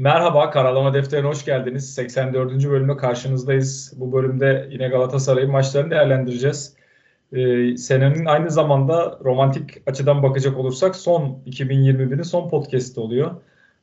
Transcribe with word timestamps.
Merhaba, 0.00 0.50
Karalama 0.50 0.94
Defteri'ne 0.94 1.26
hoş 1.28 1.44
geldiniz. 1.44 1.94
84. 1.94 2.68
bölüme 2.70 2.96
karşınızdayız. 2.96 3.92
Bu 3.96 4.12
bölümde 4.12 4.68
yine 4.70 4.88
Galatasaray'ın 4.88 5.50
maçlarını 5.50 5.90
değerlendireceğiz. 5.90 6.74
Ee, 7.32 7.76
senenin 7.76 8.24
aynı 8.24 8.50
zamanda 8.50 9.18
romantik 9.24 9.82
açıdan 9.86 10.22
bakacak 10.22 10.58
olursak 10.58 10.96
son 10.96 11.42
2021'in 11.46 12.22
son 12.22 12.48
podcast'i 12.48 13.00
oluyor. 13.00 13.30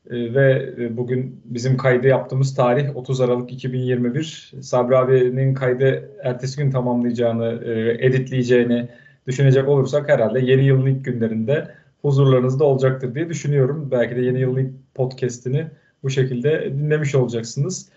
Ee, 0.10 0.34
ve 0.34 0.74
e, 0.78 0.98
bugün 0.98 1.42
bizim 1.46 1.78
kaydı 1.78 2.08
yaptığımız 2.08 2.56
tarih 2.56 2.96
30 2.96 3.22
Aralık 3.22 3.52
2021. 3.52 4.54
Sabri 4.62 4.98
abinin 4.98 5.54
kaydı 5.54 6.12
ertesi 6.24 6.64
gün 6.64 6.72
tamamlayacağını, 6.72 7.64
e, 7.66 8.06
editleyeceğini 8.06 8.90
düşünecek 9.28 9.68
olursak 9.68 10.10
herhalde 10.10 10.40
yeni 10.40 10.64
yılın 10.64 10.86
ilk 10.86 11.06
günlerinde 11.06 11.68
huzurlarınızda 12.02 12.64
olacaktır 12.64 13.16
diye 13.16 13.30
düşünüyorum. 13.30 13.88
Belki 13.92 14.16
de 14.16 14.22
yeni 14.22 14.40
yılın 14.40 14.58
ilk 14.58 14.96
podcast'ini 14.96 15.68
bu 16.04 16.10
şekilde 16.10 16.74
dinlemiş 16.80 17.16
olacaksınız. 17.16 17.90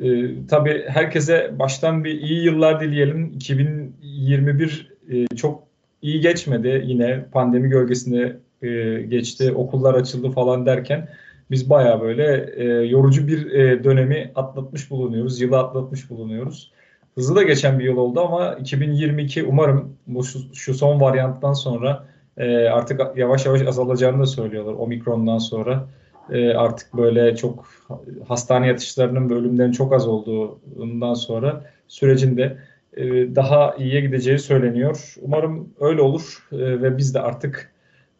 Ee, 0.00 0.46
tabii 0.48 0.84
herkese 0.88 1.58
baştan 1.58 2.04
bir 2.04 2.20
iyi 2.20 2.44
yıllar 2.44 2.80
dileyelim. 2.80 3.32
2021 3.34 4.92
e, 5.10 5.26
çok 5.36 5.62
iyi 6.02 6.20
geçmedi. 6.20 6.82
Yine 6.86 7.24
pandemi 7.32 7.68
gölgesinde 7.68 8.36
e, 8.62 9.02
geçti. 9.02 9.52
Okullar 9.52 9.94
açıldı 9.94 10.30
falan 10.30 10.66
derken 10.66 11.08
biz 11.50 11.70
baya 11.70 12.00
böyle 12.00 12.52
e, 12.56 12.64
yorucu 12.64 13.28
bir 13.28 13.50
e, 13.50 13.84
dönemi 13.84 14.32
atlatmış 14.34 14.90
bulunuyoruz. 14.90 15.40
Yılı 15.40 15.58
atlatmış 15.58 16.10
bulunuyoruz. 16.10 16.72
Hızlı 17.14 17.36
da 17.36 17.42
geçen 17.42 17.78
bir 17.78 17.84
yıl 17.84 17.96
oldu 17.96 18.20
ama 18.20 18.54
2022 18.54 19.44
umarım 19.44 19.96
bu 20.06 20.24
şu, 20.24 20.54
şu 20.54 20.74
son 20.74 21.00
varyanttan 21.00 21.52
sonra 21.52 22.06
e, 22.36 22.56
artık 22.56 23.00
yavaş 23.16 23.46
yavaş 23.46 23.62
azalacağını 23.62 24.22
da 24.22 24.26
söylüyorlar 24.26 24.72
omikrondan 24.72 25.38
sonra 25.38 25.88
e, 26.30 26.54
artık 26.54 26.94
böyle 26.94 27.36
çok 27.36 27.66
hastane 28.28 28.66
yatışlarının 28.66 29.30
ve 29.30 29.34
ölümlerin 29.34 29.72
çok 29.72 29.92
az 29.92 30.08
olduğundan 30.08 31.14
sonra 31.14 31.64
sürecinde 31.88 32.58
e, 32.96 33.04
daha 33.34 33.74
iyiye 33.78 34.00
gideceği 34.00 34.38
söyleniyor. 34.38 35.14
Umarım 35.22 35.68
öyle 35.80 36.00
olur 36.00 36.48
e, 36.52 36.58
ve 36.58 36.98
biz 36.98 37.14
de 37.14 37.20
artık 37.20 37.72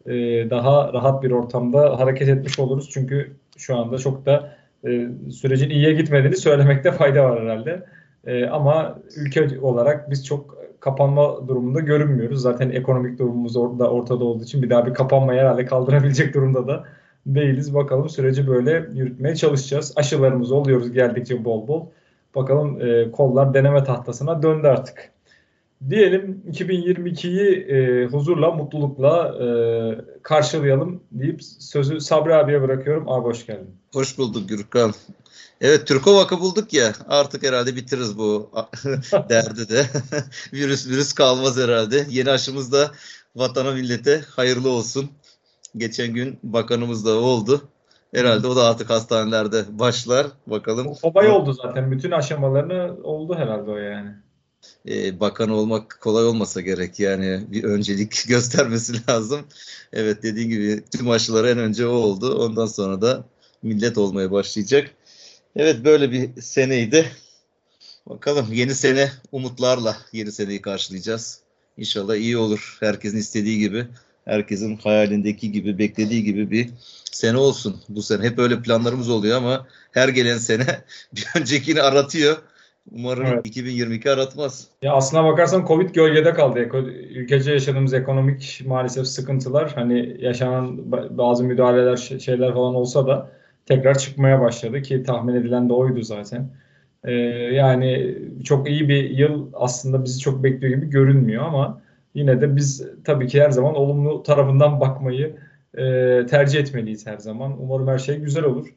e, 0.05 0.13
daha 0.49 0.93
rahat 0.93 1.23
bir 1.23 1.31
ortamda 1.31 1.99
hareket 1.99 2.29
etmiş 2.29 2.59
oluruz. 2.59 2.89
Çünkü 2.93 3.31
şu 3.57 3.77
anda 3.77 3.97
çok 3.97 4.25
da 4.25 4.57
e, 4.87 5.07
sürecin 5.31 5.69
iyiye 5.69 5.93
gitmediğini 5.93 6.37
söylemekte 6.37 6.91
fayda 6.97 7.23
var 7.23 7.41
herhalde. 7.41 7.85
Ama 8.51 8.99
ülke 9.17 9.59
olarak 9.59 10.11
biz 10.11 10.25
çok 10.25 10.57
kapanma 10.79 11.47
durumunda 11.47 11.79
görünmüyoruz. 11.79 12.41
Zaten 12.41 12.69
ekonomik 12.69 13.19
durumumuz 13.19 13.57
orada 13.57 13.91
ortada 13.91 14.25
olduğu 14.25 14.43
için 14.43 14.61
bir 14.61 14.69
daha 14.69 14.85
bir 14.85 14.93
kapanmayı 14.93 15.39
herhalde 15.39 15.65
kaldırabilecek 15.65 16.33
durumda 16.33 16.67
da 16.67 16.83
değiliz. 17.25 17.73
Bakalım 17.73 18.09
süreci 18.09 18.47
böyle 18.47 18.89
yürütmeye 18.93 19.35
çalışacağız. 19.35 19.93
Aşılarımız 19.95 20.51
oluyoruz 20.51 20.91
geldikçe 20.91 21.45
bol 21.45 21.67
bol. 21.67 21.85
Bakalım 22.35 22.81
e, 22.81 23.11
kollar 23.11 23.53
deneme 23.53 23.83
tahtasına 23.83 24.43
döndü 24.43 24.67
artık. 24.67 25.11
Diyelim 25.89 26.43
2022'yi 26.51 27.49
e, 27.49 28.05
huzurla, 28.05 28.51
mutlulukla 28.51 29.35
e, 29.43 29.47
karşılayalım 30.21 31.03
deyip 31.11 31.43
sözü 31.43 32.01
Sabri 32.01 32.35
abiye 32.35 32.61
bırakıyorum. 32.61 33.09
Abi 33.09 33.25
hoş 33.25 33.45
geldin. 33.45 33.75
Hoş 33.93 34.17
bulduk 34.17 34.49
Gürkan. 34.49 34.93
Evet 35.61 35.87
Türkovak'ı 35.87 36.39
bulduk 36.39 36.73
ya 36.73 36.93
artık 37.07 37.43
herhalde 37.43 37.75
bitiririz 37.75 38.17
bu 38.17 38.51
derdi 39.29 39.69
de. 39.69 39.85
virüs 40.53 40.87
virüs 40.89 41.13
kalmaz 41.13 41.57
herhalde. 41.57 42.05
Yeni 42.09 42.29
aşımız 42.29 42.71
da 42.71 42.91
vatana 43.35 43.71
millete 43.71 44.21
hayırlı 44.35 44.69
olsun. 44.69 45.09
Geçen 45.77 46.13
gün 46.13 46.39
bakanımız 46.43 47.05
da 47.05 47.19
oldu. 47.19 47.61
Herhalde 48.13 48.47
o 48.47 48.55
da 48.55 48.63
artık 48.63 48.89
hastanelerde 48.89 49.79
başlar. 49.79 50.27
Bakalım. 50.47 50.93
Kolay 50.93 51.29
oldu 51.29 51.53
zaten. 51.53 51.91
Bütün 51.91 52.11
aşamalarını 52.11 53.03
oldu 53.03 53.35
herhalde 53.35 53.71
o 53.71 53.77
yani. 53.77 54.09
Ee, 54.89 55.19
bakan 55.19 55.49
olmak 55.49 55.97
kolay 56.01 56.25
olmasa 56.25 56.61
gerek. 56.61 56.99
Yani 56.99 57.45
bir 57.51 57.63
öncelik 57.63 58.23
göstermesi 58.27 58.93
lazım. 59.09 59.41
Evet 59.93 60.23
dediğin 60.23 60.49
gibi 60.49 60.83
tüm 60.97 61.09
aşılar 61.09 61.45
en 61.45 61.57
önce 61.57 61.87
o 61.87 61.91
oldu. 61.91 62.45
Ondan 62.45 62.65
sonra 62.65 63.01
da 63.01 63.23
millet 63.63 63.97
olmaya 63.97 64.31
başlayacak. 64.31 64.91
Evet 65.55 65.85
böyle 65.85 66.11
bir 66.11 66.41
seneydi. 66.41 67.11
Bakalım 68.09 68.47
yeni 68.51 68.75
sene 68.75 69.11
umutlarla 69.31 69.97
yeni 70.13 70.31
seneyi 70.31 70.61
karşılayacağız. 70.61 71.39
İnşallah 71.77 72.15
iyi 72.15 72.37
olur. 72.37 72.77
Herkesin 72.79 73.17
istediği 73.17 73.59
gibi 73.59 73.87
herkesin 74.25 74.77
hayalindeki 74.77 75.51
gibi, 75.51 75.77
beklediği 75.77 76.23
gibi 76.23 76.51
bir 76.51 76.69
sene 77.11 77.37
olsun 77.37 77.75
bu 77.89 78.01
sene. 78.01 78.23
Hep 78.23 78.39
öyle 78.39 78.61
planlarımız 78.61 79.09
oluyor 79.09 79.37
ama 79.37 79.67
her 79.91 80.09
gelen 80.09 80.37
sene 80.37 80.65
bir 81.15 81.27
öncekini 81.41 81.81
aratıyor. 81.81 82.37
Umarım 82.91 83.25
evet. 83.25 83.47
2022 83.47 84.11
aratmaz. 84.11 84.67
Ya 84.81 84.93
aslına 84.93 85.23
bakarsan 85.23 85.65
Covid 85.67 85.89
gölgede 85.89 86.33
kaldı. 86.33 86.59
Ülkece 87.09 87.51
yaşadığımız 87.51 87.93
ekonomik 87.93 88.61
maalesef 88.65 89.07
sıkıntılar 89.07 89.71
hani 89.75 90.17
yaşanan 90.19 90.91
bazı 91.17 91.43
müdahaleler 91.43 91.97
şeyler 91.97 92.53
falan 92.53 92.75
olsa 92.75 93.07
da 93.07 93.31
tekrar 93.65 93.97
çıkmaya 93.97 94.41
başladı 94.41 94.81
ki 94.81 95.03
tahmin 95.03 95.35
edilen 95.35 95.69
de 95.69 95.73
oydu 95.73 96.01
zaten. 96.01 96.49
Ee, 97.03 97.11
yani 97.51 98.17
çok 98.43 98.69
iyi 98.69 98.89
bir 98.89 99.09
yıl 99.09 99.47
aslında 99.53 100.05
bizi 100.05 100.19
çok 100.19 100.43
bekliyor 100.43 100.73
gibi 100.73 100.89
görünmüyor 100.89 101.43
ama 101.43 101.81
yine 102.15 102.41
de 102.41 102.55
biz 102.55 102.87
tabii 103.03 103.27
ki 103.27 103.41
her 103.41 103.49
zaman 103.49 103.75
olumlu 103.75 104.23
tarafından 104.23 104.79
bakmayı 104.79 105.35
e, 105.77 105.81
tercih 106.25 106.59
etmeliyiz 106.59 107.07
her 107.07 107.17
zaman. 107.17 107.61
Umarım 107.61 107.87
her 107.87 107.97
şey 107.97 108.17
güzel 108.17 108.43
olur. 108.43 108.67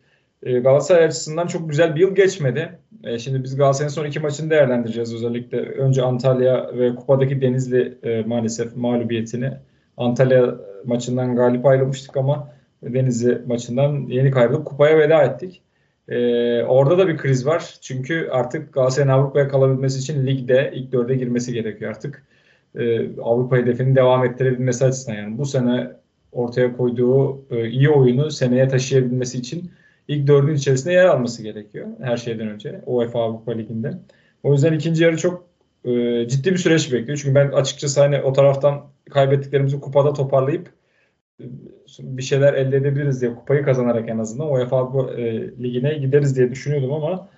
E, 0.43 0.59
Galatasaray 0.59 1.05
açısından 1.05 1.47
çok 1.47 1.71
güzel 1.71 1.95
bir 1.95 2.01
yıl 2.01 2.15
geçmedi. 2.15 2.79
E, 3.05 3.19
şimdi 3.19 3.45
biz 3.45 3.57
Galatasaray'ın 3.57 3.95
son 3.95 4.05
iki 4.05 4.21
maçını 4.21 4.51
değerlendireceğiz 4.51 5.15
özellikle. 5.15 5.59
Önce 5.61 6.03
Antalya 6.03 6.71
ve 6.79 6.95
kupadaki 6.95 7.41
Denizli 7.41 7.99
e, 8.03 8.23
maalesef 8.23 8.77
mağlubiyetini. 8.77 9.53
Antalya 9.97 10.55
maçından 10.85 11.37
galip 11.37 11.67
ayrılmıştık 11.67 12.17
ama 12.17 12.53
Denizli 12.83 13.43
maçından 13.47 14.07
yeni 14.09 14.31
kaybolup 14.31 14.67
kupaya 14.67 14.99
veda 14.99 15.23
ettik. 15.23 15.63
Ee, 16.09 16.63
orada 16.63 16.99
da 16.99 17.09
bir 17.09 17.17
kriz 17.17 17.47
var. 17.47 17.75
Çünkü 17.83 18.29
artık 18.33 18.73
Galatasaray'ın 18.73 19.13
Avrupa'ya 19.13 19.49
kalabilmesi 19.49 19.99
için 19.99 20.27
ligde 20.27 20.73
ilk 20.75 20.93
dörde 20.93 21.15
girmesi 21.15 21.53
gerekiyor 21.53 21.91
artık 21.91 22.27
e, 22.75 23.11
Avrupa 23.23 23.57
hedefini 23.57 23.97
devam 23.97 24.25
ettirebilmesi 24.25 24.85
açısından 24.85 25.17
yani 25.17 25.39
bu 25.39 25.47
sene 25.47 25.91
ortaya 26.33 26.77
koyduğu 26.77 27.45
e, 27.51 27.69
iyi 27.69 27.91
oyunu 27.91 28.31
seneye 28.31 28.69
taşıyabilmesi 28.69 29.39
için 29.39 29.71
ilk 30.09 30.27
dördün 30.27 30.55
içerisinde 30.55 30.93
yer 30.93 31.05
alması 31.05 31.43
gerekiyor 31.43 31.87
her 32.03 32.17
şeyden 32.17 32.49
önce 32.49 32.81
UEFA 32.87 33.23
Avrupa 33.23 33.53
Ligi'nde. 33.53 33.99
O 34.43 34.53
yüzden 34.53 34.73
ikinci 34.73 35.05
yarı 35.05 35.17
çok 35.17 35.47
e, 35.85 36.29
ciddi 36.29 36.53
bir 36.53 36.59
süreç 36.59 36.93
bekliyor. 36.93 37.19
Çünkü 37.23 37.35
ben 37.35 37.49
açıkçası 37.49 38.01
hani 38.01 38.21
o 38.21 38.33
taraftan 38.33 38.83
kaybettiklerimizi 39.11 39.81
kupada 39.81 40.13
toparlayıp 40.13 40.71
bir 41.99 42.23
şeyler 42.23 42.55
elde 42.55 42.77
edebiliriz 42.77 43.21
diye 43.21 43.35
kupayı 43.35 43.65
kazanarak 43.65 44.09
en 44.09 44.19
azından 44.19 44.53
UEFA 44.53 44.77
Avrupa 44.77 45.13
Ligi'ne 45.63 45.95
gideriz 45.95 46.37
diye 46.37 46.51
düşünüyordum 46.51 46.93
ama 46.93 47.29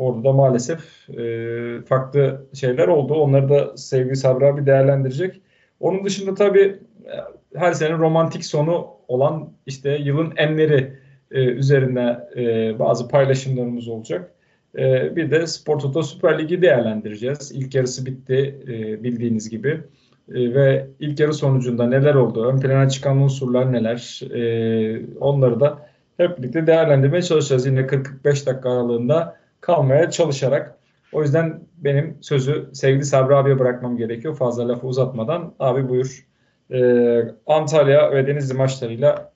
Orada 0.00 0.24
da 0.24 0.32
maalesef 0.32 1.10
e, 1.10 1.82
farklı 1.82 2.46
şeyler 2.54 2.88
oldu. 2.88 3.14
Onları 3.14 3.48
da 3.48 3.76
sevgili 3.76 4.16
Sabri 4.16 4.46
abi 4.46 4.66
değerlendirecek. 4.66 5.40
Onun 5.80 6.04
dışında 6.04 6.34
tabii 6.34 6.78
e, 7.04 7.14
her 7.58 7.72
sene 7.72 7.92
romantik 7.98 8.44
sonu 8.44 8.86
olan 9.08 9.52
işte 9.66 9.96
yılın 9.96 10.32
enleri 10.36 10.92
e, 11.30 11.44
üzerine 11.44 12.18
e, 12.36 12.78
bazı 12.78 13.08
paylaşımlarımız 13.08 13.88
olacak. 13.88 14.30
E, 14.78 15.16
bir 15.16 15.30
de 15.30 15.46
Spor 15.46 15.78
Toto 15.78 16.02
Süper 16.02 16.38
Ligi 16.38 16.62
değerlendireceğiz. 16.62 17.52
İlk 17.52 17.74
yarısı 17.74 18.06
bitti 18.06 18.58
e, 18.68 19.02
bildiğiniz 19.02 19.50
gibi. 19.50 19.80
E, 20.28 20.54
ve 20.54 20.86
ilk 21.00 21.20
yarı 21.20 21.34
sonucunda 21.34 21.86
neler 21.86 22.14
oldu, 22.14 22.44
ön 22.44 22.60
plana 22.60 22.88
çıkan 22.88 23.16
unsurlar 23.16 23.72
neler, 23.72 24.20
e, 24.34 25.02
onları 25.20 25.60
da 25.60 25.86
hep 26.16 26.38
birlikte 26.38 26.66
değerlendirmeye 26.66 27.22
çalışacağız. 27.22 27.66
Yine 27.66 27.80
40-45 27.80 28.46
dakika 28.46 28.70
aralığında 28.70 29.39
kalmaya 29.60 30.10
çalışarak. 30.10 30.78
O 31.12 31.22
yüzden 31.22 31.60
benim 31.76 32.18
sözü 32.20 32.70
sevgili 32.72 33.04
Sabri 33.04 33.34
abiye 33.34 33.58
bırakmam 33.58 33.96
gerekiyor. 33.96 34.36
Fazla 34.36 34.68
lafı 34.68 34.86
uzatmadan. 34.86 35.54
Abi 35.58 35.88
buyur. 35.88 36.26
Ee, 36.70 37.22
Antalya 37.46 38.12
ve 38.12 38.26
Denizli 38.26 38.54
maçlarıyla 38.54 39.32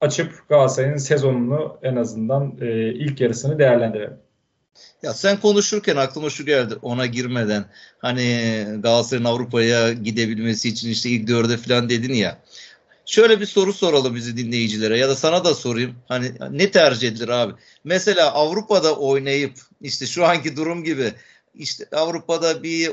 açıp 0.00 0.48
Galatasaray'ın 0.48 0.96
sezonunu 0.96 1.78
en 1.82 1.96
azından 1.96 2.56
e, 2.60 2.92
ilk 2.92 3.20
yarısını 3.20 3.58
değerlendirelim. 3.58 4.16
Ya 5.02 5.14
sen 5.14 5.40
konuşurken 5.40 5.96
aklıma 5.96 6.30
şu 6.30 6.46
geldi 6.46 6.74
ona 6.82 7.06
girmeden 7.06 7.64
hani 7.98 8.64
Galatasaray'ın 8.78 9.24
Avrupa'ya 9.24 9.92
gidebilmesi 9.92 10.68
için 10.68 10.88
işte 10.88 11.08
ilk 11.08 11.28
dörde 11.28 11.56
falan 11.56 11.88
dedin 11.88 12.14
ya. 12.14 12.38
Şöyle 13.10 13.40
bir 13.40 13.46
soru 13.46 13.72
soralım 13.72 14.14
bizi 14.14 14.36
dinleyicilere 14.36 14.98
ya 14.98 15.08
da 15.08 15.16
sana 15.16 15.44
da 15.44 15.54
sorayım. 15.54 15.94
Hani 16.08 16.32
ne 16.50 16.70
tercih 16.70 17.08
edilir 17.08 17.28
abi? 17.28 17.52
Mesela 17.84 18.32
Avrupa'da 18.32 18.96
oynayıp 18.96 19.52
işte 19.80 20.06
şu 20.06 20.26
anki 20.26 20.56
durum 20.56 20.84
gibi 20.84 21.12
işte 21.54 21.86
Avrupa'da 21.92 22.62
bir 22.62 22.92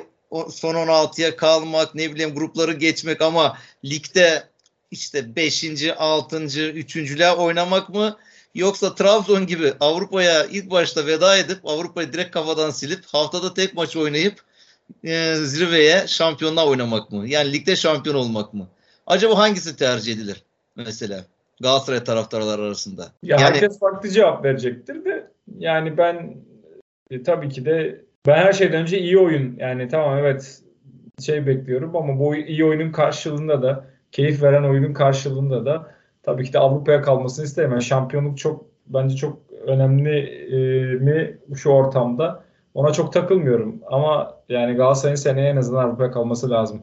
son 0.52 0.76
16'ya 0.76 1.36
kalmak 1.36 1.96
ne 1.96 2.14
bileyim 2.14 2.36
grupları 2.36 2.74
geçmek 2.74 3.22
ama 3.22 3.58
ligde 3.86 4.50
işte 4.92 5.36
5. 5.36 5.66
6. 5.98 6.44
3. 6.44 7.22
oynamak 7.38 7.90
mı? 7.90 8.18
Yoksa 8.56 8.96
Trabzon 8.96 9.48
gibi 9.48 9.74
Avrupa'ya 9.80 10.46
ilk 10.46 10.72
başta 10.72 11.06
veda 11.06 11.38
edip 11.38 11.60
Avrupa'yı 11.64 12.14
direkt 12.14 12.32
kafadan 12.32 12.70
silip 12.70 13.06
haftada 13.06 13.54
tek 13.54 13.74
maç 13.74 13.96
oynayıp 13.96 14.42
e, 15.04 15.36
zirveye 15.36 16.08
şampiyonluğa 16.08 16.68
oynamak 16.68 17.12
mı? 17.12 17.30
Yani 17.30 17.54
ligde 17.54 17.76
şampiyon 17.76 18.16
olmak 18.16 18.54
mı? 18.54 18.68
Acaba 19.08 19.38
hangisi 19.38 19.78
tercih 19.78 20.14
edilir 20.14 20.44
mesela 20.76 21.26
Galatasaray 21.62 22.04
taraftarları 22.04 22.62
arasında? 22.62 23.02
Ya 23.02 23.38
yani, 23.40 23.42
herkes 23.42 23.80
farklı 23.80 24.10
cevap 24.10 24.46
verecektir 24.46 25.06
de 25.06 25.32
yani 25.58 25.98
ben 25.98 26.38
e, 27.12 27.24
tabii 27.24 27.50
ki 27.50 27.66
de 27.66 28.06
ben 28.28 28.36
her 28.36 28.54
şeyden 28.54 28.82
önce 28.82 29.00
iyi 29.00 29.20
oyun 29.20 29.56
yani 29.60 29.88
tamam 29.88 30.18
evet 30.18 30.62
şey 31.20 31.48
bekliyorum 31.48 31.96
ama 31.96 32.20
bu 32.20 32.36
iyi 32.36 32.66
oyunun 32.66 32.92
karşılığında 32.92 33.62
da 33.64 33.86
keyif 34.12 34.44
veren 34.44 34.64
oyunun 34.64 34.94
karşılığında 34.94 35.66
da 35.66 35.92
tabii 36.24 36.46
ki 36.46 36.54
de 36.54 36.60
Avrupa'ya 36.60 37.02
kalmasını 37.02 37.46
isterim. 37.46 37.72
Yani 37.72 37.84
şampiyonluk 37.84 38.38
çok 38.38 38.66
bence 38.88 39.16
çok 39.16 39.40
önemli 39.66 40.20
e, 40.52 40.58
mi 40.96 41.38
şu 41.56 41.70
ortamda? 41.70 42.44
Ona 42.74 42.94
çok 42.94 43.14
takılmıyorum. 43.14 43.80
Ama 43.86 44.38
yani 44.50 44.74
Galatasaray'ın 44.74 45.16
seneye 45.16 45.50
en 45.50 45.58
azından 45.58 45.84
Avrupa'ya 45.84 46.12
kalması 46.12 46.50
lazım. 46.50 46.82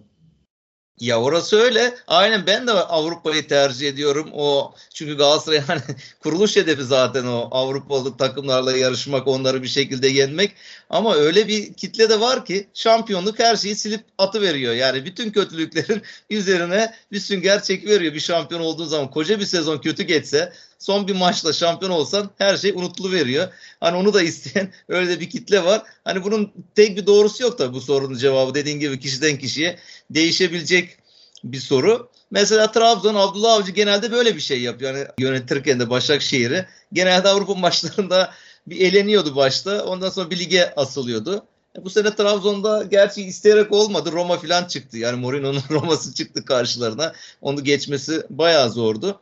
Ya 1.00 1.20
orası 1.22 1.56
öyle. 1.56 1.94
Aynen 2.06 2.46
ben 2.46 2.66
de 2.66 2.72
Avrupa'yı 2.72 3.48
tercih 3.48 3.88
ediyorum. 3.88 4.30
O 4.32 4.74
çünkü 4.94 5.16
Galatasaray 5.16 5.60
hani 5.60 5.80
kuruluş 6.22 6.56
hedefi 6.56 6.84
zaten 6.84 7.24
o 7.26 7.48
Avrupalı 7.50 8.16
takımlarla 8.16 8.76
yarışmak, 8.76 9.28
onları 9.28 9.62
bir 9.62 9.68
şekilde 9.68 10.08
yenmek. 10.08 10.52
Ama 10.90 11.14
öyle 11.14 11.48
bir 11.48 11.74
kitle 11.74 12.08
de 12.08 12.20
var 12.20 12.44
ki 12.46 12.68
şampiyonluk 12.74 13.38
her 13.38 13.56
şeyi 13.56 13.76
silip 13.76 14.04
atı 14.18 14.40
veriyor. 14.40 14.74
Yani 14.74 15.04
bütün 15.04 15.30
kötülüklerin 15.30 16.02
üzerine 16.30 16.94
bir 17.12 17.20
sünger 17.20 17.62
çek 17.62 17.86
veriyor. 17.86 18.14
Bir 18.14 18.20
şampiyon 18.20 18.60
olduğun 18.60 18.86
zaman 18.86 19.10
koca 19.10 19.40
bir 19.40 19.46
sezon 19.46 19.78
kötü 19.78 20.02
geçse 20.02 20.52
son 20.84 21.08
bir 21.08 21.14
maçla 21.14 21.52
şampiyon 21.52 21.92
olsan 21.92 22.30
her 22.38 22.56
şey 22.56 22.70
unutulu 22.70 23.12
veriyor. 23.12 23.48
Hani 23.80 23.96
onu 23.96 24.14
da 24.14 24.22
isteyen 24.22 24.72
öyle 24.88 25.08
de 25.08 25.20
bir 25.20 25.30
kitle 25.30 25.64
var. 25.64 25.82
Hani 26.04 26.24
bunun 26.24 26.52
tek 26.74 26.96
bir 26.96 27.06
doğrusu 27.06 27.42
yok 27.42 27.58
da 27.58 27.72
bu 27.72 27.80
sorunun 27.80 28.18
cevabı 28.18 28.54
dediğin 28.54 28.80
gibi 28.80 29.00
kişiden 29.00 29.38
kişiye 29.38 29.78
değişebilecek 30.10 30.98
bir 31.44 31.60
soru. 31.60 32.10
Mesela 32.30 32.72
Trabzon 32.72 33.14
Abdullah 33.14 33.52
Avcı 33.52 33.72
genelde 33.72 34.12
böyle 34.12 34.36
bir 34.36 34.40
şey 34.40 34.60
yapıyor. 34.60 34.94
Yani 34.94 35.06
yönetirken 35.18 35.80
de 35.80 35.90
Başakşehir'i 35.90 36.66
genelde 36.92 37.28
Avrupa 37.28 37.54
maçlarında 37.60 38.32
bir 38.66 38.80
eleniyordu 38.80 39.36
başta. 39.36 39.84
Ondan 39.84 40.10
sonra 40.10 40.30
bir 40.30 40.38
lige 40.38 40.72
asılıyordu. 40.76 41.46
E, 41.78 41.84
bu 41.84 41.90
sene 41.90 42.16
Trabzon'da 42.16 42.82
gerçi 42.82 43.22
isteyerek 43.22 43.72
olmadı. 43.72 44.12
Roma 44.12 44.38
falan 44.38 44.64
çıktı. 44.64 44.98
Yani 44.98 45.20
Mourinho'nun 45.20 45.62
Roma'sı 45.70 46.14
çıktı 46.14 46.44
karşılarına. 46.44 47.12
Onu 47.40 47.64
geçmesi 47.64 48.26
bayağı 48.30 48.70
zordu. 48.70 49.20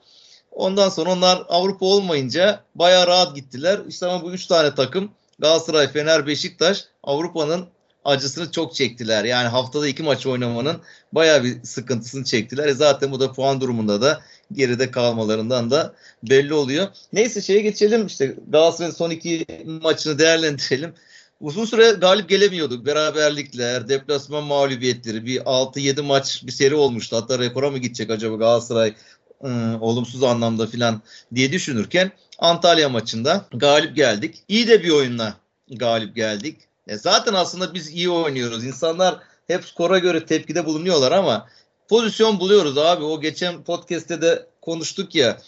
Ondan 0.53 0.89
sonra 0.89 1.11
onlar 1.11 1.43
Avrupa 1.49 1.87
olmayınca 1.87 2.65
bayağı 2.75 3.07
rahat 3.07 3.37
gittiler. 3.37 3.81
İşte 3.89 4.07
ama 4.07 4.23
bu 4.23 4.33
üç 4.33 4.47
tane 4.47 4.75
takım 4.75 5.11
Galatasaray, 5.39 5.93
Fener, 5.93 6.27
Beşiktaş 6.27 6.85
Avrupa'nın 7.03 7.67
acısını 8.05 8.53
çok 8.53 8.75
çektiler. 8.75 9.25
Yani 9.25 9.49
haftada 9.49 9.89
iki 9.89 10.03
maç 10.03 10.27
oynamanın 10.27 10.77
bayağı 11.13 11.45
bir 11.45 11.63
sıkıntısını 11.63 12.25
çektiler. 12.25 12.69
E 12.69 12.75
zaten 12.75 13.13
bu 13.13 13.21
da 13.21 13.33
puan 13.33 13.61
durumunda 13.61 14.03
da 14.03 14.21
geride 14.53 14.91
kalmalarından 14.91 15.71
da 15.71 15.95
belli 16.23 16.55
oluyor. 16.55 16.89
Neyse 17.13 17.41
şeye 17.41 17.61
geçelim 17.61 18.07
işte 18.07 18.37
Galatasaray'ın 18.49 18.95
son 18.95 19.11
iki 19.11 19.47
maçını 19.83 20.19
değerlendirelim. 20.19 20.95
Uzun 21.41 21.65
süre 21.65 21.91
galip 21.91 22.29
gelemiyorduk. 22.29 22.87
Beraberlikler, 22.87 23.89
deplasman 23.89 24.45
mağlubiyetleri, 24.45 25.27
bir 25.27 25.41
6-7 25.41 26.03
maç 26.03 26.43
bir 26.47 26.53
seri 26.53 26.75
olmuştu. 26.75 27.17
Hatta 27.17 27.39
rekora 27.39 27.71
mı 27.71 27.79
gidecek 27.79 28.11
acaba 28.11 28.37
Galatasaray 28.37 28.95
ıı, 29.45 29.79
olumsuz 29.81 30.23
anlamda 30.23 30.67
filan 30.67 31.03
diye 31.35 31.53
düşünürken 31.53 32.13
Antalya 32.39 32.89
maçında 32.89 33.45
galip 33.55 33.97
geldik. 33.97 34.43
İyi 34.49 34.69
de 34.69 34.83
bir 34.83 34.91
oyunla 34.91 35.35
galip 35.71 36.17
geldik. 36.17 36.57
E 36.89 36.97
zaten 36.99 37.35
aslında 37.35 37.75
biz 37.75 37.91
iyi 37.91 38.11
oynuyoruz. 38.11 38.65
İnsanlar 38.65 39.19
hep 39.47 39.65
skora 39.65 39.99
göre 39.99 40.27
tepkide 40.27 40.67
bulunuyorlar 40.67 41.13
ama 41.13 41.49
pozisyon 41.89 42.41
buluyoruz 42.41 42.79
abi. 42.79 43.05
O 43.05 43.21
geçen 43.21 43.63
podcast'te 43.63 44.23
de 44.23 44.47
konuştuk 44.61 45.15
ya. 45.15 45.39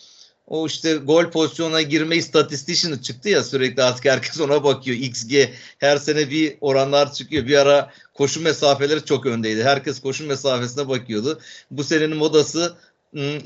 O 0.47 0.67
işte 0.67 0.97
gol 0.97 1.31
pozisyonuna 1.31 1.83
girme 1.83 2.17
istatistiği 2.17 3.03
çıktı 3.03 3.29
ya 3.29 3.43
sürekli 3.45 3.83
artık 3.83 4.05
herkes 4.05 4.41
ona 4.41 4.65
bakıyor. 4.65 4.97
XG 4.97 5.33
her 5.79 5.97
sene 5.97 6.31
bir 6.31 6.57
oranlar 6.61 7.13
çıkıyor. 7.13 7.47
Bir 7.47 7.59
ara 7.59 7.91
koşu 8.15 8.41
mesafeleri 8.41 9.05
çok 9.05 9.27
öndeydi. 9.27 9.65
Herkes 9.65 10.01
koşu 10.01 10.27
mesafesine 10.27 10.89
bakıyordu. 10.89 11.41
Bu 11.71 11.85
senenin 11.85 12.17
modası 12.17 12.77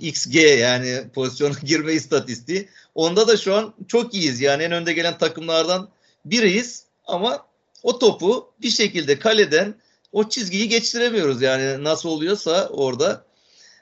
XG 0.01 0.35
yani 0.35 1.05
pozisyona 1.15 1.55
girme 1.65 1.93
istatistiği. 1.93 2.69
Onda 2.95 3.29
da 3.29 3.37
şu 3.37 3.55
an 3.55 3.75
çok 3.89 4.15
iyiyiz. 4.15 4.41
Yani 4.41 4.63
en 4.63 4.73
önde 4.73 4.93
gelen 4.93 5.19
takımlardan 5.19 5.89
biriyiz 6.25 6.85
ama 7.07 7.47
o 7.83 7.99
topu 7.99 8.53
bir 8.63 8.71
şekilde 8.71 9.19
kaleden 9.19 9.75
o 10.13 10.29
çizgiyi 10.29 10.69
geçtiremiyoruz. 10.69 11.43
Yani 11.43 11.85
nasıl 11.85 12.09
oluyorsa 12.09 12.69
orada. 12.69 13.25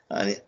Hani 0.08 0.38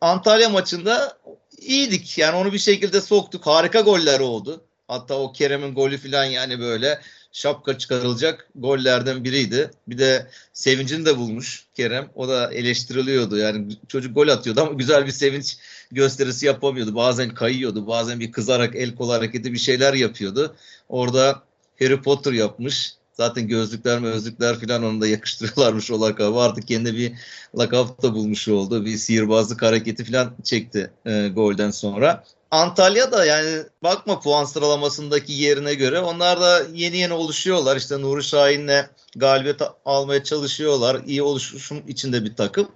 Antalya 0.00 0.48
maçında 0.48 1.18
iyiydik. 1.58 2.18
Yani 2.18 2.36
onu 2.36 2.52
bir 2.52 2.58
şekilde 2.58 3.00
soktuk. 3.00 3.46
Harika 3.46 3.80
goller 3.80 4.20
oldu. 4.20 4.64
Hatta 4.88 5.18
o 5.18 5.32
Kerem'in 5.32 5.74
golü 5.74 5.98
falan 5.98 6.24
yani 6.24 6.60
böyle 6.60 7.00
şapka 7.32 7.78
çıkarılacak 7.78 8.48
gollerden 8.54 9.24
biriydi. 9.24 9.70
Bir 9.88 9.98
de 9.98 10.26
sevincini 10.52 11.06
de 11.06 11.18
bulmuş 11.18 11.66
Kerem. 11.74 12.10
O 12.14 12.28
da 12.28 12.52
eleştiriliyordu. 12.52 13.36
Yani 13.36 13.76
çocuk 13.88 14.14
gol 14.14 14.28
atıyordu 14.28 14.60
ama 14.60 14.72
güzel 14.72 15.06
bir 15.06 15.12
sevinç 15.12 15.56
gösterisi 15.90 16.46
yapamıyordu. 16.46 16.94
Bazen 16.94 17.34
kayıyordu. 17.34 17.86
Bazen 17.86 18.20
bir 18.20 18.32
kızarak 18.32 18.76
el 18.76 18.94
kol 18.94 19.10
hareketi 19.10 19.52
bir 19.52 19.58
şeyler 19.58 19.94
yapıyordu. 19.94 20.56
Orada 20.88 21.42
Harry 21.78 22.02
Potter 22.02 22.32
yapmış. 22.32 22.94
Zaten 23.12 23.48
gözlükler 23.48 23.98
gözlükler 23.98 24.60
falan 24.60 24.84
onu 24.84 25.00
da 25.00 25.06
yakıştırıyorlarmış 25.06 25.90
o 25.90 26.00
lakabı. 26.00 26.38
Artık 26.38 26.68
kendi 26.68 26.96
bir 26.96 27.12
lakap 27.58 28.02
da 28.02 28.14
bulmuş 28.14 28.48
oldu. 28.48 28.84
Bir 28.84 28.96
sihirbazlık 28.96 29.62
hareketi 29.62 30.04
falan 30.04 30.34
çekti 30.44 30.90
e, 31.06 31.28
golden 31.28 31.70
sonra. 31.70 32.24
Antalya 32.52 33.12
da 33.12 33.24
yani 33.24 33.62
bakma 33.82 34.20
puan 34.20 34.44
sıralamasındaki 34.44 35.32
yerine 35.32 35.74
göre 35.74 36.00
onlar 36.00 36.40
da 36.40 36.62
yeni 36.74 36.98
yeni 36.98 37.12
oluşuyorlar. 37.12 37.76
İşte 37.76 38.00
Nuri 38.00 38.24
Şahin'le 38.24 38.86
galibiyet 39.16 39.60
almaya 39.84 40.24
çalışıyorlar. 40.24 41.02
İyi 41.06 41.22
oluşum 41.22 41.82
içinde 41.88 42.24
bir 42.24 42.36
takım. 42.36 42.68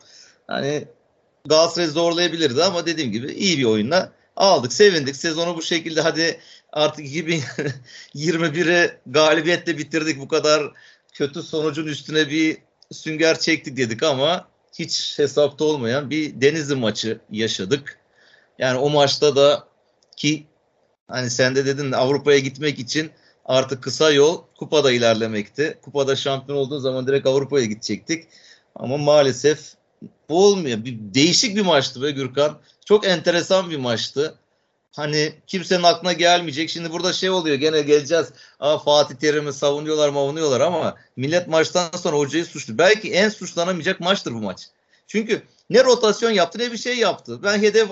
Hani 0.46 0.88
Galatasaray 1.44 1.88
zorlayabilirdi 1.88 2.64
ama 2.64 2.86
dediğim 2.86 3.12
gibi 3.12 3.32
iyi 3.32 3.58
bir 3.58 3.64
oyunla 3.64 4.12
aldık. 4.36 4.72
Sevindik. 4.72 5.16
Sezonu 5.16 5.56
bu 5.56 5.62
şekilde 5.62 6.00
hadi 6.00 6.40
artık 6.72 7.06
2021'i 7.06 8.98
galibiyetle 9.06 9.78
bitirdik. 9.78 10.20
Bu 10.20 10.28
kadar 10.28 10.72
kötü 11.12 11.42
sonucun 11.42 11.86
üstüne 11.86 12.30
bir 12.30 12.58
sünger 12.92 13.38
çektik 13.38 13.76
dedik 13.76 14.02
ama 14.02 14.48
hiç 14.78 15.18
hesapta 15.18 15.64
olmayan 15.64 16.10
bir 16.10 16.40
Denizli 16.40 16.74
maçı 16.74 17.18
yaşadık. 17.30 18.05
Yani 18.58 18.78
o 18.78 18.90
maçta 18.90 19.36
da 19.36 19.68
ki 20.16 20.46
hani 21.08 21.30
sen 21.30 21.56
de 21.56 21.66
dedin 21.66 21.92
Avrupa'ya 21.92 22.38
gitmek 22.38 22.78
için 22.78 23.10
artık 23.44 23.82
kısa 23.82 24.10
yol 24.10 24.42
kupada 24.58 24.92
ilerlemekti. 24.92 25.78
Kupada 25.82 26.16
şampiyon 26.16 26.58
olduğun 26.58 26.78
zaman 26.78 27.06
direkt 27.06 27.26
Avrupa'ya 27.26 27.66
gidecektik. 27.66 28.28
Ama 28.74 28.96
maalesef 28.96 29.74
bu 30.28 30.46
olmuyor. 30.46 30.84
Bir, 30.84 30.98
değişik 31.00 31.56
bir 31.56 31.62
maçtı 31.62 32.02
be 32.02 32.10
Gürkan. 32.10 32.58
Çok 32.84 33.06
enteresan 33.06 33.70
bir 33.70 33.76
maçtı. 33.76 34.38
Hani 34.96 35.32
kimsenin 35.46 35.82
aklına 35.82 36.12
gelmeyecek. 36.12 36.70
Şimdi 36.70 36.92
burada 36.92 37.12
şey 37.12 37.30
oluyor 37.30 37.56
gene 37.56 37.80
geleceğiz. 37.80 38.26
Aa, 38.60 38.78
Fatih 38.78 39.14
Terim'i 39.14 39.52
savunuyorlar 39.52 40.08
mavunuyorlar 40.08 40.60
ama 40.60 40.96
millet 41.16 41.48
maçtan 41.48 41.90
sonra 42.02 42.16
hocayı 42.16 42.44
suçlu. 42.44 42.78
Belki 42.78 43.12
en 43.12 43.28
suçlanamayacak 43.28 44.00
maçtır 44.00 44.32
bu 44.32 44.38
maç. 44.38 44.66
Çünkü 45.06 45.42
ne 45.70 45.84
rotasyon 45.84 46.30
yaptı 46.30 46.58
ne 46.58 46.72
bir 46.72 46.78
şey 46.78 46.96
yaptı. 46.96 47.42
Ben 47.42 47.58
hedef 47.58 47.88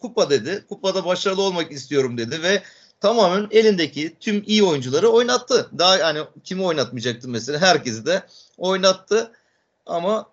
kupa 0.00 0.30
dedi. 0.30 0.64
Kupada 0.68 1.04
başarılı 1.04 1.42
olmak 1.42 1.72
istiyorum 1.72 2.18
dedi 2.18 2.42
ve 2.42 2.62
tamamen 3.00 3.48
elindeki 3.50 4.16
tüm 4.20 4.42
iyi 4.46 4.62
oyuncuları 4.64 5.08
oynattı. 5.08 5.70
Daha 5.78 6.06
hani 6.06 6.20
kimi 6.44 6.64
oynatmayacaktı 6.64 7.28
mesela 7.28 7.60
herkesi 7.60 8.06
de 8.06 8.22
oynattı. 8.58 9.32
Ama 9.86 10.30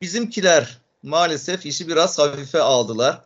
bizimkiler 0.00 0.78
maalesef 1.02 1.66
işi 1.66 1.88
biraz 1.88 2.18
hafife 2.18 2.60
aldılar. 2.60 3.24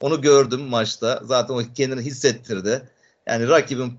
Onu 0.00 0.20
gördüm 0.20 0.60
maçta. 0.60 1.20
Zaten 1.24 1.54
o 1.54 1.62
kendini 1.74 2.00
hissettirdi. 2.00 2.88
Yani 3.26 3.48
rakibin 3.48 3.98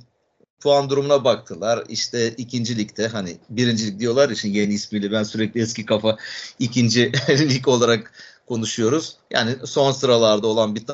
puan 0.60 0.90
durumuna 0.90 1.24
baktılar. 1.24 1.84
İşte 1.90 2.30
ikinci 2.30 2.78
ligde 2.78 3.08
hani 3.08 3.38
birincilik 3.50 4.00
diyorlar 4.00 4.36
şimdi 4.36 4.58
yeni 4.58 4.74
ismiyle 4.74 5.12
ben 5.12 5.24
sürekli 5.24 5.62
eski 5.62 5.86
kafa 5.86 6.18
ikinci 6.60 7.12
lig 7.30 7.68
olarak 7.68 8.14
konuşuyoruz. 8.48 9.18
Yani 9.32 9.56
son 9.66 9.92
sıralarda 9.92 10.48
olan 10.48 10.76
bir 10.76 10.86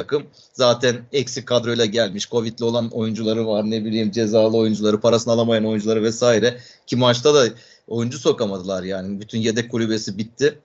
takım 0.00 0.26
zaten 0.52 0.96
eksik 1.12 1.46
kadroyla 1.46 1.84
gelmiş. 1.84 2.30
Covid'li 2.30 2.64
olan 2.64 2.90
oyuncuları 2.90 3.46
var 3.46 3.70
ne 3.70 3.84
bileyim 3.84 4.10
cezalı 4.10 4.56
oyuncuları, 4.56 5.00
parasını 5.00 5.32
alamayan 5.32 5.64
oyuncuları 5.64 6.02
vesaire. 6.02 6.60
Ki 6.86 6.96
maçta 6.96 7.34
da 7.34 7.48
oyuncu 7.88 8.18
sokamadılar 8.18 8.82
yani. 8.82 9.20
Bütün 9.20 9.38
yedek 9.38 9.70
kulübesi 9.70 10.18
bitti. 10.18 10.58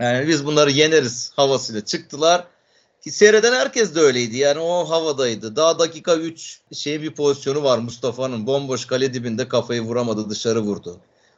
Yani 0.00 0.28
biz 0.28 0.46
bunları 0.46 0.70
yeneriz 0.70 1.32
havasıyla 1.36 1.84
çıktılar. 1.84 2.46
Ki 3.04 3.10
seyreden 3.10 3.52
herkes 3.52 3.94
de 3.94 4.00
öyleydi. 4.00 4.36
Yani 4.36 4.60
o 4.60 4.90
havadaydı. 4.90 5.56
Daha 5.56 5.78
dakika 5.78 6.16
3 6.16 6.60
şey 6.72 7.02
bir 7.02 7.10
pozisyonu 7.10 7.62
var 7.62 7.78
Mustafa'nın. 7.78 8.46
Bomboş 8.46 8.84
kale 8.84 9.14
dibinde 9.14 9.48
kafayı 9.48 9.80
vuramadı 9.80 10.30
dışarı 10.30 10.60
vurdu. 10.60 10.96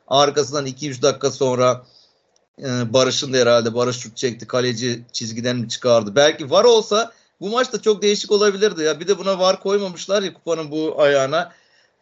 Arkasından 0.08 0.66
2-3 0.66 1.02
dakika 1.02 1.30
sonra 1.30 1.84
e, 2.58 2.92
Barış'ın 2.92 3.32
da 3.32 3.36
herhalde 3.36 3.74
Barış 3.74 3.96
şut 3.96 4.16
çekti. 4.16 4.46
Kaleci 4.46 5.02
çizgiden 5.12 5.56
mi 5.56 5.68
çıkardı? 5.68 6.16
Belki 6.16 6.50
var 6.50 6.64
olsa 6.64 7.12
bu 7.40 7.50
maç 7.50 7.72
da 7.72 7.82
çok 7.82 8.02
değişik 8.02 8.30
olabilirdi. 8.30 8.82
Ya 8.82 9.00
bir 9.00 9.08
de 9.08 9.18
buna 9.18 9.38
var 9.38 9.60
koymamışlar 9.60 10.22
ya 10.22 10.34
kupanın 10.34 10.70
bu 10.70 11.02
ayağına. 11.02 11.52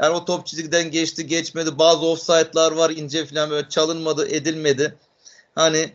Yani 0.01 0.15
o 0.15 0.25
top 0.25 0.47
çizgiden 0.47 0.91
geçti, 0.91 1.27
geçmedi. 1.27 1.79
Bazı 1.79 2.07
offside'lar 2.07 2.73
var 2.73 2.91
ince 2.91 3.27
falan 3.27 3.51
böyle 3.51 3.69
çalınmadı, 3.69 4.29
edilmedi. 4.29 4.95
Hani 5.55 5.93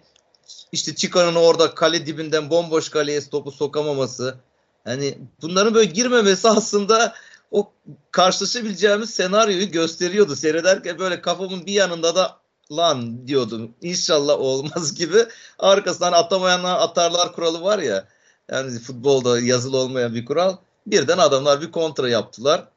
işte 0.72 0.96
Chican'ın 0.96 1.36
orada 1.36 1.76
kale 1.76 2.06
dibinden 2.06 2.50
bomboş 2.50 2.90
kaleye 2.90 3.30
topu 3.30 3.52
sokamaması. 3.52 4.36
Hani 4.84 5.18
bunların 5.42 5.74
böyle 5.74 5.92
girmemesi 5.92 6.50
aslında 6.50 7.14
o 7.52 7.72
karşılaşabileceğimiz 8.12 9.10
senaryoyu 9.10 9.72
gösteriyordu. 9.72 10.36
Seyrederken 10.36 11.00
böyle 11.00 11.22
kafamın 11.22 11.66
bir 11.66 11.74
yanında 11.74 12.16
da 12.16 12.38
lan 12.72 13.28
diyordum. 13.28 13.76
İnşallah 13.82 14.40
olmaz 14.40 14.96
gibi. 14.98 15.26
Arkasından 15.60 16.14
atamayanlar 16.14 16.80
atarlar 16.80 17.34
kuralı 17.34 17.62
var 17.62 17.80
ya. 17.80 18.08
Yani 18.52 18.80
futbolda 18.80 19.40
yazılı 19.40 19.78
olmayan 19.78 20.14
bir 20.16 20.26
kural. 20.26 20.56
Birden 20.88 21.18
adamlar 21.18 21.62
bir 21.62 21.72
kontra 21.72 22.10
yaptılar. 22.10 22.68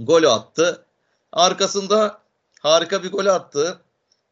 Golü 0.00 0.28
attı. 0.28 0.84
Arkasında 1.32 2.18
harika 2.60 3.02
bir 3.02 3.12
gol 3.12 3.26
attı. 3.26 3.80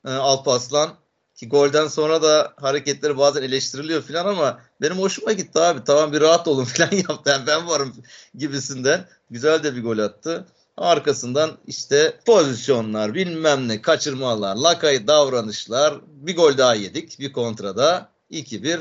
Ee, 0.07 0.11
Alpaslan. 0.11 0.95
Ki 1.35 1.49
golden 1.49 1.89
sonra 1.89 2.23
da 2.23 2.53
hareketleri 2.57 3.19
bazen 3.19 3.43
eleştiriliyor 3.43 4.03
falan 4.03 4.27
ama 4.27 4.61
benim 4.81 4.99
hoşuma 4.99 5.33
gitti 5.33 5.61
abi. 5.61 5.85
Tamam 5.85 6.13
bir 6.13 6.21
rahat 6.21 6.49
olun 6.49 6.65
falan 6.75 6.93
yaptı. 6.93 7.31
Yani 7.31 7.47
ben 7.47 7.69
varım 7.69 7.95
gibisinden. 8.35 9.09
Güzel 9.31 9.63
de 9.63 9.77
bir 9.77 9.83
gol 9.83 9.99
attı. 9.99 10.47
Arkasından 10.77 11.59
işte 11.67 12.19
pozisyonlar 12.27 13.15
bilmem 13.15 13.69
ne 13.69 13.83
kaçırmalar, 13.83 14.57
lakay 14.57 15.07
davranışlar. 15.07 16.01
Bir 16.07 16.37
gol 16.37 16.59
daha 16.59 16.75
yedik 16.75 17.21
bir 17.21 17.33
kontrada. 17.33 18.09
2-1. 18.31 18.81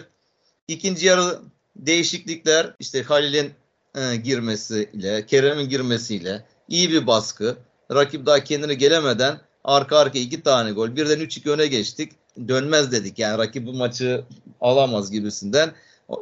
İkinci 0.68 1.06
yarı 1.06 1.40
değişiklikler 1.76 2.76
işte 2.80 3.04
Halil'in 3.04 3.54
e, 3.96 4.16
girmesiyle, 4.16 5.26
Kerem'in 5.26 5.70
girmesiyle 5.70 6.46
iyi 6.68 6.92
bir 6.92 7.08
baskı. 7.08 7.58
Rakip 7.92 8.26
daha 8.26 8.44
kendine 8.44 8.74
gelemeden 8.74 9.42
arka 9.64 9.98
arka 9.98 10.20
iki 10.20 10.42
tane 10.44 10.72
gol. 10.72 10.96
Birden 10.96 11.20
3-2 11.20 11.50
öne 11.50 11.68
geçtik. 11.68 12.12
Dönmez 12.48 12.92
dedik 12.92 13.20
yani 13.20 13.38
rakip 13.38 13.66
bu 13.66 13.74
maçı 13.74 14.24
alamaz 14.62 15.12
gibisinden. 15.12 15.72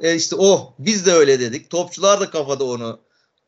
E 0.02 0.16
işte 0.16 0.36
oh 0.36 0.72
biz 0.80 1.06
de 1.06 1.12
öyle 1.12 1.40
dedik. 1.40 1.70
Topçular 1.70 2.20
da 2.20 2.30
kafada 2.30 2.64
onu 2.64 3.00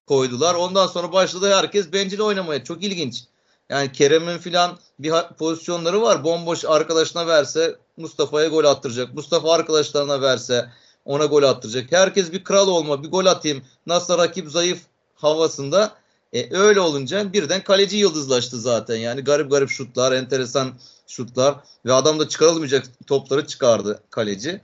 koydular. 0.06 0.56
Ondan 0.56 0.88
sonra 0.88 1.14
başladı 1.14 1.54
herkes 1.54 1.94
bencil 1.94 2.20
oynamaya. 2.20 2.64
Çok 2.64 2.84
ilginç. 2.84 3.24
Yani 3.70 3.92
Kerem'in 3.92 4.38
filan 4.38 4.80
bir 5.00 5.14
pozisyonları 5.40 6.02
var. 6.02 6.24
Bomboş 6.24 6.66
arkadaşına 6.66 7.28
verse 7.28 7.76
Mustafa'ya 7.98 8.48
gol 8.48 8.64
attıracak. 8.64 9.14
Mustafa 9.14 9.54
arkadaşlarına 9.54 10.22
verse 10.22 10.70
ona 11.06 11.26
gol 11.26 11.44
attıracak. 11.44 11.92
Herkes 11.92 12.32
bir 12.32 12.44
kral 12.44 12.68
olma, 12.68 13.04
bir 13.04 13.12
gol 13.12 13.26
atayım. 13.26 13.64
Nasıl 13.86 14.18
rakip 14.18 14.52
zayıf 14.52 14.82
havasında. 15.16 15.96
E, 16.34 16.58
öyle 16.58 16.80
olunca 16.80 17.34
birden 17.34 17.64
kaleci 17.64 17.98
yıldızlaştı 17.98 18.60
zaten. 18.60 18.96
Yani 18.96 19.22
garip 19.22 19.52
garip 19.52 19.70
şutlar, 19.70 20.12
enteresan 20.12 20.74
şutlar 21.08 21.56
ve 21.86 21.94
adam 21.94 22.20
da 22.20 22.30
çıkarılmayacak 22.30 22.86
topları 23.08 23.48
çıkardı 23.48 24.04
kaleci. 24.10 24.62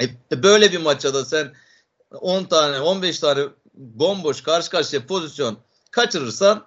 E, 0.00 0.04
e 0.32 0.42
böyle 0.42 0.72
bir 0.72 0.80
maçta 0.80 1.14
da 1.14 1.24
sen 1.24 1.52
10 2.20 2.44
tane, 2.44 2.80
15 2.80 3.18
tane 3.18 3.44
bomboş 3.74 4.42
karşı 4.42 4.70
karşıya 4.70 5.06
pozisyon 5.06 5.58
kaçırırsan 5.90 6.64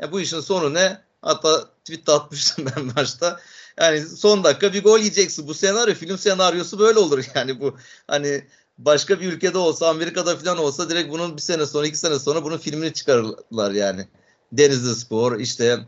ya 0.00 0.12
bu 0.12 0.20
işin 0.20 0.40
sonu 0.40 0.74
ne? 0.74 1.00
Hatta 1.22 1.68
tweet 1.84 2.08
atmıştım 2.08 2.66
ben 2.76 2.84
maçta. 2.84 3.40
Yani 3.78 4.00
son 4.00 4.44
dakika 4.44 4.72
bir 4.72 4.82
gol 4.82 4.98
yiyeceksin. 4.98 5.48
Bu 5.48 5.54
senaryo 5.54 5.94
film 5.94 6.18
senaryosu 6.18 6.78
böyle 6.78 6.98
olur 6.98 7.24
yani 7.34 7.60
bu 7.60 7.76
hani 8.06 8.44
başka 8.78 9.20
bir 9.20 9.32
ülkede 9.32 9.58
olsa 9.58 9.88
Amerika'da 9.88 10.36
falan 10.36 10.58
olsa 10.58 10.90
direkt 10.90 11.10
bunun 11.10 11.36
bir 11.36 11.42
sene 11.42 11.66
sonra 11.66 11.86
iki 11.86 11.98
sene 11.98 12.18
sonra 12.18 12.44
bunun 12.44 12.58
filmini 12.58 12.92
çıkarırlar 12.92 13.70
yani. 13.70 14.08
Denizli 14.52 14.94
Spor 14.94 15.40
işte 15.40 15.78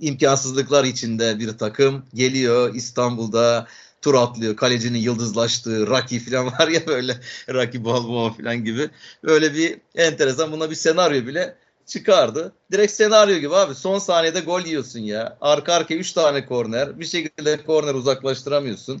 imkansızlıklar 0.00 0.84
içinde 0.84 1.38
bir 1.38 1.58
takım 1.58 2.04
geliyor 2.14 2.74
İstanbul'da 2.74 3.66
tur 4.06 4.14
atlıyor. 4.14 4.56
Kalecinin 4.56 4.98
yıldızlaştığı 4.98 5.86
Rocky 5.86 6.20
falan 6.20 6.46
var 6.46 6.68
ya 6.68 6.86
böyle 6.86 7.16
Rocky 7.48 7.84
Balboa 7.84 8.32
falan 8.32 8.64
gibi. 8.64 8.90
Böyle 9.24 9.54
bir 9.54 9.78
enteresan 9.94 10.52
buna 10.52 10.70
bir 10.70 10.74
senaryo 10.74 11.26
bile 11.26 11.56
çıkardı. 11.86 12.52
Direkt 12.72 12.92
senaryo 12.92 13.36
gibi 13.36 13.54
abi. 13.54 13.74
Son 13.74 13.98
saniyede 13.98 14.40
gol 14.40 14.60
yiyorsun 14.60 15.00
ya. 15.00 15.38
Arka 15.40 15.74
arka 15.74 15.94
3 15.94 16.12
tane 16.12 16.46
korner. 16.46 17.00
Bir 17.00 17.04
şekilde 17.04 17.64
korner 17.64 17.94
uzaklaştıramıyorsun. 17.94 19.00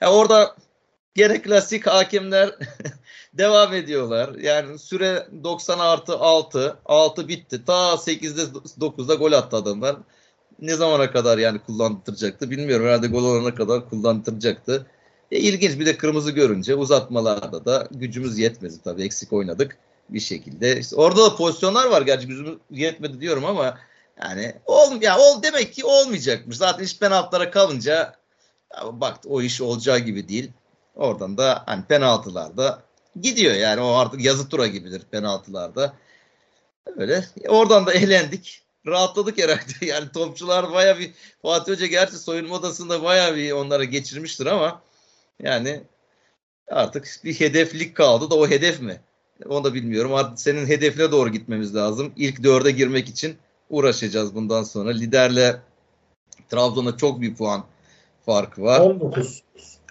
Ya 0.00 0.12
orada 0.12 0.56
gene 1.14 1.42
klasik 1.42 1.86
hakemler 1.86 2.54
devam 3.34 3.74
ediyorlar. 3.74 4.34
Yani 4.34 4.78
süre 4.78 5.26
90 5.44 5.78
artı 5.78 6.18
6. 6.18 6.76
6 6.84 7.28
bitti. 7.28 7.64
Ta 7.64 7.94
8'de 7.94 8.42
9'da 8.80 9.14
gol 9.14 9.32
attı 9.32 9.56
adamlar 9.56 9.96
ne 10.60 10.74
zamana 10.74 11.10
kadar 11.10 11.38
yani 11.38 11.58
kullandıracaktı 11.58 12.50
bilmiyorum. 12.50 12.86
Herhalde 12.86 13.06
gol 13.06 13.24
olana 13.24 13.54
kadar 13.54 13.88
kullandıracaktı. 13.88 14.86
E, 15.30 15.38
ilginç 15.38 15.78
bir 15.78 15.86
de 15.86 15.96
kırmızı 15.96 16.30
görünce 16.30 16.74
uzatmalarda 16.74 17.64
da 17.64 17.88
gücümüz 17.90 18.38
yetmedi 18.38 18.74
tabii 18.84 19.02
eksik 19.02 19.32
oynadık 19.32 19.78
bir 20.08 20.20
şekilde. 20.20 20.78
İşte 20.78 20.96
orada 20.96 21.24
da 21.24 21.36
pozisyonlar 21.36 21.86
var 21.90 22.02
gerçi 22.02 22.26
gücümüz 22.26 22.58
yetmedi 22.70 23.20
diyorum 23.20 23.44
ama 23.44 23.78
yani 24.22 24.54
ol 24.66 25.02
ya 25.02 25.18
ol 25.18 25.42
demek 25.42 25.74
ki 25.74 25.84
olmayacakmış. 25.84 26.56
Zaten 26.56 26.84
iş 26.84 26.98
penaltılara 26.98 27.50
kalınca 27.50 28.14
bak 28.92 29.18
o 29.28 29.42
iş 29.42 29.60
olacağı 29.60 29.98
gibi 29.98 30.28
değil. 30.28 30.50
Oradan 30.96 31.38
da 31.38 31.62
hani 31.66 31.84
penaltılarda 31.84 32.82
gidiyor 33.20 33.54
yani 33.54 33.80
o 33.80 33.92
artık 33.92 34.24
yazı 34.24 34.48
tura 34.48 34.66
gibidir 34.66 35.02
penaltılarda. 35.10 35.92
Öyle. 36.96 37.24
Oradan 37.48 37.86
da 37.86 37.92
eğlendik 37.92 38.62
rahatladık 38.86 39.38
herhalde. 39.38 39.72
Yani 39.86 40.12
topçular 40.12 40.72
baya 40.72 40.98
bir 40.98 41.10
Fatih 41.42 41.72
Hoca 41.72 41.86
gerçi 41.86 42.16
soyunma 42.16 42.54
odasında 42.54 43.02
baya 43.02 43.36
bir 43.36 43.52
onlara 43.52 43.84
geçirmiştir 43.84 44.46
ama 44.46 44.82
yani 45.42 45.80
artık 46.70 47.20
bir 47.24 47.40
hedeflik 47.40 47.96
kaldı 47.96 48.30
da 48.30 48.34
o 48.34 48.48
hedef 48.48 48.80
mi? 48.80 49.00
Onu 49.48 49.64
da 49.64 49.74
bilmiyorum. 49.74 50.14
Artık 50.14 50.40
senin 50.40 50.66
hedefine 50.66 51.12
doğru 51.12 51.28
gitmemiz 51.28 51.74
lazım. 51.74 52.12
İlk 52.16 52.42
dörde 52.42 52.70
girmek 52.70 53.08
için 53.08 53.36
uğraşacağız 53.70 54.34
bundan 54.34 54.62
sonra. 54.62 54.90
Liderle 54.90 55.60
Trabzon'a 56.50 56.96
çok 56.96 57.20
bir 57.20 57.34
puan 57.34 57.64
farkı 58.26 58.62
var. 58.62 58.80
19. 58.80 59.42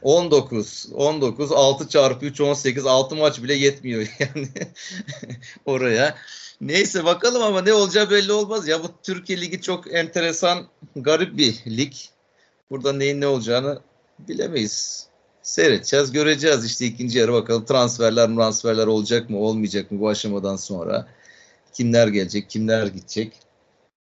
19. 0.01 0.87
19. 0.93 1.51
6 1.51 1.89
çarpı 1.89 2.25
3 2.25 2.41
18. 2.41 2.85
6 2.85 3.15
maç 3.15 3.43
bile 3.43 3.53
yetmiyor 3.53 4.07
yani 4.19 4.47
oraya. 5.65 6.15
Neyse 6.61 7.05
bakalım 7.05 7.43
ama 7.43 7.61
ne 7.61 7.73
olacağı 7.73 8.09
belli 8.09 8.31
olmaz. 8.31 8.67
Ya 8.67 8.83
bu 8.83 8.87
Türkiye 9.03 9.41
Ligi 9.41 9.61
çok 9.61 9.93
enteresan, 9.93 10.67
garip 10.95 11.37
bir 11.37 11.55
lig. 11.67 11.93
Burada 12.69 12.93
neyin 12.93 13.21
ne 13.21 13.27
olacağını 13.27 13.79
bilemeyiz. 14.19 15.07
Seyredeceğiz, 15.43 16.11
göreceğiz. 16.11 16.65
İşte 16.65 16.85
ikinci 16.85 17.19
yarı 17.19 17.33
bakalım 17.33 17.65
transferler 17.65 18.27
transferler 18.27 18.87
olacak 18.87 19.29
mı, 19.29 19.37
olmayacak 19.37 19.91
mı 19.91 19.99
bu 19.99 20.09
aşamadan 20.09 20.55
sonra. 20.55 21.07
Kimler 21.73 22.07
gelecek, 22.07 22.49
kimler 22.49 22.87
gidecek. 22.87 23.33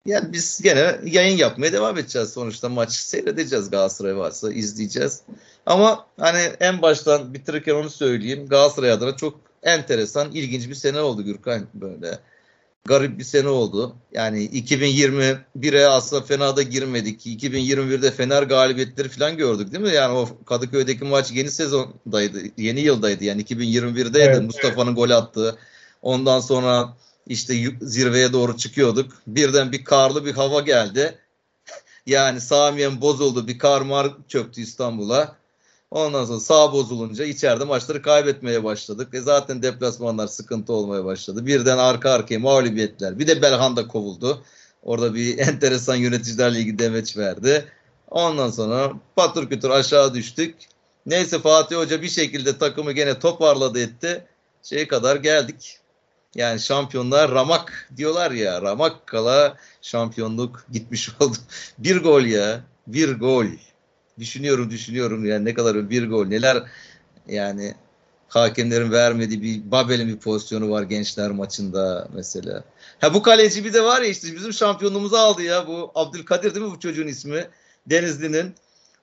Yani 0.06 0.34
biz 0.34 0.62
gene 0.62 1.00
yayın 1.06 1.38
yapmaya 1.38 1.74
devam 1.74 1.98
edeceğiz. 1.98 2.34
Sonuçta 2.34 2.70
maç 2.70 2.92
seyredeceğiz 2.92 3.70
Galatasaray 3.70 4.18
varsa 4.18 4.52
izleyeceğiz. 4.52 5.22
Ama 5.66 6.08
hani 6.20 6.42
en 6.60 6.82
baştan 6.82 7.34
bitirirken 7.34 7.76
onu 7.76 7.90
söyleyeyim. 7.90 8.48
Galatasaray 8.48 8.92
adına 8.92 9.16
çok 9.16 9.40
enteresan, 9.64 10.32
ilginç 10.32 10.70
bir 10.70 10.76
sene 10.76 11.02
oldu 11.02 11.22
Gürkan 11.22 11.68
böyle 11.74 12.20
garip 12.86 13.20
bir 13.20 13.24
sene 13.24 13.48
oldu. 13.48 13.96
Yani 14.12 14.46
2021'e 14.46 15.86
aslında 15.86 16.22
fena 16.22 16.58
da 16.58 16.62
girmedik. 16.62 17.25
2021'de 17.25 18.12
Fener 18.12 18.44
galibiyetleri 18.44 19.10
falan 19.10 19.38
gördük 19.38 19.72
değil 19.72 19.84
mi? 19.84 19.94
Yani 19.94 20.18
o 20.18 20.27
Kadıköy'deki 20.46 21.04
maç 21.04 21.32
yeni 21.32 21.51
sezondaydı. 21.51 22.39
Yeni 22.58 22.80
yıldaydı 22.80 23.24
yani 23.24 23.42
2021'deydi. 23.42 24.20
Evet, 24.20 24.42
Mustafa'nın 24.42 24.88
evet. 24.88 24.98
gol 24.98 25.10
attığı. 25.10 25.58
Ondan 26.01 26.39
sonra 26.39 26.98
işte 27.27 27.54
zirveye 27.82 28.34
doğru 28.34 28.58
çıkıyorduk. 28.58 29.13
Birden 29.27 29.72
bir 29.72 29.84
karlı 29.84 30.25
bir 30.25 30.34
hava 30.34 30.62
geldi. 30.62 31.18
Yani 32.06 32.42
Samiyen 32.42 33.01
bozuldu. 33.01 33.48
Bir 33.48 33.60
karmar 33.60 34.12
çöktü 34.27 34.62
İstanbul'a. 34.62 35.36
Ondan 35.92 36.25
sonra 36.25 36.39
sağ 36.39 36.74
bozulunca 36.74 37.25
içeride 37.25 37.63
maçları 37.63 38.01
kaybetmeye 38.01 38.63
başladık. 38.63 39.13
E 39.13 39.22
zaten 39.22 39.63
deplasmanlar 39.63 40.27
sıkıntı 40.27 40.74
olmaya 40.74 41.06
başladı. 41.06 41.46
Birden 41.46 41.77
arka 41.77 42.12
arkaya 42.12 42.39
mağlubiyetler. 42.39 43.20
Bir 43.20 43.27
de 43.27 43.42
Belhanda 43.42 43.88
kovuldu. 43.88 44.44
Orada 44.84 45.13
bir 45.15 45.38
enteresan 45.48 45.96
yöneticiler 45.96 46.56
ligi 46.56 46.80
demeç 46.80 47.18
verdi. 47.18 47.65
Ondan 48.10 48.50
sonra 48.50 48.94
patır 49.15 49.50
kütür 49.50 49.70
aşağı 49.70 50.13
düştük. 50.13 50.56
Neyse 51.06 51.39
Fatih 51.39 51.75
Hoca 51.77 52.01
bir 52.01 52.10
şekilde 52.10 52.58
takımı 52.58 52.92
gene 52.92 53.20
toparladı 53.20 53.80
etti. 53.80 54.25
Şeye 54.63 54.88
kadar 54.88 55.15
geldik. 55.15 55.80
Yani 56.36 56.60
şampiyonlar 56.60 57.32
ramak 57.32 57.89
diyorlar 57.98 58.32
ya. 58.32 58.62
Ramak 58.62 59.08
kala 59.08 59.58
şampiyonluk 59.82 60.65
gitmiş 60.72 61.10
oldu. 61.20 61.38
Bir 61.77 62.04
gol 62.04 62.22
ya. 62.22 62.62
Bir 62.88 63.20
gol. 63.20 63.46
Düşünüyorum 64.19 64.69
düşünüyorum 64.69 65.25
yani 65.25 65.45
ne 65.45 65.53
kadar 65.53 65.89
bir 65.89 66.10
gol. 66.10 66.25
Neler 66.25 66.63
yani 67.27 67.75
hakemlerin 68.27 68.91
vermediği 68.91 69.41
bir 69.41 69.72
Babel'in 69.72 70.07
bir 70.07 70.17
pozisyonu 70.17 70.69
var 70.69 70.84
gençler 70.84 71.31
maçında 71.31 72.07
mesela. 72.13 72.63
Ha 73.01 73.13
bu 73.13 73.22
kaleci 73.22 73.65
bir 73.65 73.74
de 73.74 73.84
var 73.84 74.01
ya 74.01 74.07
işte 74.07 74.36
bizim 74.36 74.53
şampiyonluğumuzu 74.53 75.15
aldı 75.15 75.41
ya 75.41 75.67
bu 75.67 75.91
Abdülkadir 75.95 76.55
değil 76.55 76.65
mi 76.65 76.72
bu 76.72 76.79
çocuğun 76.79 77.07
ismi? 77.07 77.48
Denizli'nin. 77.89 78.55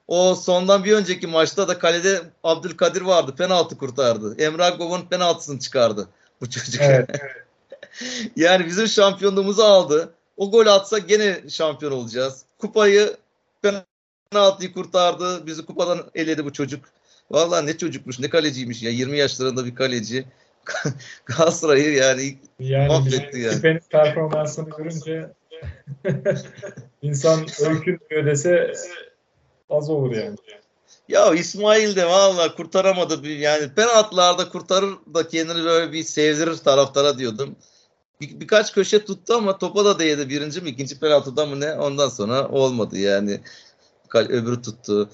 O 0.09 0.35
sondan 0.35 0.85
bir 0.85 0.92
önceki 0.92 1.26
maçta 1.26 1.69
da 1.69 1.78
kalede 1.78 2.23
Abdülkadir 2.45 3.02
vardı. 3.02 3.35
Penaltı 3.37 3.78
kurtardı. 3.78 4.42
Emrah 4.42 4.78
Gov'un 4.78 5.07
penaltısını 5.07 5.59
çıkardı 5.59 6.09
bu 6.40 6.50
çocuk. 6.50 6.83
Evet, 6.83 7.11
evet. 7.21 8.31
yani 8.37 8.66
bizim 8.66 8.88
şampiyonluğumuzu 8.88 9.62
aldı. 9.62 10.14
O 10.37 10.50
gol 10.50 10.66
atsa 10.66 10.99
gene 10.99 11.40
şampiyon 11.49 11.92
olacağız. 11.92 12.45
Kupayı 12.59 13.16
penaltıyı 14.33 14.73
kurtardı. 14.73 15.47
Bizi 15.47 15.67
kupadan 15.67 16.11
eledi 16.15 16.45
bu 16.45 16.53
çocuk. 16.53 16.85
Vallahi 17.31 17.67
ne 17.67 17.79
çocukmuş, 17.79 18.19
ne 18.19 18.29
kaleciymiş 18.29 18.83
ya. 18.83 18.91
20 18.91 19.19
yaşlarında 19.19 19.65
bir 19.65 19.75
kaleci. 19.75 20.25
Galatasaray'ı 21.27 21.95
yani, 21.95 22.39
yani 22.59 22.89
mahvetti 22.89 23.41
yani. 23.41 23.55
Küpenin 23.55 23.81
performansını 23.91 24.71
görünce 24.71 25.31
insan 27.03 27.47
öykünmüyor 27.61 28.27
dese 28.27 28.73
az 29.71 29.91
olur 29.91 30.17
yani. 30.17 30.37
Ya 31.09 31.35
İsmail 31.35 31.97
de 31.97 32.07
valla 32.07 32.55
kurtaramadı. 32.55 33.29
Yani 33.29 33.75
penaltılarda 33.75 34.49
kurtarır 34.49 34.95
da 35.15 35.29
kendini 35.29 35.65
böyle 35.65 35.93
bir 35.93 36.03
sevdirir 36.03 36.57
taraftara 36.57 37.19
diyordum. 37.19 37.57
Bir, 38.21 38.41
birkaç 38.41 38.73
köşe 38.73 39.05
tuttu 39.05 39.35
ama 39.35 39.59
topa 39.59 39.85
da 39.85 39.99
değdi. 39.99 40.29
Birinci 40.29 40.61
mi 40.61 40.71
ikinci 40.71 41.01
penaltıda 41.01 41.47
mı 41.47 41.61
ne? 41.61 41.73
Ondan 41.73 42.09
sonra 42.09 42.49
olmadı 42.49 42.99
yani. 42.99 43.41
Öbürü 44.21 44.62
tuttu. 44.62 45.11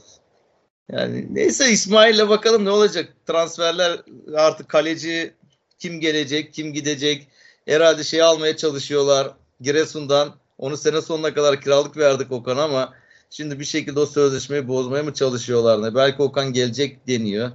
Yani 0.93 1.27
neyse 1.31 1.71
İsmail'le 1.71 2.29
bakalım 2.29 2.65
ne 2.65 2.71
olacak. 2.71 3.13
Transferler 3.27 4.01
artık 4.37 4.69
kaleci 4.69 5.35
kim 5.79 6.01
gelecek, 6.01 6.55
kim 6.55 6.73
gidecek. 6.73 7.29
Herhalde 7.67 8.05
şey 8.05 8.23
almaya 8.23 8.57
çalışıyorlar. 8.57 9.31
Giresun'dan. 9.61 10.35
Onu 10.59 10.77
sene 10.77 11.01
sonuna 11.01 11.35
kadar 11.35 11.61
kiralık 11.61 11.97
verdik 11.97 12.33
Okan 12.33 12.57
ama 12.57 12.95
Şimdi 13.31 13.61
bir 13.61 13.65
şekilde 13.65 14.01
o 14.01 14.07
sözleşmeyi 14.07 14.69
bozmaya 14.69 15.03
mı 15.03 15.15
çalışıyorlar 15.15 15.83
ne? 15.83 15.95
Belki 15.95 16.23
Okan 16.23 16.53
gelecek 16.53 17.07
deniyor. 17.07 17.51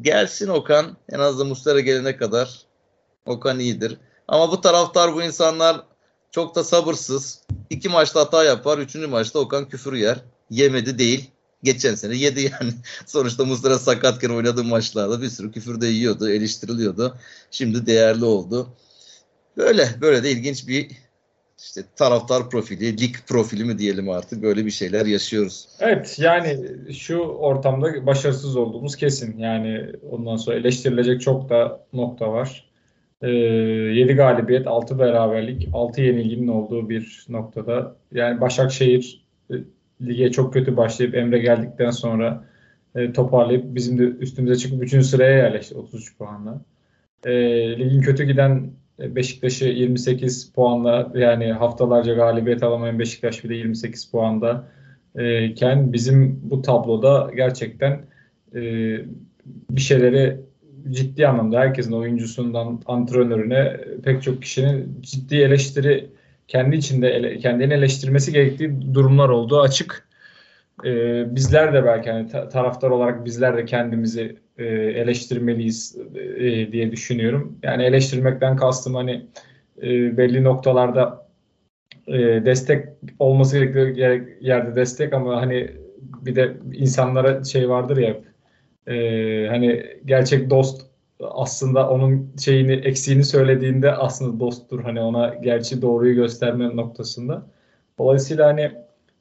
Gelsin 0.00 0.48
Okan. 0.48 0.96
En 1.08 1.18
azından 1.18 1.46
Muslera 1.46 1.80
gelene 1.80 2.16
kadar 2.16 2.62
Okan 3.26 3.58
iyidir. 3.58 3.98
Ama 4.28 4.50
bu 4.50 4.60
taraftar 4.60 5.14
bu 5.14 5.22
insanlar 5.22 5.84
çok 6.30 6.54
da 6.54 6.64
sabırsız. 6.64 7.42
İki 7.70 7.88
maçta 7.88 8.20
hata 8.20 8.44
yapar. 8.44 8.78
Üçüncü 8.78 9.06
maçta 9.06 9.38
Okan 9.38 9.68
küfür 9.68 9.92
yer. 9.92 10.18
Yemedi 10.50 10.98
değil. 10.98 11.30
Geçen 11.62 11.94
sene 11.94 12.16
yedi 12.16 12.40
yani. 12.40 12.72
Sonuçta 13.06 13.44
Muslera 13.44 13.78
sakatken 13.78 14.30
oynadığı 14.30 14.64
maçlarda 14.64 15.22
bir 15.22 15.28
sürü 15.28 15.52
küfür 15.52 15.80
de 15.80 15.86
yiyordu. 15.86 16.30
Eleştiriliyordu. 16.30 17.16
Şimdi 17.50 17.86
değerli 17.86 18.24
oldu. 18.24 18.68
Böyle 19.56 19.88
böyle 20.00 20.22
de 20.22 20.30
ilginç 20.30 20.68
bir 20.68 20.90
işte 21.58 21.80
taraftar 21.96 22.50
profili, 22.50 23.00
lig 23.00 23.14
profili 23.26 23.64
mi 23.64 23.78
diyelim 23.78 24.10
artık 24.10 24.42
böyle 24.42 24.66
bir 24.66 24.70
şeyler 24.70 25.06
yaşıyoruz. 25.06 25.68
Evet 25.80 26.16
yani 26.18 26.58
şu 26.92 27.18
ortamda 27.18 28.06
başarısız 28.06 28.56
olduğumuz 28.56 28.96
kesin. 28.96 29.38
Yani 29.38 29.92
ondan 30.10 30.36
sonra 30.36 30.56
eleştirilecek 30.56 31.20
çok 31.20 31.50
da 31.50 31.86
nokta 31.92 32.32
var. 32.32 32.68
Ee, 33.22 33.28
7 33.28 34.12
galibiyet, 34.12 34.66
6 34.66 34.98
beraberlik, 34.98 35.68
6 35.72 36.00
yenilginin 36.00 36.48
olduğu 36.48 36.88
bir 36.88 37.26
noktada. 37.28 37.96
Yani 38.12 38.40
Başakşehir 38.40 39.26
e, 39.50 39.54
lige 40.02 40.30
çok 40.30 40.52
kötü 40.52 40.76
başlayıp 40.76 41.14
Emre 41.14 41.38
geldikten 41.38 41.90
sonra 41.90 42.44
e, 42.94 43.12
toparlayıp 43.12 43.64
bizim 43.74 43.98
de 43.98 44.02
üstümüze 44.02 44.56
çıkıp 44.56 44.82
3. 44.82 45.06
sıraya 45.06 45.36
yerleşti 45.36 45.74
33 45.74 46.18
puanla. 46.18 46.60
E, 47.24 47.32
ligin 47.78 48.00
kötü 48.00 48.24
giden 48.24 48.70
Beşiktaş'ı 48.98 49.64
28 49.64 50.52
puanla 50.52 51.12
yani 51.14 51.52
haftalarca 51.52 52.14
galibiyet 52.14 52.62
alamayan 52.62 52.98
Beşiktaş 52.98 53.44
bir 53.44 53.48
de 53.48 53.54
28 53.54 54.10
puanda 54.10 54.68
e, 55.16 55.44
iken 55.44 55.92
bizim 55.92 56.40
bu 56.42 56.62
tabloda 56.62 57.30
gerçekten 57.36 58.00
e, 58.54 58.60
bir 59.70 59.80
şeyleri 59.80 60.40
ciddi 60.90 61.26
anlamda 61.26 61.58
herkesin 61.58 61.92
oyuncusundan 61.92 62.80
antrenörüne 62.86 63.80
pek 64.04 64.22
çok 64.22 64.42
kişinin 64.42 64.98
ciddi 65.00 65.36
eleştiri 65.36 66.10
kendi 66.48 66.76
içinde 66.76 67.08
ele, 67.08 67.38
kendini 67.38 67.72
eleştirmesi 67.72 68.32
gerektiği 68.32 68.94
durumlar 68.94 69.28
olduğu 69.28 69.60
açık. 69.60 70.08
E, 70.84 70.90
bizler 71.36 71.74
de 71.74 71.84
belki 71.84 72.10
hani 72.10 72.28
taraftar 72.28 72.90
olarak 72.90 73.24
bizler 73.24 73.56
de 73.56 73.64
kendimizi 73.64 74.36
e, 74.58 74.64
eleştirmeliyiz 74.74 75.96
e, 76.36 76.72
diye 76.72 76.92
düşünüyorum. 76.92 77.58
Yani 77.62 77.82
eleştirmekten 77.82 78.56
kastım 78.56 78.94
hani 78.94 79.26
e, 79.82 80.16
belli 80.16 80.44
noktalarda 80.44 81.28
destek 82.44 82.88
olması 83.18 83.64
gerektiği 83.64 84.48
yerde 84.48 84.76
destek 84.76 85.12
ama 85.12 85.36
hani 85.36 85.70
bir 86.00 86.36
de 86.36 86.56
insanlara 86.72 87.44
şey 87.44 87.68
vardır 87.68 87.96
ya 87.96 88.16
hani 89.50 89.86
gerçek 90.04 90.50
dost 90.50 90.86
aslında 91.20 91.90
onun 91.90 92.32
şeyini 92.38 92.72
eksiğini 92.72 93.24
söylediğinde 93.24 93.92
aslında 93.92 94.40
dosttur 94.40 94.82
hani 94.82 95.00
ona 95.00 95.34
gerçi 95.34 95.82
doğruyu 95.82 96.14
gösterme 96.14 96.76
noktasında. 96.76 97.46
Dolayısıyla 97.98 98.46
hani 98.46 98.72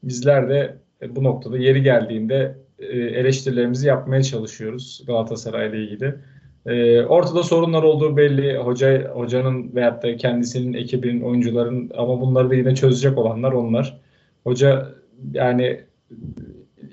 bizler 0.03 0.49
de 0.49 0.77
bu 1.10 1.23
noktada 1.23 1.57
yeri 1.57 1.83
geldiğinde 1.83 2.57
e, 2.79 2.86
eleştirilerimizi 2.97 3.88
yapmaya 3.88 4.23
çalışıyoruz 4.23 5.03
Galatasaray 5.07 5.69
ile 5.69 5.83
ilgili. 5.83 6.15
E, 6.65 7.05
ortada 7.05 7.43
sorunlar 7.43 7.83
olduğu 7.83 8.17
belli. 8.17 8.57
Hoca 8.57 9.12
hocanın 9.13 9.75
veyahut 9.75 10.03
da 10.03 10.17
kendisinin 10.17 10.73
ekibinin, 10.73 11.21
oyuncuların 11.21 11.91
ama 11.97 12.21
bunları 12.21 12.49
da 12.49 12.55
yine 12.55 12.75
çözecek 12.75 13.17
olanlar 13.17 13.51
onlar. 13.51 14.01
Hoca 14.43 14.88
yani 15.33 15.81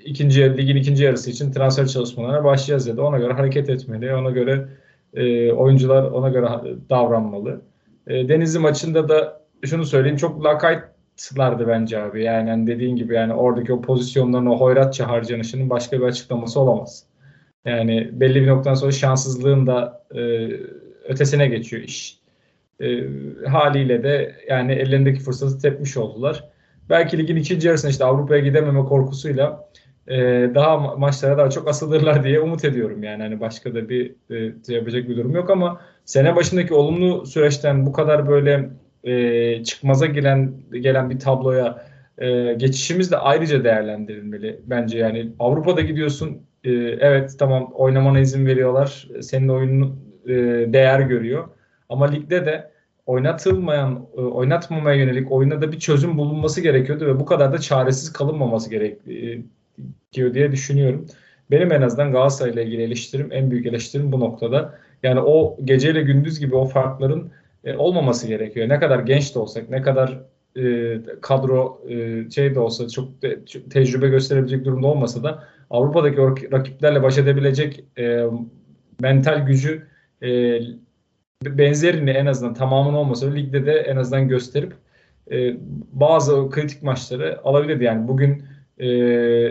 ikinci 0.05 0.57
ligin 0.57 0.75
ikinci 0.75 1.03
yarısı 1.03 1.31
için 1.31 1.51
transfer 1.51 1.87
çalışmalarına 1.87 2.43
başlayacağız 2.43 2.87
dedi. 2.87 3.01
Ona 3.01 3.17
göre 3.17 3.33
hareket 3.33 3.69
etmeli. 3.69 4.15
Ona 4.15 4.31
göre 4.31 4.67
e, 5.15 5.51
oyuncular 5.51 6.03
ona 6.03 6.29
göre 6.29 6.47
davranmalı. 6.89 7.61
E, 8.07 8.29
Denizli 8.29 8.59
maçında 8.59 9.09
da 9.09 9.41
şunu 9.63 9.85
söyleyeyim 9.85 10.17
çok 10.17 10.45
lakayt 10.45 10.83
lardı 11.37 11.67
bence 11.67 11.99
abi. 12.01 12.23
Yani 12.23 12.49
hani 12.49 12.67
dediğin 12.67 12.95
gibi 12.95 13.13
yani 13.15 13.33
oradaki 13.33 13.73
o 13.73 13.81
pozisyonların 13.81 14.45
o 14.45 14.59
hoyratça 14.59 15.07
harcanışının 15.07 15.69
başka 15.69 15.99
bir 15.99 16.05
açıklaması 16.05 16.59
olamaz. 16.59 17.05
Yani 17.65 18.09
belli 18.13 18.41
bir 18.41 18.47
noktadan 18.47 18.75
sonra 18.75 18.91
şanssızlığın 18.91 19.67
da 19.67 20.05
e, 20.15 20.49
ötesine 21.07 21.47
geçiyor 21.47 21.83
iş. 21.83 22.19
E, 22.81 23.03
haliyle 23.47 24.03
de 24.03 24.35
yani 24.49 24.71
ellerindeki 24.71 25.19
fırsatı 25.19 25.59
tepmiş 25.59 25.97
oldular. 25.97 26.49
Belki 26.89 27.17
ligin 27.17 27.35
ikinci 27.35 27.67
yarısında 27.67 27.91
işte 27.91 28.05
Avrupa'ya 28.05 28.41
gidememe 28.41 28.85
korkusuyla 28.85 29.69
e, 30.07 30.15
daha 30.55 30.77
maçlara 30.77 31.37
daha 31.37 31.49
çok 31.49 31.67
asılırlar 31.67 32.23
diye 32.23 32.39
umut 32.39 32.65
ediyorum 32.65 33.03
yani. 33.03 33.23
Hani 33.23 33.39
başka 33.39 33.75
da 33.75 33.89
bir 33.89 34.15
e, 34.29 34.73
yapacak 34.73 35.09
bir 35.09 35.17
durum 35.17 35.31
yok 35.35 35.49
ama 35.49 35.81
sene 36.05 36.35
başındaki 36.35 36.73
olumlu 36.73 37.25
süreçten 37.25 37.85
bu 37.85 37.93
kadar 37.93 38.27
böyle 38.27 38.69
e, 39.03 39.63
çıkmaza 39.63 40.05
gelen 40.05 40.53
gelen 40.71 41.09
bir 41.09 41.19
tabloya 41.19 41.85
e, 42.17 42.53
geçişimiz 42.53 43.11
de 43.11 43.17
ayrıca 43.17 43.63
değerlendirilmeli 43.63 44.59
bence. 44.65 44.97
Yani 44.97 45.31
Avrupa'da 45.39 45.81
gidiyorsun 45.81 46.41
e, 46.63 46.71
evet 46.99 47.35
tamam 47.39 47.71
oynamana 47.73 48.19
izin 48.19 48.45
veriyorlar. 48.45 49.07
Senin 49.21 49.47
oyunun 49.47 49.99
e, 50.27 50.33
değer 50.73 50.99
görüyor. 50.99 51.47
Ama 51.89 52.05
ligde 52.11 52.45
de 52.45 52.71
oynatılmayan 53.05 54.07
e, 54.17 54.21
oynatmamaya 54.21 54.95
yönelik 54.95 55.31
oyunda 55.31 55.61
da 55.61 55.71
bir 55.71 55.79
çözüm 55.79 56.17
bulunması 56.17 56.61
gerekiyordu 56.61 57.05
ve 57.05 57.19
bu 57.19 57.25
kadar 57.25 57.53
da 57.53 57.57
çaresiz 57.57 58.13
kalınmaması 58.13 58.69
gerekiyor 59.77 60.33
diye 60.33 60.51
düşünüyorum. 60.51 61.05
Benim 61.51 61.71
en 61.71 61.81
azından 61.81 62.11
Galatasaray 62.11 62.53
ile 62.53 62.65
ilgili 62.65 62.81
eleştirim 62.81 63.29
en 63.31 63.51
büyük 63.51 63.65
eleştirim 63.65 64.11
bu 64.11 64.19
noktada. 64.19 64.79
Yani 65.03 65.19
o 65.19 65.57
geceyle 65.63 66.01
gündüz 66.01 66.39
gibi 66.39 66.55
o 66.55 66.65
farkların 66.65 67.31
e, 67.63 67.75
olmaması 67.75 68.27
gerekiyor. 68.27 68.69
Ne 68.69 68.79
kadar 68.79 68.99
genç 68.99 69.35
de 69.35 69.39
olsak, 69.39 69.69
ne 69.69 69.81
kadar 69.81 70.19
e, 70.57 70.97
kadro 71.21 71.81
e, 71.89 72.29
şey 72.31 72.55
de 72.55 72.59
olsa 72.59 72.89
çok 72.89 73.21
te, 73.21 73.45
tecrübe 73.69 74.07
gösterebilecek 74.07 74.65
durumda 74.65 74.87
olmasa 74.87 75.23
da 75.23 75.43
Avrupa'daki 75.69 76.17
rakiplerle 76.51 77.03
baş 77.03 77.17
edebilecek 77.17 77.83
e, 77.97 78.23
mental 79.01 79.45
gücü 79.45 79.87
e, 80.23 80.59
benzerini 81.43 82.09
en 82.09 82.25
azından 82.25 82.53
tamamını 82.53 82.97
olmasa 82.99 83.31
ligde 83.31 83.65
de 83.65 83.73
en 83.73 83.95
azından 83.95 84.27
gösterip 84.27 84.73
e, 85.31 85.57
bazı 85.93 86.49
kritik 86.49 86.83
maçları 86.83 87.39
alabilirdi. 87.43 87.83
Yani 87.83 88.07
bugün 88.07 88.43
e, 88.77 88.87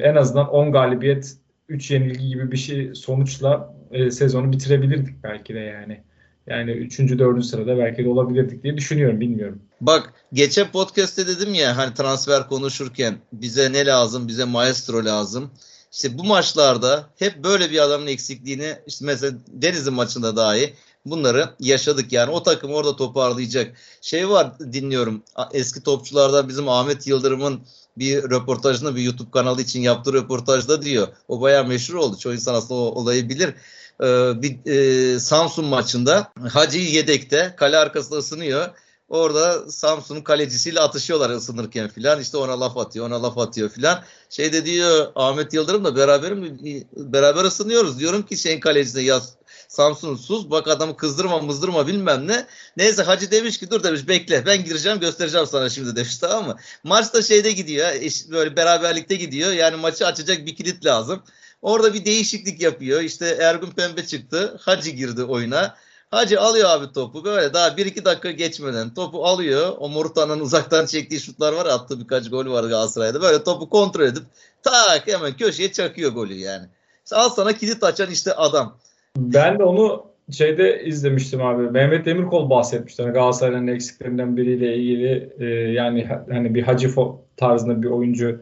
en 0.05 0.15
azından 0.15 0.49
10 0.49 0.73
galibiyet 0.73 1.37
3 1.69 1.91
yenilgi 1.91 2.29
gibi 2.29 2.53
bir 2.53 2.57
şey 2.57 2.95
sonuçla 2.95 3.75
e, 3.91 4.11
sezonu 4.11 4.53
bitirebilirdik 4.53 5.23
belki 5.23 5.55
de 5.55 5.59
yani. 5.59 6.01
Yani 6.47 6.71
3. 6.71 6.99
4. 6.99 7.45
sırada 7.45 7.79
belki 7.79 8.05
de 8.05 8.09
olabilirdik 8.09 8.63
diye 8.63 8.77
düşünüyorum 8.77 9.21
bilmiyorum. 9.21 9.63
Bak 9.81 10.13
geçen 10.33 10.71
podcast'te 10.71 11.27
dedim 11.27 11.55
ya 11.55 11.77
hani 11.77 11.95
transfer 11.95 12.49
konuşurken 12.49 13.15
bize 13.33 13.73
ne 13.73 13.87
lazım? 13.87 14.29
Bize 14.29 14.45
maestro 14.45 15.05
lazım. 15.05 15.51
İşte 15.93 16.19
bu 16.19 16.25
maçlarda 16.25 17.07
hep 17.19 17.45
böyle 17.45 17.71
bir 17.71 17.79
adamın 17.79 18.07
eksikliğini 18.07 18.73
işte 18.87 19.05
mesela 19.05 19.39
Deniz'in 19.49 19.95
maçında 19.95 20.37
dahi 20.37 20.75
bunları 21.07 21.49
yaşadık 21.61 22.13
yani. 22.13 22.31
O 22.31 22.43
takım 22.43 22.73
orada 22.73 22.97
toparlayacak. 22.97 23.77
Şey 24.01 24.29
var 24.29 24.59
dinliyorum 24.59 25.23
eski 25.53 25.83
topçulardan 25.83 26.49
bizim 26.49 26.69
Ahmet 26.69 27.07
Yıldırım'ın 27.07 27.61
bir 27.99 28.23
röportajını 28.23 28.97
bir 28.97 29.03
YouTube 29.03 29.31
kanalı 29.31 29.63
için 29.63 29.81
yaptığı 29.81 30.13
röportajda 30.13 30.83
diyor. 30.83 31.09
O 31.29 31.41
bayağı 31.41 31.67
meşhur 31.67 31.95
oldu. 31.95 32.19
Çoğu 32.19 32.35
insan 32.35 32.55
aslında 32.55 32.81
o 32.81 32.85
olayı 32.85 33.29
bilir. 33.29 33.55
Ee, 34.01 34.43
bir 34.43 34.71
e, 34.71 35.21
Samsun 35.21 35.65
maçında 35.65 36.33
Hacı 36.53 36.79
yedekte 36.79 37.55
kale 37.57 37.77
arkasında 37.77 38.19
ısınıyor. 38.19 38.69
Orada 39.09 39.71
Samsun'un 39.71 40.21
kalecisiyle 40.21 40.81
atışıyorlar 40.81 41.31
ısınırken 41.31 41.89
filan. 41.89 42.21
İşte 42.21 42.37
ona 42.37 42.61
laf 42.61 42.77
atıyor, 42.77 43.07
ona 43.07 43.23
laf 43.23 43.39
atıyor 43.39 43.69
filan. 43.69 44.03
Şey 44.31 44.53
de 44.53 44.67
diyor 44.67 45.07
Ahmet 45.15 45.55
Yıldırım'la 45.55 45.97
beraber 45.97 46.33
mi 46.33 46.57
beraber 46.97 47.45
ısınıyoruz. 47.45 47.99
Diyorum 47.99 48.23
ki 48.23 48.37
şeyin 48.37 48.61
kalecisine 48.61 49.03
ya 49.03 49.21
Samsun 49.69 50.17
sus 50.17 50.51
bak 50.51 50.69
adamı 50.69 50.97
kızdırma 50.97 51.39
mızdırma 51.39 51.87
bilmem 51.87 52.29
ne. 52.29 52.47
Neyse 52.77 53.03
Hacı 53.03 53.31
demiş 53.31 53.59
ki 53.59 53.71
dur 53.71 53.83
demiş 53.83 54.09
bekle 54.09 54.47
ben 54.47 54.65
gireceğim 54.65 55.01
göstereceğim 55.01 55.47
sana 55.47 55.71
şimdi 55.71 55.97
demiş 55.97 56.19
tamam 56.19 56.47
mı? 56.47 56.57
Maç 56.85 57.15
da 57.15 57.23
şeyde 57.23 57.53
gidiyor 57.53 57.89
böyle 58.31 58.57
beraberlikte 58.57 59.15
gidiyor 59.15 59.53
yani 59.53 59.77
maçı 59.77 60.07
açacak 60.07 60.47
bir 60.47 60.57
kilit 60.57 60.87
lazım. 60.87 61.23
Orada 61.63 61.95
bir 61.95 62.05
değişiklik 62.05 62.61
yapıyor. 62.63 63.01
İşte 63.01 63.39
Ergun 63.41 63.71
Pembe 63.71 64.07
çıktı. 64.07 64.59
Hacı 64.61 64.91
girdi 64.91 65.25
oyuna. 65.25 65.77
Hacı 66.11 66.41
alıyor 66.41 66.71
abi 66.71 66.93
topu 66.93 67.25
böyle 67.25 67.55
daha 67.55 67.69
1-2 67.69 68.05
dakika 68.05 68.31
geçmeden 68.31 68.95
topu 68.95 69.27
alıyor. 69.27 69.77
O 69.79 69.89
Morutan'ın 69.89 70.41
uzaktan 70.41 70.87
çektiği 70.87 71.21
şutlar 71.21 71.53
var 71.53 71.67
attığı 71.67 72.01
birkaç 72.01 72.31
gol 72.31 72.47
var 72.47 72.65
Galatasaray'da. 72.65 73.23
Böyle 73.23 73.45
topu 73.45 73.69
kontrol 73.69 74.05
edip 74.05 74.23
tak 74.63 75.07
hemen 75.07 75.37
köşeye 75.37 75.73
çakıyor 75.73 76.13
golü 76.13 76.35
yani. 76.35 76.69
İşte 77.05 77.17
al 77.17 77.29
sana 77.29 77.53
kilit 77.53 77.85
açan 77.85 78.11
işte 78.11 78.35
adam. 78.35 78.79
Ben 79.17 79.59
de 79.59 79.65
onu 79.65 80.07
şeyde 80.31 80.85
izlemiştim 80.85 81.43
abi. 81.43 81.71
Mehmet 81.71 82.07
Demirkol 82.07 82.51
bahsetmişti. 82.51 83.03
Yani 83.03 83.13
Galatasaray'ın 83.13 83.67
eksiklerinden 83.67 84.37
biriyle 84.37 84.77
ilgili 84.77 85.31
e, 85.39 85.45
yani 85.73 86.07
hani 86.31 86.55
bir 86.55 86.63
Hacı 86.63 86.91
tarzında 87.37 87.83
bir 87.83 87.89
oyuncu 87.89 88.41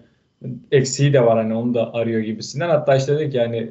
eksiği 0.73 1.13
de 1.13 1.27
var 1.27 1.39
hani 1.39 1.55
onu 1.55 1.75
da 1.75 1.95
arıyor 1.95 2.21
gibisinden. 2.21 2.69
Hatta 2.69 2.97
işte 2.97 3.19
dedik 3.19 3.35
yani 3.35 3.71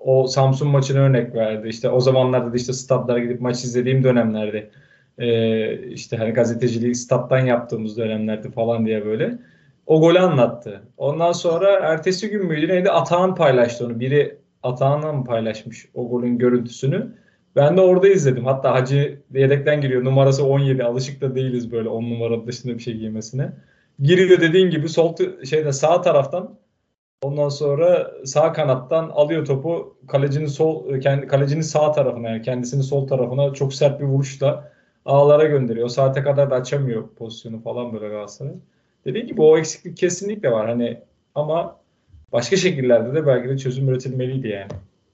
o 0.00 0.26
Samsun 0.26 0.68
maçını 0.68 0.98
örnek 0.98 1.34
verdi. 1.34 1.68
İşte 1.68 1.88
o 1.88 2.00
zamanlarda 2.00 2.52
da 2.52 2.56
işte 2.56 2.72
statlara 2.72 3.18
gidip 3.18 3.40
maç 3.40 3.64
izlediğim 3.64 4.04
dönemlerde 4.04 4.70
e, 5.18 5.88
işte 5.88 6.16
hani 6.16 6.30
gazeteciliği 6.30 6.94
stat'tan 6.94 7.46
yaptığımız 7.46 7.96
dönemlerde 7.96 8.50
falan 8.50 8.86
diye 8.86 9.04
böyle 9.04 9.38
o 9.86 10.00
golü 10.00 10.18
anlattı. 10.18 10.82
Ondan 10.96 11.32
sonra 11.32 11.72
ertesi 11.72 12.30
gün 12.30 12.46
müydü 12.46 12.68
neydi? 12.68 12.90
Atahan 12.90 13.34
paylaştı 13.34 13.86
onu. 13.86 14.00
Biri 14.00 14.43
Atahan'la 14.64 15.12
mı 15.12 15.24
paylaşmış 15.24 15.88
o 15.94 16.08
golün 16.08 16.38
görüntüsünü? 16.38 17.14
Ben 17.56 17.76
de 17.76 17.80
orada 17.80 18.08
izledim. 18.08 18.44
Hatta 18.44 18.74
Hacı 18.74 19.20
yedekten 19.34 19.80
giriyor. 19.80 20.04
Numarası 20.04 20.46
17. 20.46 20.84
Alışık 20.84 21.20
da 21.20 21.34
değiliz 21.34 21.72
böyle 21.72 21.88
10 21.88 22.02
numara 22.02 22.46
dışında 22.46 22.74
bir 22.74 22.82
şey 22.82 22.94
giymesine. 22.94 23.52
Giriyor 24.02 24.40
dediğin 24.40 24.70
gibi 24.70 24.88
sol 24.88 25.16
şeyde 25.44 25.72
sağ 25.72 26.00
taraftan 26.00 26.58
ondan 27.22 27.48
sonra 27.48 28.10
sağ 28.24 28.52
kanattan 28.52 29.08
alıyor 29.08 29.46
topu 29.46 29.96
kalecinin 30.08 30.46
sol 30.46 31.00
kendi 31.00 31.26
kalecinin 31.26 31.60
sağ 31.60 31.92
tarafına 31.92 32.30
yani 32.30 32.42
kendisini 32.42 32.82
sol 32.82 33.06
tarafına 33.06 33.54
çok 33.54 33.74
sert 33.74 34.00
bir 34.00 34.04
vuruşla 34.04 34.72
ağlara 35.04 35.44
gönderiyor. 35.44 35.86
O 35.86 35.88
saate 35.88 36.22
kadar 36.22 36.50
da 36.50 36.54
açamıyor 36.54 37.08
pozisyonu 37.08 37.62
falan 37.62 37.92
böyle 37.92 38.08
Galatasaray. 38.08 38.52
Dediğim 39.04 39.26
gibi 39.26 39.42
o 39.42 39.58
eksiklik 39.58 39.96
kesinlikle 39.96 40.50
var. 40.50 40.68
Hani 40.68 41.00
ama 41.34 41.76
başka 42.34 42.56
şekillerde 42.56 43.14
de 43.14 43.26
belki 43.26 43.48
de 43.48 43.58
çözüm 43.58 43.88
üretilmeliydi 43.88 44.48
yani. 44.48 44.72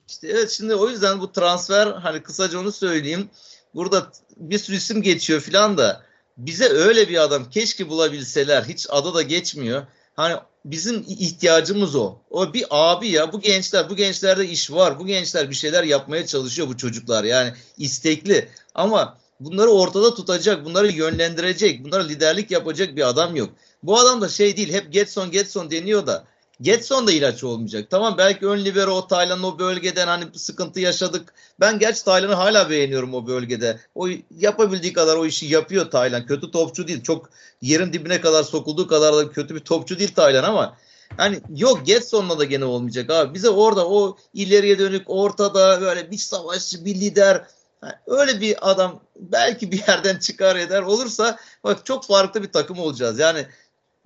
İşte 0.09 0.28
evet 0.28 0.50
şimdi 0.50 0.74
o 0.74 0.88
yüzden 0.88 1.20
bu 1.20 1.33
transfer 1.33 1.87
hani 1.87 2.22
kısaca 2.22 2.61
onu 2.61 2.72
söyleyeyim. 2.72 3.28
Burada 3.74 4.06
bir 4.37 4.59
sürü 4.59 4.76
isim 4.76 5.02
geçiyor 5.02 5.40
filan 5.40 5.78
da 5.78 6.02
bize 6.37 6.68
öyle 6.68 7.09
bir 7.09 7.22
adam 7.22 7.50
keşke 7.50 7.88
bulabilseler. 7.88 8.62
Hiç 8.62 8.87
adı 8.90 9.14
da 9.14 9.22
geçmiyor. 9.22 9.83
Hani 10.16 10.37
bizim 10.64 11.04
ihtiyacımız 11.09 11.94
o. 11.94 12.18
O 12.30 12.54
bir 12.54 12.64
abi 12.70 13.09
ya 13.09 13.33
bu 13.33 13.40
gençler 13.40 13.90
bu 13.90 13.96
gençlerde 13.96 14.48
iş 14.48 14.70
var. 14.70 14.98
Bu 14.98 15.06
gençler 15.06 15.50
bir 15.50 15.54
şeyler 15.54 15.85
yapmaya 15.85 16.26
çalışıyor 16.26 16.68
bu 16.68 16.76
çocuklar. 16.76 17.24
Yani 17.24 17.52
istekli 17.78 18.48
ama 18.74 19.18
bunları 19.40 19.70
ortada 19.70 20.14
tutacak, 20.14 20.64
bunları 20.64 20.92
yönlendirecek, 20.92 21.85
bunlara 21.85 22.02
liderlik 22.02 22.50
yapacak 22.50 22.96
bir 22.96 23.09
adam 23.09 23.37
yok. 23.37 23.50
Bu 23.83 23.98
adam 23.98 24.20
da 24.20 24.28
şey 24.28 24.56
değil 24.56 24.72
hep 24.72 24.92
Getson 24.92 25.30
Getson 25.30 25.70
deniyor 25.70 26.06
da 26.06 26.24
Getson 26.61 27.07
da 27.07 27.12
ilaç 27.12 27.44
olmayacak. 27.44 27.90
Tamam 27.90 28.14
belki 28.18 28.46
ön 28.46 28.64
libero 28.64 28.90
o 28.90 29.07
Taylan 29.07 29.42
o 29.42 29.59
bölgeden 29.59 30.07
hani 30.07 30.25
sıkıntı 30.35 30.81
yaşadık. 30.81 31.35
Ben 31.61 31.79
gerçi 31.79 32.05
Taylan'ı 32.05 32.35
hala 32.35 32.70
beğeniyorum 32.70 33.14
o 33.14 33.27
bölgede. 33.27 33.81
O 33.94 34.09
yapabildiği 34.38 34.92
kadar 34.92 35.16
o 35.16 35.27
işi 35.27 35.46
yapıyor 35.46 35.90
Taylan. 35.90 36.27
Kötü 36.27 36.51
topçu 36.51 36.88
değil. 36.88 37.03
Çok 37.03 37.31
yerin 37.62 37.92
dibine 37.92 38.20
kadar 38.20 38.42
sokulduğu 38.42 38.87
kadar 38.87 39.16
da 39.16 39.31
kötü 39.31 39.55
bir 39.55 39.61
topçu 39.61 39.99
değil 39.99 40.14
Taylan 40.14 40.44
ama 40.44 40.77
hani 41.16 41.40
yok 41.57 41.87
Getson'la 41.87 42.38
da 42.38 42.44
gene 42.44 42.64
olmayacak 42.64 43.11
abi. 43.11 43.35
Bize 43.35 43.49
orada 43.51 43.88
o 43.88 44.16
ileriye 44.35 44.79
dönük 44.79 45.03
ortada 45.07 45.81
böyle 45.81 46.11
bir 46.11 46.18
savaşçı 46.18 46.85
bir 46.85 46.94
lider 46.94 47.44
yani 47.83 47.94
öyle 48.07 48.40
bir 48.40 48.70
adam 48.70 49.01
belki 49.16 49.73
bir 49.73 49.88
yerden 49.88 50.16
çıkar 50.18 50.57
eder 50.57 50.83
olursa 50.83 51.38
bak 51.64 51.87
çok 51.87 52.05
farklı 52.05 52.42
bir 52.42 52.53
takım 52.53 52.79
olacağız. 52.79 53.18
Yani 53.18 53.46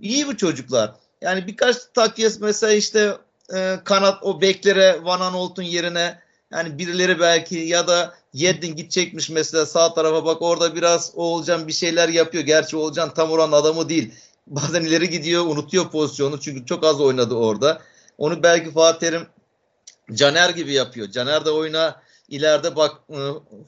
iyi 0.01 0.27
bu 0.27 0.37
çocuklar. 0.37 0.95
Yani 1.25 1.47
birkaç 1.47 1.77
takviyesi 1.95 2.41
mesela 2.41 2.73
işte 2.73 3.17
e, 3.55 3.79
kanat 3.85 4.23
o 4.23 4.41
beklere 4.41 5.05
Van 5.05 5.21
Aanholt'un 5.21 5.63
yerine 5.63 6.19
yani 6.53 6.79
birileri 6.79 7.21
belki 7.21 7.57
ya 7.57 7.89
da 7.89 8.15
Yedlin 8.33 8.77
gidecekmiş 8.77 9.31
mesela 9.31 9.67
sağ 9.67 9.95
tarafa 9.95 10.25
bak 10.25 10.43
orada 10.43 10.75
biraz 10.75 11.13
Oğulcan 11.15 11.69
bir 11.69 11.73
şeyler 11.73 12.09
yapıyor. 12.09 12.45
Gerçi 12.45 12.77
Oğulcan 12.77 13.15
tam 13.15 13.31
oranın 13.31 13.53
adamı 13.53 13.89
değil. 13.89 14.15
Bazen 14.47 14.83
ileri 14.83 15.11
gidiyor 15.11 15.47
unutuyor 15.47 15.91
pozisyonu 15.91 16.41
çünkü 16.41 16.67
çok 16.67 16.85
az 16.85 17.01
oynadı 17.01 17.35
orada. 17.35 17.81
Onu 18.19 18.43
belki 18.43 18.71
Fatih 18.73 18.99
Terim 18.99 19.27
Caner 20.13 20.51
gibi 20.51 20.73
yapıyor. 20.73 21.11
Caner 21.11 21.45
de 21.45 21.51
oyuna 21.51 22.01
ileride 22.29 22.77
bak 22.77 22.93
e, 23.11 23.19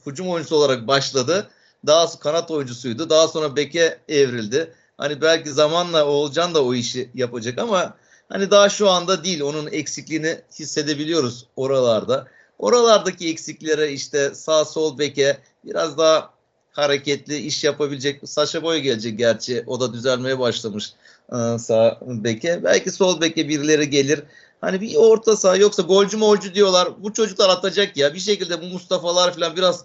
hücum 0.07 0.29
oyuncusu 0.29 0.57
olarak 0.57 0.87
başladı. 0.89 1.51
Daha 1.87 2.19
kanat 2.21 2.51
oyuncusuydu. 2.51 3.11
Daha 3.11 3.29
sonra 3.29 3.57
beke 3.57 3.99
evrildi. 4.09 4.75
Hani 4.99 5.21
belki 5.21 5.51
zamanla 5.51 6.07
Oğulcan 6.07 6.55
da 6.55 6.65
o 6.65 6.75
işi 6.75 7.11
yapacak 7.15 7.59
ama 7.59 7.97
hani 8.29 8.51
daha 8.51 8.69
şu 8.69 8.91
anda 8.91 9.25
değil. 9.25 9.41
Onun 9.41 9.67
eksikliğini 9.67 10.41
hissedebiliyoruz 10.59 11.47
oralarda. 11.57 12.27
Oralardaki 12.59 13.31
eksiklere 13.31 13.93
işte 13.93 14.35
sağ 14.35 14.65
sol 14.65 14.99
beke 14.99 15.39
biraz 15.65 15.99
daha 15.99 16.31
hareketli 16.73 17.37
iş 17.37 17.65
yapabilecek 17.65 18.29
Saşa 18.29 18.63
Boy 18.63 18.79
gelecek 18.79 19.19
gerçi. 19.19 19.65
O 19.67 19.81
da 19.81 19.93
düzelmeye 19.93 20.39
başlamış 20.39 20.93
e, 21.33 21.59
sağ 21.59 22.01
beke. 22.03 22.65
Belki 22.65 22.91
sol 22.91 23.21
beke 23.21 23.49
birileri 23.49 23.91
gelir. 23.91 24.23
Hani 24.61 24.81
bir 24.81 24.97
orta 24.97 25.37
saha 25.37 25.57
yoksa 25.57 25.83
golcü 25.83 26.17
molcu 26.17 26.55
diyorlar. 26.55 26.89
Bu 27.03 27.13
çocuklar 27.13 27.49
atacak 27.49 27.97
ya. 27.97 28.15
Bir 28.15 28.19
şekilde 28.21 28.63
bu 28.63 28.67
Mustafa'lar 28.67 29.35
falan 29.35 29.57
biraz 29.57 29.85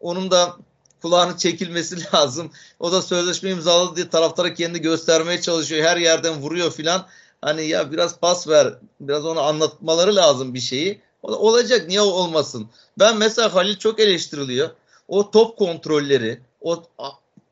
onun 0.00 0.30
da 0.30 0.56
kulağını 1.02 1.36
çekilmesi 1.36 1.96
lazım. 2.14 2.50
O 2.80 2.92
da 2.92 3.02
sözleşme 3.02 3.50
imzaladı 3.50 3.96
diye 3.96 4.08
taraftara 4.08 4.54
kendi 4.54 4.80
göstermeye 4.80 5.40
çalışıyor. 5.40 5.84
Her 5.84 5.96
yerden 5.96 6.34
vuruyor 6.34 6.70
filan. 6.70 7.06
Hani 7.42 7.66
ya 7.66 7.92
biraz 7.92 8.18
pas 8.18 8.48
ver. 8.48 8.74
Biraz 9.00 9.24
onu 9.24 9.40
anlatmaları 9.40 10.16
lazım 10.16 10.54
bir 10.54 10.60
şeyi. 10.60 11.00
Olacak 11.22 11.88
niye 11.88 12.00
olmasın? 12.00 12.68
Ben 12.98 13.16
mesela 13.16 13.54
Halil 13.54 13.76
çok 13.76 14.00
eleştiriliyor. 14.00 14.70
O 15.08 15.30
top 15.30 15.58
kontrolleri, 15.58 16.40
o 16.60 16.84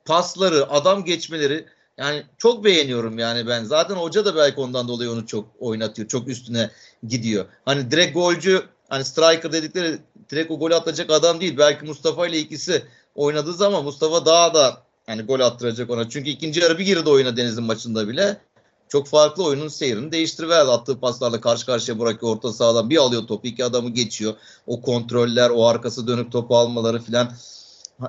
pasları, 0.05 0.71
adam 0.71 1.05
geçmeleri 1.05 1.67
yani 1.99 2.23
çok 2.39 2.65
beğeniyorum 2.65 3.19
yani 3.19 3.47
ben. 3.47 3.65
Zaten 3.65 3.95
hoca 3.95 4.25
da 4.25 4.37
belki 4.37 4.61
ondan 4.61 4.89
dolayı 4.89 5.11
onu 5.11 5.27
çok 5.27 5.49
oynatıyor. 5.61 6.09
Çok 6.09 6.29
üstüne 6.29 6.71
gidiyor. 7.09 7.45
Hani 7.65 7.91
direkt 7.91 8.15
golcü 8.15 8.63
hani 8.89 9.05
striker 9.05 9.53
dedikleri 9.53 9.99
direkt 10.31 10.51
o 10.51 10.59
golü 10.59 10.75
atacak 10.75 11.11
adam 11.11 11.41
değil. 11.41 11.59
Belki 11.59 11.85
Mustafa 11.85 12.27
ile 12.27 12.39
ikisi 12.39 12.83
oynadığı 13.17 13.53
zaman 13.53 13.85
Mustafa 13.85 14.27
daha 14.27 14.55
da 14.55 14.83
yani 15.09 15.23
gol 15.23 15.41
attıracak 15.41 15.91
ona. 15.91 16.09
Çünkü 16.09 16.31
ikinci 16.31 16.61
yarı 16.61 16.79
bir 16.79 16.85
girdi 16.85 17.11
oyuna 17.11 17.37
Deniz'in 17.37 17.65
maçında 17.65 18.09
bile. 18.09 18.41
Çok 18.89 19.07
farklı 19.07 19.45
oyunun 19.45 19.69
seyrini 19.69 20.13
değiştiriverdi. 20.13 20.71
Attığı 20.71 21.01
paslarla 21.01 21.41
karşı 21.41 21.67
karşıya 21.67 21.99
bırakıyor 21.99 22.33
orta 22.33 22.53
sahadan. 22.53 22.91
Bir 22.91 22.97
alıyor 22.97 23.27
topu 23.27 23.47
iki 23.49 23.65
adamı 23.65 23.91
geçiyor. 23.91 24.35
O 24.67 24.81
kontroller, 24.81 25.51
o 25.51 25.67
arkası 25.67 26.07
dönük 26.07 26.33
topu 26.33 26.57
almaları 26.57 27.03
filan. 27.03 27.33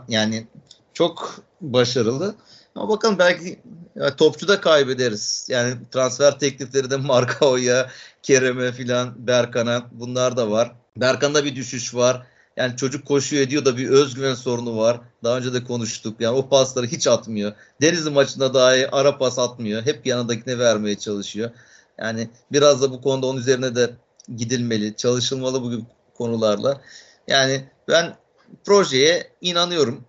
Yani 0.08 0.48
çok 0.94 1.36
başarılı. 1.62 2.36
Ama 2.76 2.90
bakalım 2.90 3.20
belki 3.20 3.60
ya, 3.96 4.16
topçu 4.16 4.48
da 4.48 4.62
kaybederiz. 4.62 5.48
Yani 5.50 5.76
transfer 5.92 6.40
teklifleri 6.40 6.90
de 6.90 6.96
Markao'ya, 6.98 7.90
Kerem'e 8.24 8.72
filan, 8.72 9.28
Berkan'a 9.28 9.86
bunlar 9.92 10.38
da 10.38 10.52
var. 10.52 10.76
Berkan'da 10.98 11.46
bir 11.46 11.56
düşüş 11.56 11.96
var. 11.96 12.28
Yani 12.58 12.76
çocuk 12.78 13.06
koşuyor 13.06 13.44
ediyor 13.44 13.66
da 13.66 13.78
bir 13.78 13.90
özgüven 13.90 14.34
sorunu 14.34 14.78
var. 14.78 15.02
Daha 15.24 15.38
önce 15.38 15.54
de 15.54 15.64
konuştuk. 15.64 16.22
Yani 16.22 16.38
o 16.38 16.50
pasları 16.50 16.86
hiç 16.86 17.08
atmıyor. 17.08 17.54
Denizli 17.82 18.10
maçında 18.10 18.54
dahi 18.54 18.92
ara 18.92 19.18
pas 19.18 19.40
atmıyor. 19.40 19.82
Hep 19.86 20.06
yanındakine 20.06 20.60
vermeye 20.60 20.96
çalışıyor. 20.96 21.52
Yani 21.98 22.30
biraz 22.52 22.82
da 22.82 22.92
bu 22.92 23.02
konuda 23.02 23.28
onun 23.28 23.40
üzerine 23.40 23.76
de 23.76 23.90
gidilmeli, 24.36 24.96
çalışılmalı 24.96 25.64
bu 25.64 25.72
konularla. 26.18 26.82
Yani 27.28 27.70
ben 27.88 28.18
projeye 28.66 29.32
inanıyorum. 29.42 30.06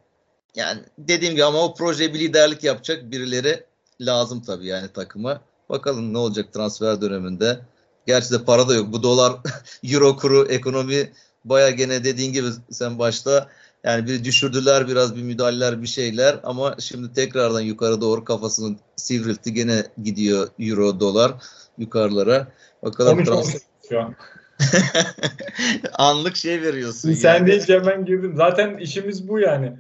Yani 0.55 0.81
dediğim 0.99 1.35
gibi 1.35 1.45
ama 1.45 1.59
o 1.59 1.75
projeye 1.75 2.15
bir 2.15 2.21
liderlik 2.21 2.65
yapacak 2.65 3.11
birileri 3.11 3.65
lazım 4.01 4.43
tabii 4.43 4.67
yani 4.67 4.89
takıma. 4.89 5.41
Bakalım 5.69 6.13
ne 6.13 6.19
olacak 6.19 6.53
transfer 6.53 7.01
döneminde. 7.01 7.61
Gerçi 8.07 8.31
de 8.33 8.45
para 8.45 8.69
da 8.69 8.75
yok. 8.75 8.93
Bu 8.93 9.03
dolar, 9.03 9.33
euro 9.83 10.17
kuru, 10.17 10.47
ekonomi 10.47 11.13
baya 11.45 11.71
gene 11.71 12.05
dediğin 12.05 12.33
gibi 12.33 12.49
sen 12.71 12.99
başta 12.99 13.49
yani 13.85 14.07
bir 14.07 14.25
düşürdüler 14.25 14.89
biraz 14.89 15.17
bir 15.17 15.23
müdahaleler 15.23 15.83
bir 15.83 15.87
şeyler 15.87 16.41
ama 16.43 16.77
şimdi 16.79 17.13
tekrardan 17.13 17.61
yukarı 17.61 18.01
doğru 18.01 18.25
kafasını 18.25 18.77
sivriltti 18.97 19.55
gene 19.55 19.85
gidiyor 20.03 20.49
euro 20.59 21.01
dolar 21.01 21.33
yukarılara. 21.79 22.49
Bakalım 22.83 23.19
trans- 23.19 23.63
şu 23.89 24.01
an. 24.01 24.15
Anlık 25.93 26.37
şey 26.37 26.63
veriyorsun. 26.63 27.13
Sen 27.13 27.35
yani. 27.35 27.47
deyince 27.47 27.75
hemen 27.81 28.05
girdim. 28.05 28.35
Zaten 28.37 28.77
işimiz 28.77 29.29
bu 29.29 29.39
yani. 29.39 29.73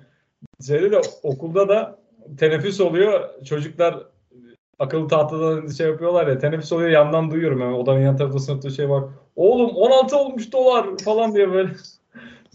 Şeyde 0.66 0.90
de 0.90 1.00
okulda 1.22 1.68
da 1.68 1.98
teneffüs 2.38 2.80
oluyor. 2.80 3.44
Çocuklar 3.44 4.02
akıllı 4.78 5.08
tahtada 5.08 5.72
şey 5.72 5.86
yapıyorlar 5.86 6.26
ya 6.26 6.38
teneffüs 6.38 6.72
oluyor 6.72 6.90
yandan 6.90 7.30
duyuyorum 7.30 7.60
yani 7.60 7.74
odanın 7.74 8.00
yan 8.00 8.16
tarafında 8.16 8.40
sınıfta 8.40 8.70
şey 8.70 8.90
var. 8.90 9.04
Oğlum 9.36 9.70
16 9.70 10.16
olmuş 10.16 10.52
dolar 10.52 10.98
falan 11.04 11.34
diye 11.34 11.52
böyle 11.52 11.70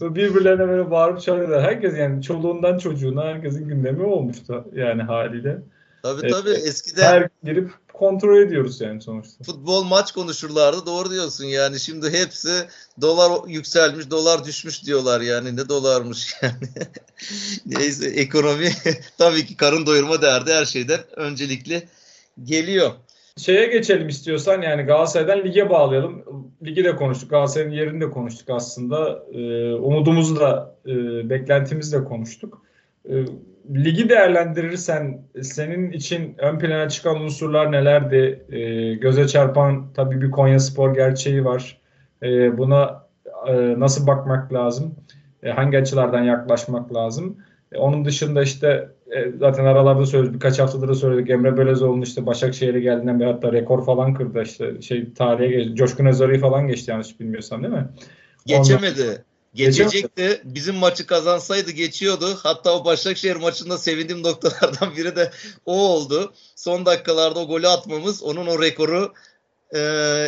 birbirlerine 0.00 0.68
böyle 0.68 0.90
bağırıp 0.90 1.20
çağırıyorlar. 1.20 1.62
Herkes 1.62 1.98
yani 1.98 2.22
çoluğundan 2.22 2.78
çocuğuna 2.78 3.24
herkesin 3.24 3.68
gündemi 3.68 4.02
olmuştu 4.02 4.64
yani 4.74 5.02
haliyle. 5.02 5.62
Tabii 6.02 6.28
tabii 6.28 6.50
ee, 6.50 6.68
eskiden 6.68 7.02
her 7.02 7.28
girip 7.44 7.70
kontrol 7.92 8.38
ediyoruz 8.38 8.80
yani 8.80 9.02
sonuçta. 9.02 9.44
Futbol 9.44 9.84
maç 9.84 10.12
konuşurlardı 10.12 10.86
doğru 10.86 11.10
diyorsun 11.10 11.44
yani 11.44 11.80
şimdi 11.80 12.12
hepsi 12.12 12.66
dolar 13.00 13.48
yükselmiş 13.48 14.10
dolar 14.10 14.44
düşmüş 14.44 14.84
diyorlar 14.84 15.20
yani 15.20 15.56
ne 15.56 15.68
dolarmış 15.68 16.34
yani. 16.42 16.68
Neyse 17.66 18.06
ekonomi 18.06 18.72
tabii 19.18 19.46
ki 19.46 19.56
karın 19.56 19.86
doyurma 19.86 20.22
derdi 20.22 20.52
her 20.52 20.64
şeyden 20.64 21.00
öncelikli 21.16 21.88
geliyor. 22.42 22.90
Şeye 23.36 23.66
geçelim 23.66 24.08
istiyorsan 24.08 24.62
yani 24.62 24.82
Galatasaray'dan 24.82 25.44
lige 25.44 25.70
bağlayalım. 25.70 26.24
Ligi 26.64 26.84
de 26.84 26.96
konuştuk. 26.96 27.30
Galatasaray'ın 27.30 27.72
yerini 27.72 28.00
de 28.00 28.10
konuştuk 28.10 28.50
aslında. 28.50 29.24
Ee, 29.32 29.74
umudumuzu 29.74 30.40
da 30.40 30.76
e, 30.86 30.90
beklentimizi 31.30 32.00
de 32.00 32.04
konuştuk. 32.04 32.62
Ee, 33.08 33.24
ligi 33.74 34.08
değerlendirirsen 34.08 35.22
senin 35.42 35.92
için 35.92 36.34
ön 36.38 36.58
plana 36.58 36.88
çıkan 36.88 37.20
unsurlar 37.20 37.72
nelerdi? 37.72 38.44
Ee, 38.52 38.94
göze 38.94 39.28
çarpan 39.28 39.86
tabii 39.94 40.22
bir 40.22 40.30
Konya 40.30 40.58
Spor 40.58 40.94
gerçeği 40.94 41.44
var. 41.44 41.80
Ee, 42.22 42.58
buna 42.58 43.06
e, 43.46 43.80
nasıl 43.80 44.06
bakmak 44.06 44.52
lazım? 44.52 44.94
E, 45.42 45.50
hangi 45.50 45.78
açılardan 45.78 46.22
yaklaşmak 46.22 46.94
lazım? 46.94 47.36
E, 47.72 47.78
onun 47.78 48.04
dışında 48.04 48.42
işte 48.42 48.88
e, 49.10 49.32
zaten 49.38 49.64
aralarda 49.64 50.06
söyledik 50.06 50.34
birkaç 50.34 50.58
haftadır 50.58 50.88
da 50.88 50.94
söyledik 50.94 51.30
Emre 51.30 51.56
Belözoğlu'nun 51.56 52.02
işte 52.02 52.26
Başakşehir'e 52.26 52.80
geldiğinden 52.80 53.20
beri 53.20 53.32
hatta 53.32 53.52
rekor 53.52 53.84
falan 53.84 54.14
kırdı 54.14 54.42
işte 54.42 54.82
şey 54.82 55.12
tarihe 55.12 55.48
geçti. 55.48 55.74
Coşkun 55.74 56.06
Özarı'yı 56.06 56.40
falan 56.40 56.68
geçti 56.68 56.90
yanlış 56.90 57.20
bilmiyorsam 57.20 57.62
değil 57.62 57.74
mi? 57.74 57.88
Geçemedi. 58.46 59.02
Ondan... 59.02 59.16
Geçecekti. 59.54 60.40
Bizim 60.44 60.74
maçı 60.74 61.06
kazansaydı 61.06 61.70
geçiyordu. 61.70 62.26
Hatta 62.42 62.78
o 62.78 62.84
Başakşehir 62.84 63.36
maçında 63.36 63.78
sevindiğim 63.78 64.22
noktalardan 64.22 64.96
biri 64.96 65.16
de 65.16 65.30
o 65.66 65.88
oldu. 65.88 66.32
Son 66.56 66.86
dakikalarda 66.86 67.40
o 67.40 67.46
golü 67.46 67.68
atmamız 67.68 68.22
onun 68.22 68.46
o 68.46 68.62
rekoru 68.62 69.12
e, 69.74 69.80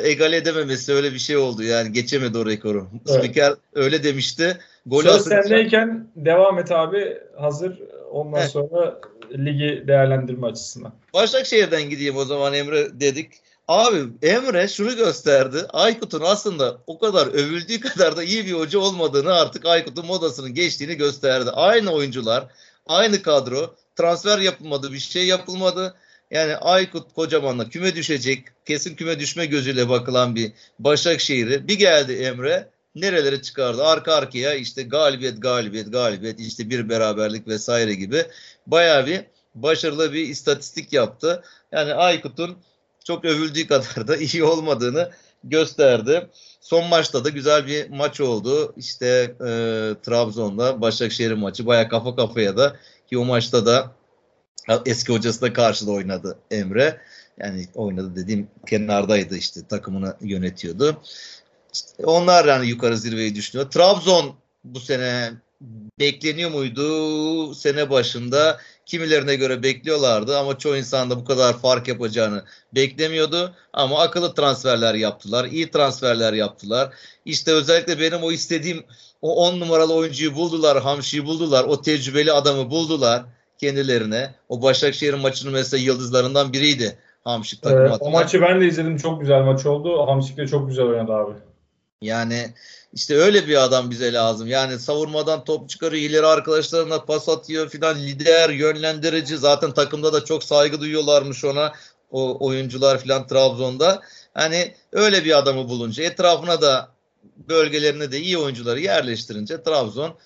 egal 0.02 0.32
edememesi 0.32 0.92
öyle 0.92 1.12
bir 1.12 1.18
şey 1.18 1.36
oldu. 1.36 1.62
Yani 1.62 1.92
geçemedi 1.92 2.38
o 2.38 2.46
rekoru. 2.46 2.86
Evet. 3.08 3.18
Spiker 3.18 3.54
öyle 3.74 4.02
demişti. 4.02 4.58
Golü 4.86 5.08
Söz 5.08 5.24
sendeyken 5.24 6.08
devam 6.16 6.58
et 6.58 6.72
abi. 6.72 7.18
Hazır. 7.36 7.78
Ondan 8.16 8.40
evet. 8.40 8.50
sonra 8.50 9.00
ligi 9.32 9.84
değerlendirme 9.88 10.46
açısından. 10.46 10.92
Başakşehir'den 11.14 11.90
gideyim 11.90 12.16
o 12.16 12.24
zaman 12.24 12.54
Emre 12.54 13.00
dedik. 13.00 13.32
Abi 13.68 13.98
Emre 14.22 14.68
şunu 14.68 14.96
gösterdi. 14.96 15.58
Aykut'un 15.72 16.22
aslında 16.24 16.78
o 16.86 16.98
kadar 16.98 17.26
övüldüğü 17.26 17.80
kadar 17.88 18.16
da 18.16 18.22
iyi 18.22 18.46
bir 18.46 18.52
hoca 18.52 18.78
olmadığını 18.78 19.34
artık 19.34 19.66
Aykut'un 19.66 20.06
modasının 20.06 20.54
geçtiğini 20.54 20.94
gösterdi. 20.94 21.50
Aynı 21.50 21.90
oyuncular, 21.92 22.44
aynı 22.86 23.22
kadro. 23.22 23.74
Transfer 23.96 24.38
yapılmadı, 24.38 24.92
bir 24.92 24.98
şey 24.98 25.26
yapılmadı. 25.26 25.94
Yani 26.30 26.56
Aykut 26.56 27.14
Kocaman'la 27.14 27.68
küme 27.68 27.94
düşecek, 27.94 28.44
kesin 28.64 28.96
küme 28.96 29.20
düşme 29.20 29.46
gözüyle 29.46 29.88
bakılan 29.88 30.34
bir 30.34 30.52
Başakşehir'i 30.78 31.68
bir 31.68 31.78
geldi 31.78 32.12
Emre 32.12 32.68
nerelere 32.96 33.42
çıkardı? 33.42 33.84
Arka 33.84 34.14
arkaya 34.14 34.54
işte 34.54 34.82
galibiyet, 34.82 35.42
galibiyet, 35.42 35.92
galibiyet, 35.92 36.40
işte 36.40 36.70
bir 36.70 36.88
beraberlik 36.88 37.48
vesaire 37.48 37.94
gibi 37.94 38.24
bayağı 38.66 39.06
bir 39.06 39.24
başarılı 39.54 40.12
bir 40.12 40.28
istatistik 40.28 40.92
yaptı. 40.92 41.42
Yani 41.72 41.94
Aykut'un 41.94 42.56
çok 43.04 43.24
övüldüğü 43.24 43.66
kadar 43.68 44.08
da 44.08 44.16
iyi 44.16 44.44
olmadığını 44.44 45.10
gösterdi. 45.44 46.28
Son 46.60 46.84
maçta 46.84 47.24
da 47.24 47.28
güzel 47.28 47.66
bir 47.66 47.90
maç 47.90 48.20
oldu. 48.20 48.74
İşte 48.76 49.06
e, 49.40 49.50
Trabzon'da 50.02 50.80
Başakşehir 50.80 51.32
maçı 51.32 51.66
baya 51.66 51.88
kafa 51.88 52.16
kafaya 52.16 52.56
da 52.56 52.76
ki 53.10 53.18
o 53.18 53.24
maçta 53.24 53.66
da 53.66 53.92
eski 54.86 55.12
hocası 55.12 55.40
da 55.40 55.52
karşıda 55.52 55.90
oynadı 55.90 56.38
Emre. 56.50 57.00
Yani 57.38 57.66
oynadı 57.74 58.16
dediğim 58.16 58.48
kenardaydı 58.66 59.36
işte 59.36 59.66
takımını 59.66 60.16
yönetiyordu. 60.20 61.02
İşte 61.76 62.06
onlar 62.06 62.44
yani 62.44 62.66
yukarı 62.66 62.98
zirveyi 62.98 63.34
düşünüyor. 63.34 63.70
Trabzon 63.70 64.34
bu 64.64 64.80
sene 64.80 65.32
bekleniyor 66.00 66.50
muydu 66.50 67.54
sene 67.54 67.90
başında? 67.90 68.58
Kimilerine 68.86 69.34
göre 69.34 69.62
bekliyorlardı 69.62 70.38
ama 70.38 70.58
çoğu 70.58 70.76
insan 70.76 71.10
da 71.10 71.16
bu 71.16 71.24
kadar 71.24 71.58
fark 71.58 71.88
yapacağını 71.88 72.44
beklemiyordu. 72.74 73.54
Ama 73.72 74.00
akıllı 74.00 74.34
transferler 74.34 74.94
yaptılar. 74.94 75.44
iyi 75.44 75.70
transferler 75.70 76.32
yaptılar. 76.32 76.94
İşte 77.24 77.52
özellikle 77.52 78.00
benim 78.00 78.22
o 78.22 78.32
istediğim 78.32 78.84
o 79.22 79.34
10 79.34 79.60
numaralı 79.60 79.94
oyuncuyu 79.94 80.34
buldular. 80.34 80.82
Hamşi'yi 80.82 81.24
buldular. 81.24 81.64
O 81.64 81.82
tecrübeli 81.82 82.32
adamı 82.32 82.70
buldular 82.70 83.22
kendilerine. 83.58 84.34
O 84.48 84.62
Başakşehir 84.62 85.14
maçının 85.14 85.52
mesela 85.52 85.82
yıldızlarından 85.82 86.52
biriydi. 86.52 86.98
Hamşik 87.24 87.62
takım 87.62 87.78
evet, 87.78 87.96
O 88.00 88.10
maçı 88.10 88.40
ben 88.40 88.60
de 88.60 88.66
izledim. 88.66 88.96
Çok 88.96 89.20
güzel 89.20 89.42
maç 89.42 89.66
oldu. 89.66 90.06
Hamşik 90.06 90.36
de 90.36 90.46
çok 90.46 90.68
güzel 90.68 90.84
oynadı 90.84 91.12
abi. 91.12 91.32
Yani 92.02 92.54
işte 92.92 93.16
öyle 93.16 93.48
bir 93.48 93.62
adam 93.64 93.90
bize 93.90 94.12
lazım. 94.12 94.48
Yani 94.48 94.78
savurmadan 94.78 95.44
top 95.44 95.68
çıkarıyor, 95.68 96.10
ileri 96.10 96.26
arkadaşlarına 96.26 97.04
pas 97.04 97.28
atıyor 97.28 97.68
filan 97.68 97.98
lider, 97.98 98.50
yönlendirici. 98.50 99.38
Zaten 99.38 99.74
takımda 99.74 100.12
da 100.12 100.24
çok 100.24 100.44
saygı 100.44 100.80
duyuyorlarmış 100.80 101.44
ona 101.44 101.72
o 102.10 102.46
oyuncular 102.46 103.00
filan 103.00 103.26
Trabzon'da. 103.26 104.02
Hani 104.34 104.74
öyle 104.92 105.24
bir 105.24 105.38
adamı 105.38 105.68
bulunca 105.68 106.04
etrafına 106.04 106.62
da 106.62 106.88
bölgelerine 107.48 108.12
de 108.12 108.20
iyi 108.20 108.38
oyuncuları 108.38 108.80
yerleştirince 108.80 109.62
Trabzon 109.62 110.18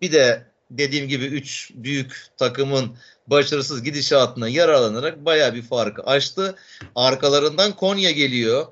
bir 0.00 0.12
de 0.12 0.46
dediğim 0.70 1.08
gibi 1.08 1.24
3 1.24 1.70
büyük 1.74 2.26
takımın 2.36 2.96
başarısız 3.26 3.82
gidişatına 3.82 4.48
yararlanarak 4.48 5.24
baya 5.24 5.54
bir 5.54 5.62
farkı 5.62 6.02
açtı. 6.02 6.54
Arkalarından 6.94 7.76
Konya 7.76 8.10
geliyor. 8.10 8.66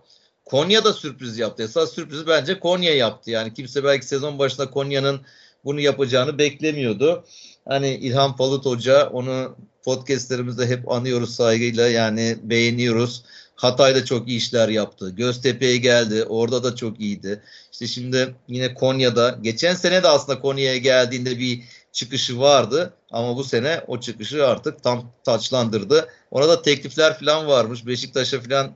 Konya 0.50 0.84
da 0.84 0.92
sürpriz 0.92 1.38
yaptı. 1.38 1.62
Esas 1.62 1.92
sürprizi 1.92 2.26
bence 2.26 2.60
Konya 2.60 2.96
yaptı. 2.96 3.30
Yani 3.30 3.54
kimse 3.54 3.84
belki 3.84 4.06
sezon 4.06 4.38
başında 4.38 4.70
Konya'nın 4.70 5.20
bunu 5.64 5.80
yapacağını 5.80 6.38
beklemiyordu. 6.38 7.24
Hani 7.68 7.94
İlhan 7.94 8.36
Palut 8.36 8.66
Hoca 8.66 9.08
onu 9.08 9.56
podcastlerimizde 9.84 10.66
hep 10.66 10.92
anıyoruz 10.92 11.34
saygıyla 11.34 11.88
yani 11.88 12.36
beğeniyoruz. 12.42 13.22
Hatay'da 13.54 14.04
çok 14.04 14.28
iyi 14.28 14.38
işler 14.38 14.68
yaptı. 14.68 15.10
Göztepe'ye 15.10 15.76
geldi. 15.76 16.24
Orada 16.24 16.64
da 16.64 16.76
çok 16.76 17.00
iyiydi. 17.00 17.42
İşte 17.72 17.86
şimdi 17.86 18.34
yine 18.48 18.74
Konya'da. 18.74 19.38
Geçen 19.42 19.74
sene 19.74 20.02
de 20.02 20.08
aslında 20.08 20.40
Konya'ya 20.40 20.76
geldiğinde 20.76 21.38
bir 21.38 21.62
çıkışı 21.92 22.40
vardı. 22.40 22.94
Ama 23.10 23.36
bu 23.36 23.44
sene 23.44 23.80
o 23.86 24.00
çıkışı 24.00 24.46
artık 24.46 24.82
tam 24.82 25.12
taçlandırdı. 25.24 26.08
Orada 26.30 26.62
teklifler 26.62 27.18
falan 27.18 27.46
varmış. 27.46 27.86
Beşiktaş'a 27.86 28.40
falan 28.40 28.72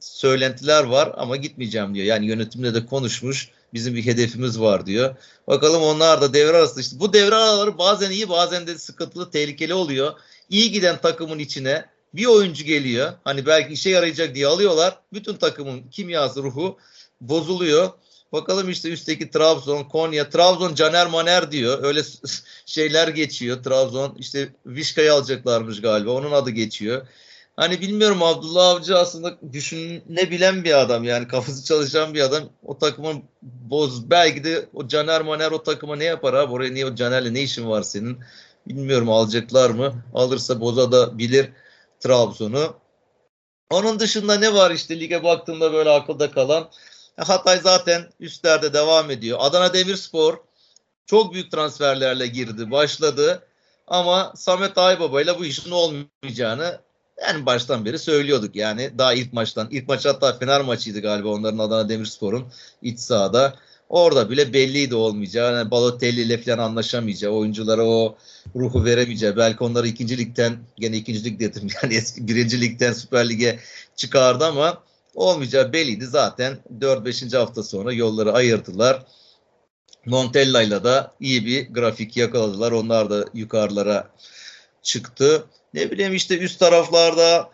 söylentiler 0.00 0.84
var 0.84 1.12
ama 1.16 1.36
gitmeyeceğim 1.36 1.94
diyor. 1.94 2.06
Yani 2.06 2.26
yönetimle 2.26 2.74
de 2.74 2.86
konuşmuş. 2.86 3.48
Bizim 3.74 3.94
bir 3.94 4.06
hedefimiz 4.06 4.60
var 4.60 4.86
diyor. 4.86 5.16
Bakalım 5.46 5.82
onlar 5.82 6.20
da 6.20 6.34
devre 6.34 6.56
arası 6.56 6.80
işte. 6.80 7.00
Bu 7.00 7.12
devre 7.12 7.34
araları 7.34 7.78
bazen 7.78 8.10
iyi 8.10 8.28
bazen 8.28 8.66
de 8.66 8.78
sıkıntılı, 8.78 9.30
tehlikeli 9.30 9.74
oluyor. 9.74 10.12
İyi 10.50 10.72
giden 10.72 11.00
takımın 11.00 11.38
içine 11.38 11.84
bir 12.14 12.26
oyuncu 12.26 12.64
geliyor. 12.64 13.12
Hani 13.24 13.46
belki 13.46 13.72
işe 13.72 13.90
yarayacak 13.90 14.34
diye 14.34 14.46
alıyorlar. 14.46 14.98
Bütün 15.12 15.34
takımın 15.34 15.82
kimyası, 15.90 16.42
ruhu 16.42 16.78
bozuluyor. 17.20 17.90
Bakalım 18.32 18.70
işte 18.70 18.90
üstteki 18.90 19.30
Trabzon, 19.30 19.84
Konya, 19.84 20.30
Trabzon 20.30 20.74
Caner 20.74 21.06
Maner 21.06 21.52
diyor. 21.52 21.82
Öyle 21.82 22.02
şeyler 22.66 23.08
geçiyor. 23.08 23.62
Trabzon 23.62 24.16
işte 24.18 24.48
Vişka'yı 24.66 25.12
alacaklarmış 25.12 25.80
galiba. 25.80 26.10
Onun 26.10 26.32
adı 26.32 26.50
geçiyor. 26.50 27.06
Hani 27.56 27.80
bilmiyorum 27.80 28.22
Abdullah 28.22 28.68
Avcı 28.68 28.98
aslında 28.98 29.38
düşünebilen 29.52 30.64
bir 30.64 30.80
adam 30.80 31.04
yani 31.04 31.28
kafası 31.28 31.64
çalışan 31.64 32.14
bir 32.14 32.20
adam. 32.20 32.42
O 32.64 32.78
takımın 32.78 33.22
boz 33.42 34.10
belki 34.10 34.44
de 34.44 34.68
o 34.74 34.88
Caner 34.88 35.22
Maner 35.22 35.50
o 35.50 35.62
takıma 35.62 35.96
ne 35.96 36.04
yapar 36.04 36.34
abi? 36.34 36.52
Oraya 36.52 36.72
niye 36.72 36.86
o 36.86 36.94
Caner'le 36.94 37.34
ne 37.34 37.42
işin 37.42 37.70
var 37.70 37.82
senin? 37.82 38.18
Bilmiyorum 38.66 39.10
alacaklar 39.10 39.70
mı? 39.70 40.04
Alırsa 40.14 40.60
boza 40.60 40.92
da 40.92 41.18
bilir 41.18 41.52
Trabzon'u. 42.00 42.76
Onun 43.70 44.00
dışında 44.00 44.34
ne 44.38 44.54
var 44.54 44.70
işte 44.70 45.00
lige 45.00 45.24
baktığımda 45.24 45.72
böyle 45.72 45.90
akılda 45.90 46.30
kalan. 46.30 46.70
Hatay 47.16 47.58
zaten 47.60 48.12
üstlerde 48.20 48.72
devam 48.72 49.10
ediyor. 49.10 49.38
Adana 49.40 49.74
Demirspor 49.74 50.38
çok 51.06 51.32
büyük 51.32 51.50
transferlerle 51.50 52.26
girdi, 52.26 52.70
başladı. 52.70 53.46
Ama 53.86 54.32
Samet 54.36 54.78
Aybaba 54.78 55.22
ile 55.22 55.38
bu 55.38 55.44
işin 55.44 55.70
olmayacağını 55.70 56.80
yani 57.22 57.46
baştan 57.46 57.84
beri 57.84 57.98
söylüyorduk 57.98 58.56
yani 58.56 58.90
daha 58.98 59.14
ilk 59.14 59.32
maçtan. 59.32 59.68
ilk 59.70 59.88
maç 59.88 60.04
hatta 60.06 60.38
Fener 60.38 60.60
maçıydı 60.60 61.00
galiba 61.00 61.28
onların 61.28 61.58
Adana 61.58 61.88
Demirspor'un 61.88 62.44
iç 62.82 62.98
sahada. 62.98 63.54
Orada 63.88 64.30
bile 64.30 64.52
belliydi 64.52 64.94
olmayacağı. 64.94 65.54
Yani 65.54 65.70
Balotelli 65.70 66.20
ile 66.20 66.38
falan 66.38 66.58
anlaşamayacağı, 66.58 67.32
oyunculara 67.32 67.84
o 67.84 68.16
ruhu 68.56 68.84
veremeyeceği. 68.84 69.36
Belki 69.36 69.64
onları 69.64 69.88
ikinci 69.88 70.18
ligden, 70.18 70.56
gene 70.78 70.96
ikinci 70.96 71.24
lig 71.24 71.40
dedim 71.40 71.68
yani 71.82 71.94
eski 71.94 72.28
birinci 72.28 72.60
ligden 72.60 72.92
Süper 72.92 73.28
Lig'e 73.28 73.58
çıkardı 73.96 74.44
ama 74.44 74.82
olmayacağı 75.14 75.72
belliydi. 75.72 76.06
Zaten 76.06 76.58
4-5. 76.80 77.36
hafta 77.36 77.62
sonra 77.62 77.92
yolları 77.92 78.32
ayırdılar. 78.32 79.06
Montella 80.06 80.62
ile 80.62 80.84
de 80.84 81.06
iyi 81.20 81.46
bir 81.46 81.68
grafik 81.68 82.16
yakaladılar. 82.16 82.72
Onlar 82.72 83.10
da 83.10 83.24
yukarılara 83.34 84.10
çıktı. 84.82 85.44
Ne 85.74 85.90
bileyim 85.90 86.14
işte 86.14 86.38
üst 86.38 86.60
taraflarda 86.60 87.50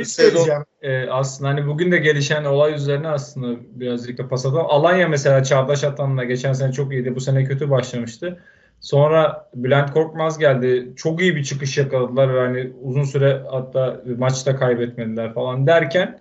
e, 0.00 0.04
sezon... 0.04 0.64
e, 0.82 1.06
aslında 1.06 1.50
hani 1.50 1.66
bugün 1.66 1.92
de 1.92 1.98
gelişen 1.98 2.44
olay 2.44 2.74
üzerine 2.74 3.08
aslında 3.08 3.60
birazcık 3.70 4.18
da 4.18 4.28
pas 4.28 4.46
atalım. 4.46 4.66
Alanya 4.68 5.08
mesela 5.08 5.42
Çağdaş 5.42 5.84
Atan'la 5.84 6.24
geçen 6.24 6.52
sene 6.52 6.72
çok 6.72 6.92
iyiydi. 6.92 7.14
Bu 7.14 7.20
sene 7.20 7.44
kötü 7.44 7.70
başlamıştı. 7.70 8.38
Sonra 8.80 9.50
Bülent 9.54 9.90
Korkmaz 9.90 10.38
geldi. 10.38 10.92
Çok 10.96 11.20
iyi 11.20 11.36
bir 11.36 11.44
çıkış 11.44 11.78
yakaladılar 11.78 12.34
ve 12.34 12.40
hani 12.40 12.72
uzun 12.82 13.04
süre 13.04 13.42
hatta 13.50 14.00
maçta 14.18 14.56
kaybetmediler 14.56 15.34
falan 15.34 15.66
derken 15.66 16.20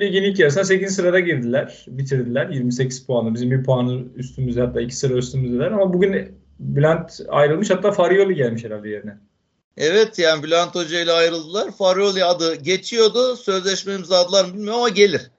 ligin 0.00 0.22
ilk 0.22 0.38
yarısına 0.38 0.64
8. 0.64 0.94
sırada 0.94 1.20
girdiler. 1.20 1.84
Bitirdiler 1.88 2.48
28 2.48 3.06
puanı. 3.06 3.34
Bizim 3.34 3.50
bir 3.50 3.64
puanı 3.64 4.04
üstümüzde 4.16 4.60
hatta 4.60 4.80
2 4.80 4.96
sıra 4.96 5.14
üstümüzdeler 5.14 5.72
ama 5.72 5.92
bugün 5.92 6.40
Bülent 6.58 7.20
ayrılmış 7.28 7.70
hatta 7.70 7.92
Farioli 7.92 8.34
gelmiş 8.34 8.64
herhalde 8.64 8.88
yerine. 8.88 9.16
Evet 9.80 10.18
yani 10.18 10.42
Bülent 10.42 10.74
Hoca 10.74 11.00
ile 11.00 11.12
ayrıldılar. 11.12 11.70
Farioli 11.70 12.24
adı 12.24 12.54
geçiyordu. 12.54 13.36
Sözleşme 13.36 13.94
imzaladılar 13.94 14.44
mı 14.44 14.54
bilmiyorum 14.54 14.78
ama 14.78 14.88
gelir. 14.88 15.30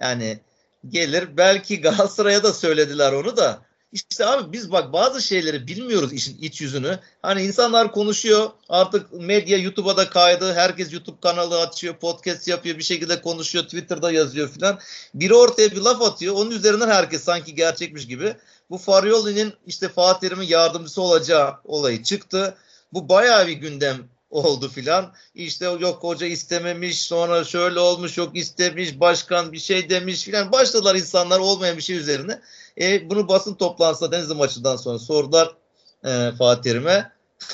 Yani 0.00 0.40
gelir. 0.88 1.36
Belki 1.36 1.80
Galatasaray'a 1.80 2.42
da 2.42 2.52
söylediler 2.52 3.12
onu 3.12 3.36
da. 3.36 3.58
İşte 3.92 4.26
abi 4.26 4.52
biz 4.52 4.72
bak 4.72 4.92
bazı 4.92 5.22
şeyleri 5.22 5.66
bilmiyoruz 5.66 6.12
işin 6.12 6.38
iç 6.38 6.60
yüzünü. 6.60 6.98
Hani 7.22 7.42
insanlar 7.42 7.92
konuşuyor. 7.92 8.50
Artık 8.68 9.12
medya 9.12 9.58
YouTube'a 9.58 9.96
da 9.96 10.10
kaydı. 10.10 10.54
Herkes 10.54 10.92
YouTube 10.92 11.20
kanalı 11.22 11.60
açıyor, 11.60 11.96
podcast 11.96 12.48
yapıyor, 12.48 12.78
bir 12.78 12.84
şekilde 12.84 13.20
konuşuyor, 13.22 13.64
Twitter'da 13.64 14.12
yazıyor 14.12 14.48
filan. 14.48 14.78
Biri 15.14 15.34
ortaya 15.34 15.70
bir 15.70 15.80
laf 15.80 16.02
atıyor. 16.02 16.34
Onun 16.34 16.50
üzerinden 16.50 16.88
herkes 16.88 17.24
sanki 17.24 17.54
gerçekmiş 17.54 18.06
gibi. 18.06 18.36
Bu 18.70 18.78
Farioli'nin 18.78 19.52
işte 19.66 19.88
Fatih 19.88 20.28
Terim'in 20.28 20.46
yardımcısı 20.46 21.02
olacağı 21.02 21.54
olayı 21.64 22.02
çıktı. 22.02 22.56
Bu 22.92 23.08
bayağı 23.08 23.46
bir 23.46 23.52
gündem 23.52 24.08
oldu 24.30 24.68
filan. 24.68 25.12
İşte 25.34 25.64
yok 25.64 26.02
hoca 26.02 26.26
istememiş 26.26 27.02
sonra 27.02 27.44
şöyle 27.44 27.80
olmuş 27.80 28.18
yok 28.18 28.36
istemiş 28.36 29.00
başkan 29.00 29.52
bir 29.52 29.58
şey 29.58 29.90
demiş 29.90 30.22
filan. 30.22 30.52
Başladılar 30.52 30.94
insanlar 30.94 31.38
olmayan 31.38 31.76
bir 31.76 31.82
şey 31.82 31.96
üzerine. 31.96 32.40
E, 32.80 33.10
bunu 33.10 33.28
basın 33.28 33.54
toplantısında 33.54 34.12
Denizli 34.12 34.34
maçından 34.34 34.76
sonra 34.76 34.98
sordular 34.98 35.54
e, 36.04 36.30
Fatih. 36.38 36.80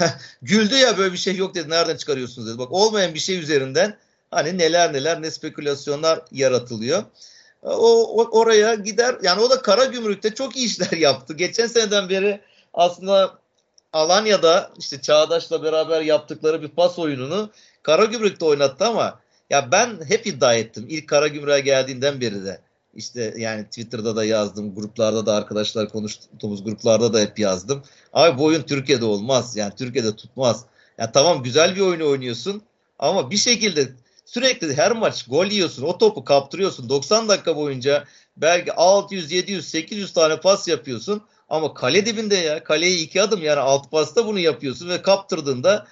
Güldü 0.43 0.75
ya 0.75 0.99
böyle 0.99 1.13
bir 1.13 1.19
şey 1.19 1.37
yok 1.37 1.55
dedi. 1.55 1.71
Nereden 1.71 1.97
çıkarıyorsunuz 1.97 2.49
dedi. 2.49 2.59
Bak 2.59 2.73
olmayan 2.73 3.15
bir 3.15 3.19
şey 3.19 3.39
üzerinden 3.39 3.99
hani 4.31 4.59
neler 4.59 4.93
neler 4.93 5.23
ne 5.23 5.31
spekülasyonlar 5.31 6.21
yaratılıyor. 6.33 7.03
O, 7.63 8.23
o 8.23 8.39
oraya 8.39 8.75
gider. 8.75 9.17
Yani 9.23 9.41
o 9.41 9.51
da 9.51 9.63
kara 9.63 9.85
gümrükte 9.85 10.35
çok 10.35 10.57
iyi 10.57 10.67
işler 10.67 10.93
yaptı. 10.99 11.35
Geçen 11.35 11.67
seneden 11.67 12.09
beri 12.09 12.41
aslında 12.75 13.42
Alanya'da 13.93 14.71
işte 14.79 15.01
Çağdaş'la 15.01 15.63
beraber 15.63 16.01
yaptıkları 16.01 16.63
bir 16.63 16.69
pas 16.69 16.99
oyununu 16.99 17.51
Karagümrük'te 17.83 18.45
oynattı 18.45 18.85
ama 18.85 19.21
ya 19.51 19.73
ben 19.73 20.01
hep 20.09 20.27
iddia 20.27 20.55
ettim 20.55 20.87
ilk 20.89 21.09
Karagümrük'e 21.09 21.61
geldiğinden 21.61 22.21
beri 22.21 22.45
de. 22.45 22.61
İşte 22.95 23.35
yani 23.37 23.65
Twitter'da 23.65 24.17
da 24.17 24.25
yazdım, 24.25 24.75
gruplarda 24.75 25.27
da 25.27 25.35
arkadaşlar 25.35 25.89
konuştuğumuz 25.89 26.65
gruplarda 26.65 27.13
da 27.13 27.21
hep 27.21 27.39
yazdım. 27.39 27.83
Abi 28.13 28.39
bu 28.39 28.45
oyun 28.45 28.63
Türkiye'de 28.63 29.05
olmaz. 29.05 29.57
Yani 29.57 29.73
Türkiye'de 29.77 30.17
tutmaz. 30.17 30.65
Yani 30.99 31.11
tamam 31.13 31.43
güzel 31.43 31.77
bir 31.77 31.81
oyunu 31.81 32.09
oynuyorsun 32.09 32.63
ama 32.99 33.31
bir 33.31 33.37
şekilde 33.37 33.89
sürekli 34.25 34.77
her 34.77 34.93
maç 34.93 35.27
gol 35.27 35.47
yiyorsun. 35.47 35.83
O 35.83 35.99
topu 35.99 36.25
kaptırıyorsun. 36.25 36.89
90 36.89 37.29
dakika 37.29 37.57
boyunca 37.57 38.05
belki 38.37 38.73
600, 38.73 39.33
700, 39.33 39.69
800 39.69 40.13
tane 40.13 40.41
pas 40.41 40.69
yapıyorsun. 40.69 41.23
Ama 41.53 41.75
kale 41.75 42.07
dibinde 42.07 42.37
ya. 42.37 42.65
Kaleye 42.65 42.97
iki 42.97 43.23
adım 43.23 43.43
yani 43.43 43.61
alt 43.61 43.91
pasta 43.91 44.27
bunu 44.27 44.39
yapıyorsun 44.39 44.89
ve 44.89 45.03
kaptırdığında 45.03 45.87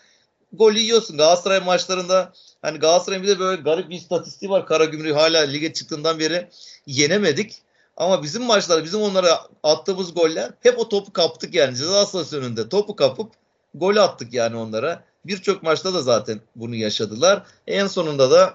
gol 0.53 0.73
yiyorsun. 0.73 1.17
Galatasaray 1.17 1.61
maçlarında 1.61 2.33
hani 2.63 2.79
Galatasaray'ın 2.79 3.23
bir 3.23 3.29
de 3.29 3.39
böyle 3.39 3.63
garip 3.63 3.91
bir 3.91 3.97
istatistiği 3.97 4.51
var. 4.51 4.67
Karagümrük 4.67 5.17
hala 5.17 5.41
lige 5.41 5.73
çıktığından 5.73 6.19
beri 6.19 6.49
yenemedik. 6.87 7.63
Ama 7.97 8.23
bizim 8.23 8.43
maçlar, 8.43 8.85
bizim 8.85 9.03
onlara 9.03 9.41
attığımız 9.63 10.15
goller 10.15 10.51
hep 10.61 10.79
o 10.79 10.89
topu 10.89 11.13
kaptık 11.13 11.55
yani. 11.55 11.77
Ceza 11.77 12.07
sahası 12.07 12.41
önünde 12.41 12.69
topu 12.69 12.97
kapıp 12.97 13.33
gol 13.75 13.97
attık 13.97 14.35
yani 14.35 14.57
onlara. 14.57 15.05
Birçok 15.27 15.63
maçta 15.63 15.95
da 15.95 16.03
zaten 16.03 16.41
bunu 16.57 16.75
yaşadılar. 16.75 17.43
En 17.67 17.87
sonunda 17.87 18.31
da 18.31 18.55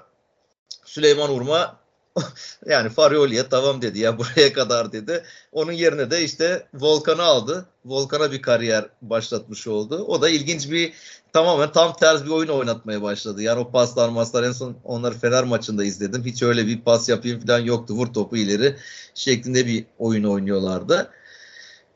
Süleyman 0.85 1.31
Urma 1.31 1.77
yani 2.65 2.89
Farioli'ye 2.89 3.49
tamam 3.49 3.81
dedi 3.81 3.99
ya 3.99 4.17
buraya 4.17 4.53
kadar 4.53 4.91
dedi. 4.91 5.23
Onun 5.51 5.71
yerine 5.71 6.11
de 6.11 6.23
işte 6.23 6.67
Volkan'ı 6.73 7.23
aldı. 7.23 7.65
Volkan'a 7.85 8.31
bir 8.31 8.41
kariyer 8.41 8.85
başlatmış 9.01 9.67
oldu. 9.67 10.05
O 10.07 10.21
da 10.21 10.29
ilginç 10.29 10.71
bir 10.71 10.93
tamamen 11.33 11.71
tam 11.71 11.93
ters 11.93 12.25
bir 12.25 12.29
oyun 12.29 12.49
oynatmaya 12.49 13.01
başladı. 13.01 13.41
Yani 13.41 13.59
o 13.59 13.71
paslar 13.71 14.09
maslar 14.09 14.43
en 14.43 14.51
son 14.51 14.77
onları 14.83 15.19
Fener 15.19 15.43
maçında 15.43 15.83
izledim. 15.83 16.25
Hiç 16.25 16.43
öyle 16.43 16.67
bir 16.67 16.81
pas 16.81 17.09
yapayım 17.09 17.39
falan 17.39 17.59
yoktu. 17.59 17.93
Vur 17.93 18.07
topu 18.13 18.37
ileri 18.37 18.75
şeklinde 19.15 19.65
bir 19.65 19.85
oyun 19.99 20.23
oynuyorlardı. 20.23 21.11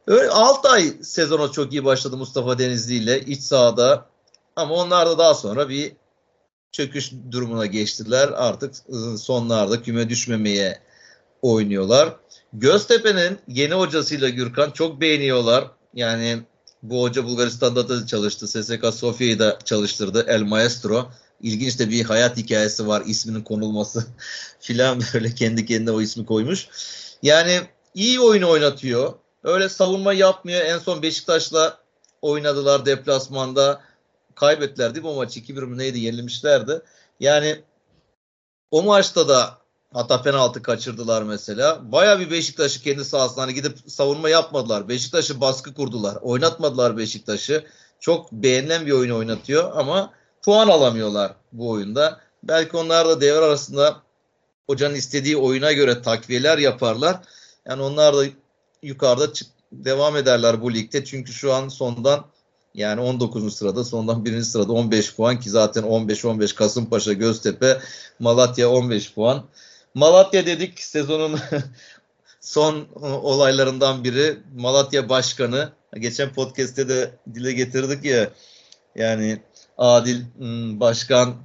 Öyle 0.07 0.29
6 0.29 0.69
ay 0.69 0.93
sezona 1.01 1.51
çok 1.51 1.73
iyi 1.73 1.85
başladı 1.85 2.17
Mustafa 2.17 2.59
Denizli 2.59 2.95
ile 2.95 3.19
iç 3.21 3.41
sahada. 3.41 4.05
Ama 4.55 4.75
onlar 4.75 5.07
da 5.07 5.17
daha 5.17 5.33
sonra 5.33 5.69
bir 5.69 5.91
çöküş 6.71 7.11
durumuna 7.31 7.65
geçtiler. 7.65 8.29
Artık 8.35 8.75
sonlarda 9.17 9.81
küme 9.81 10.09
düşmemeye 10.09 10.81
oynuyorlar. 11.41 12.15
Göztepe'nin 12.53 13.39
yeni 13.47 13.73
hocasıyla 13.73 14.29
Gürkan 14.29 14.71
çok 14.71 15.01
beğeniyorlar. 15.01 15.71
Yani 15.93 16.39
bu 16.83 17.01
hoca 17.01 17.25
Bulgaristan'da 17.25 17.89
da 17.89 18.07
çalıştı. 18.07 18.47
SSK 18.47 18.93
Sofya'yı 18.93 19.39
da 19.39 19.59
çalıştırdı. 19.65 20.25
El 20.27 20.41
Maestro. 20.41 21.11
İlginç 21.41 21.79
de 21.79 21.89
bir 21.89 22.05
hayat 22.05 22.37
hikayesi 22.37 22.87
var. 22.87 23.03
isminin 23.05 23.41
konulması 23.41 24.05
filan 24.59 25.01
böyle 25.13 25.35
kendi 25.35 25.65
kendine 25.65 25.91
o 25.91 26.01
ismi 26.01 26.25
koymuş. 26.25 26.67
Yani 27.23 27.61
iyi 27.93 28.19
oyun 28.19 28.41
oynatıyor. 28.41 29.13
Öyle 29.43 29.69
savunma 29.69 30.13
yapmıyor. 30.13 30.61
En 30.61 30.79
son 30.79 31.01
Beşiktaş'la 31.01 31.77
oynadılar 32.21 32.85
deplasmanda 32.85 33.81
kaybettiler 34.39 34.95
değil 34.95 35.05
mi 35.05 35.11
o 35.11 35.15
maçı? 35.15 35.39
2-1 35.39 35.65
mi 35.65 35.77
neydi 35.77 35.99
yenilmişlerdi. 35.99 36.81
Yani 37.19 37.61
o 38.71 38.83
maçta 38.83 39.29
da 39.29 39.59
Hatta 39.93 40.21
penaltı 40.21 40.61
kaçırdılar 40.61 41.23
mesela. 41.23 41.91
Baya 41.91 42.19
bir 42.19 42.31
Beşiktaş'ı 42.31 42.81
kendi 42.81 43.05
sahasına 43.05 43.43
hani 43.43 43.53
gidip 43.53 43.77
savunma 43.87 44.29
yapmadılar. 44.29 44.89
Beşiktaş'ı 44.89 45.41
baskı 45.41 45.73
kurdular. 45.73 46.15
Oynatmadılar 46.15 46.97
Beşiktaş'ı. 46.97 47.65
Çok 47.99 48.31
beğenilen 48.31 48.85
bir 48.85 48.91
oyun 48.91 49.15
oynatıyor 49.15 49.71
ama 49.75 50.13
puan 50.41 50.67
alamıyorlar 50.67 51.33
bu 51.51 51.69
oyunda. 51.69 52.21
Belki 52.43 52.77
onlar 52.77 53.07
da 53.07 53.21
devre 53.21 53.45
arasında 53.45 54.01
hocanın 54.67 54.95
istediği 54.95 55.37
oyuna 55.37 55.71
göre 55.71 56.01
takviyeler 56.01 56.57
yaparlar. 56.57 57.17
Yani 57.65 57.81
onlar 57.81 58.17
da 58.17 58.23
yukarıda 58.83 59.33
çık 59.33 59.47
devam 59.71 60.15
ederler 60.15 60.61
bu 60.61 60.73
ligde. 60.73 61.05
Çünkü 61.05 61.33
şu 61.33 61.53
an 61.53 61.67
sondan 61.67 62.25
yani 62.79 63.01
19. 63.01 63.55
sırada 63.55 63.83
sondan 63.83 64.25
1. 64.25 64.41
sırada 64.41 64.71
15 64.73 65.15
puan 65.15 65.39
ki 65.39 65.49
zaten 65.49 65.83
15-15 65.83 66.55
Kasımpaşa, 66.55 67.13
Göztepe, 67.13 67.81
Malatya 68.19 68.69
15 68.69 69.13
puan. 69.13 69.45
Malatya 69.93 70.45
dedik 70.45 70.79
sezonun 70.79 71.39
son 72.41 72.87
olaylarından 73.01 74.03
biri. 74.03 74.37
Malatya 74.55 75.09
Başkanı 75.09 75.71
geçen 75.97 76.33
podcast'te 76.33 76.89
de 76.89 77.11
dile 77.33 77.51
getirdik 77.51 78.05
ya 78.05 78.29
yani 78.95 79.41
Adil 79.77 80.21
hmm, 80.37 80.79
Başkan 80.79 81.35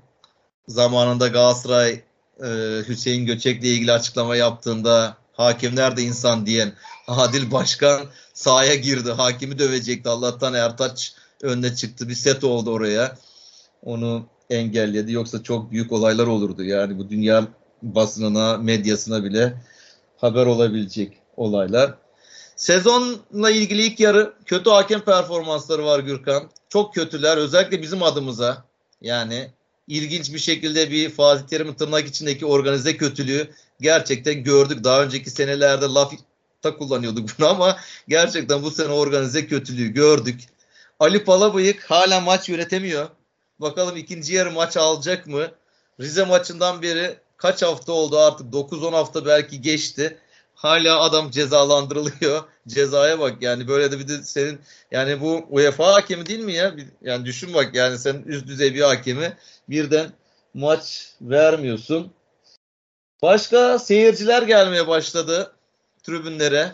zamanında 0.68 1.28
Galatasaray 1.28 2.02
e, 2.44 2.48
Hüseyin 2.88 3.26
Göçek'le 3.26 3.64
ilgili 3.64 3.92
açıklama 3.92 4.36
yaptığında 4.36 5.16
hakimler 5.32 5.96
de 5.96 6.02
insan 6.02 6.46
diyen 6.46 6.72
Adil 7.08 7.52
Başkan 7.52 8.06
sahaya 8.34 8.74
girdi. 8.74 9.10
Hakimi 9.10 9.58
dövecekti. 9.58 10.08
Allah'tan 10.08 10.54
Ertaç 10.54 11.14
önüne 11.44 11.74
çıktı. 11.74 12.08
Bir 12.08 12.14
set 12.14 12.44
oldu 12.44 12.70
oraya. 12.70 13.18
Onu 13.82 14.26
engelledi. 14.50 15.12
Yoksa 15.12 15.42
çok 15.42 15.70
büyük 15.70 15.92
olaylar 15.92 16.26
olurdu. 16.26 16.64
Yani 16.64 16.98
bu 16.98 17.10
dünya 17.10 17.48
basınına, 17.82 18.58
medyasına 18.58 19.24
bile 19.24 19.54
haber 20.16 20.46
olabilecek 20.46 21.18
olaylar. 21.36 21.94
Sezonla 22.56 23.50
ilgili 23.50 23.82
ilk 23.82 24.00
yarı 24.00 24.34
kötü 24.46 24.70
hakem 24.70 25.00
performansları 25.00 25.84
var 25.84 26.00
Gürkan. 26.00 26.50
Çok 26.68 26.94
kötüler. 26.94 27.36
Özellikle 27.36 27.82
bizim 27.82 28.02
adımıza. 28.02 28.64
Yani 29.00 29.50
ilginç 29.88 30.32
bir 30.32 30.38
şekilde 30.38 30.90
bir 30.90 31.10
Fatih 31.10 31.46
Terim'in 31.46 31.74
tırnak 31.74 32.06
içindeki 32.06 32.46
organize 32.46 32.96
kötülüğü 32.96 33.48
gerçekten 33.80 34.42
gördük. 34.42 34.84
Daha 34.84 35.02
önceki 35.02 35.30
senelerde 35.30 35.86
lafta 35.86 36.76
kullanıyorduk 36.78 37.28
bunu 37.38 37.48
ama 37.48 37.76
gerçekten 38.08 38.62
bu 38.62 38.70
sene 38.70 38.92
organize 38.92 39.46
kötülüğü 39.46 39.88
gördük. 39.88 40.40
Ali 41.00 41.24
Palabıyık 41.24 41.90
hala 41.90 42.20
maç 42.20 42.48
yönetemiyor. 42.48 43.08
Bakalım 43.58 43.96
ikinci 43.96 44.34
yarı 44.34 44.50
maç 44.50 44.76
alacak 44.76 45.26
mı? 45.26 45.50
Rize 46.00 46.24
maçından 46.24 46.82
beri 46.82 47.16
kaç 47.36 47.62
hafta 47.62 47.92
oldu 47.92 48.18
artık 48.18 48.54
9-10 48.54 48.90
hafta 48.90 49.26
belki 49.26 49.62
geçti. 49.62 50.18
Hala 50.54 51.00
adam 51.00 51.30
cezalandırılıyor. 51.30 52.44
Cezaya 52.68 53.20
bak 53.20 53.42
yani 53.42 53.68
böyle 53.68 53.92
de 53.92 53.98
bir 53.98 54.08
de 54.08 54.22
senin 54.22 54.60
yani 54.90 55.20
bu 55.20 55.46
UEFA 55.50 55.94
hakemi 55.94 56.26
değil 56.26 56.40
mi 56.40 56.52
ya? 56.52 56.74
Yani 57.02 57.24
düşün 57.24 57.54
bak 57.54 57.74
yani 57.74 57.98
sen 57.98 58.22
üst 58.26 58.46
düzey 58.46 58.74
bir 58.74 58.80
hakemi 58.80 59.36
birden 59.68 60.12
maç 60.54 61.10
vermiyorsun. 61.20 62.12
Başka 63.22 63.78
seyirciler 63.78 64.42
gelmeye 64.42 64.88
başladı 64.88 65.52
tribünlere. 66.02 66.72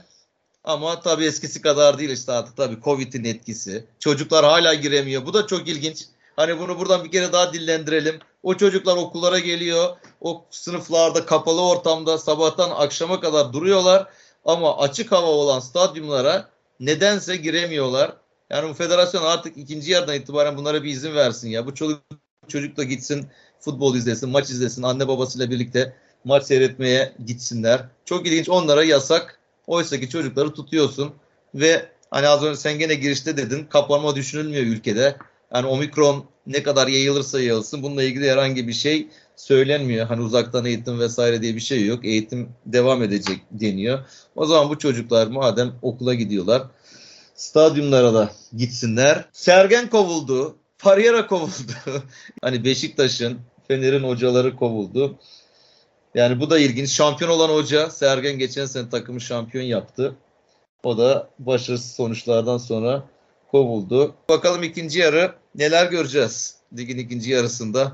Ama 0.64 1.00
tabii 1.00 1.24
eskisi 1.24 1.62
kadar 1.62 1.98
değil 1.98 2.10
işte 2.10 2.32
artık 2.32 2.56
tabii 2.56 2.80
Covid'in 2.84 3.24
etkisi. 3.24 3.84
Çocuklar 3.98 4.44
hala 4.44 4.74
giremiyor. 4.74 5.26
Bu 5.26 5.34
da 5.34 5.46
çok 5.46 5.68
ilginç. 5.68 6.06
Hani 6.36 6.58
bunu 6.58 6.78
buradan 6.78 7.04
bir 7.04 7.10
kere 7.10 7.32
daha 7.32 7.52
dillendirelim. 7.52 8.18
O 8.42 8.54
çocuklar 8.54 8.96
okullara 8.96 9.38
geliyor. 9.38 9.96
O 10.20 10.44
sınıflarda 10.50 11.26
kapalı 11.26 11.68
ortamda 11.68 12.18
sabahtan 12.18 12.70
akşama 12.70 13.20
kadar 13.20 13.52
duruyorlar. 13.52 14.08
Ama 14.44 14.78
açık 14.78 15.12
hava 15.12 15.26
olan 15.26 15.60
stadyumlara 15.60 16.50
nedense 16.80 17.36
giremiyorlar. 17.36 18.16
Yani 18.50 18.68
bu 18.68 18.74
federasyon 18.74 19.22
artık 19.22 19.56
ikinci 19.56 19.90
yarıdan 19.90 20.14
itibaren 20.16 20.56
bunlara 20.56 20.82
bir 20.82 20.90
izin 20.90 21.14
versin 21.14 21.48
ya. 21.48 21.66
Bu 21.66 21.74
çocuk 21.74 22.02
çocuk 22.48 22.76
da 22.76 22.84
gitsin 22.84 23.26
futbol 23.60 23.94
izlesin, 23.94 24.30
maç 24.30 24.50
izlesin, 24.50 24.82
anne 24.82 25.08
babasıyla 25.08 25.50
birlikte 25.50 25.96
maç 26.24 26.44
seyretmeye 26.44 27.12
gitsinler. 27.26 27.84
Çok 28.04 28.26
ilginç 28.26 28.48
onlara 28.48 28.84
yasak. 28.84 29.39
Oysa 29.70 30.00
ki 30.00 30.08
çocukları 30.08 30.54
tutuyorsun 30.54 31.12
ve 31.54 31.88
hani 32.10 32.28
az 32.28 32.42
önce 32.42 32.60
sen 32.60 32.78
gene 32.78 32.94
girişte 32.94 33.36
dedin 33.36 33.64
kapanma 33.64 34.16
düşünülmüyor 34.16 34.62
ülkede. 34.62 35.16
Yani 35.54 35.66
omikron 35.66 36.24
ne 36.46 36.62
kadar 36.62 36.88
yayılırsa 36.88 37.40
yayılsın 37.40 37.82
bununla 37.82 38.02
ilgili 38.02 38.30
herhangi 38.30 38.68
bir 38.68 38.72
şey 38.72 39.08
söylenmiyor. 39.36 40.06
Hani 40.06 40.22
uzaktan 40.22 40.64
eğitim 40.64 41.00
vesaire 41.00 41.42
diye 41.42 41.54
bir 41.54 41.60
şey 41.60 41.86
yok. 41.86 42.04
Eğitim 42.04 42.48
devam 42.66 43.02
edecek 43.02 43.40
deniyor. 43.50 43.98
O 44.36 44.46
zaman 44.46 44.68
bu 44.68 44.78
çocuklar 44.78 45.26
madem 45.26 45.72
okula 45.82 46.14
gidiyorlar 46.14 46.62
stadyumlara 47.40 48.14
da 48.14 48.30
gitsinler. 48.56 49.24
Sergen 49.32 49.90
kovuldu. 49.90 50.56
Pariera 50.78 51.26
kovuldu. 51.26 51.72
hani 52.42 52.64
Beşiktaş'ın, 52.64 53.38
Fener'in 53.68 54.02
hocaları 54.02 54.56
kovuldu. 54.56 55.18
Yani 56.14 56.40
bu 56.40 56.50
da 56.50 56.58
ilginç. 56.58 56.90
Şampiyon 56.90 57.30
olan 57.30 57.48
hoca 57.48 57.90
Sergen 57.90 58.38
geçen 58.38 58.66
sene 58.66 58.88
takımı 58.88 59.20
şampiyon 59.20 59.64
yaptı. 59.64 60.14
O 60.84 60.98
da 60.98 61.28
başarısız 61.38 61.92
sonuçlardan 61.92 62.58
sonra 62.58 63.02
kovuldu. 63.50 64.14
Bakalım 64.28 64.62
ikinci 64.62 64.98
yarı 64.98 65.32
neler 65.54 65.90
göreceğiz? 65.90 66.56
Ligin 66.78 66.98
ikinci 66.98 67.30
yarısında 67.30 67.92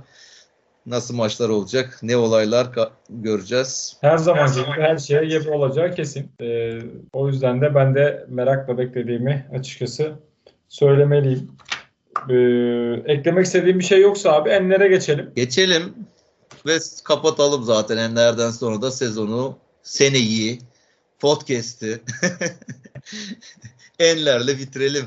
nasıl 0.86 1.16
maçlar 1.16 1.48
olacak? 1.48 1.98
Ne 2.02 2.16
olaylar 2.16 2.66
göreceğiz? 3.10 3.96
Her 4.00 4.16
zaman 4.16 4.52
gibi 4.52 4.82
her 4.82 4.98
şeye 4.98 5.24
gebe 5.24 5.50
olacağı 5.50 5.94
kesin. 5.94 6.30
Ee, 6.40 6.78
o 7.12 7.28
yüzden 7.28 7.60
de 7.60 7.74
ben 7.74 7.94
de 7.94 8.26
merakla 8.28 8.78
beklediğimi 8.78 9.46
açıkçası 9.54 10.12
söylemeliyim. 10.68 11.50
Ee, 12.30 13.12
eklemek 13.12 13.46
istediğim 13.46 13.78
bir 13.78 13.84
şey 13.84 14.00
yoksa 14.00 14.32
abi 14.32 14.50
enlere 14.50 14.88
geçelim. 14.88 15.30
Geçelim 15.36 15.94
ve 16.66 16.78
kapatalım 17.04 17.64
zaten 17.64 17.96
enlerden 17.96 18.50
sonra 18.50 18.82
da 18.82 18.90
sezonu, 18.90 19.58
seneyi, 19.82 20.58
podcast'i 21.18 22.00
enlerle 23.98 24.58
bitirelim. 24.58 25.04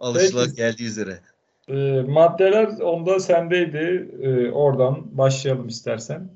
Alışılan 0.00 0.54
geldiği 0.54 0.86
üzere. 0.86 1.20
E, 1.68 1.74
maddeler 2.00 2.66
onda 2.80 3.20
sendeydi. 3.20 4.10
E, 4.22 4.50
oradan 4.50 5.18
başlayalım 5.18 5.68
istersen. 5.68 6.30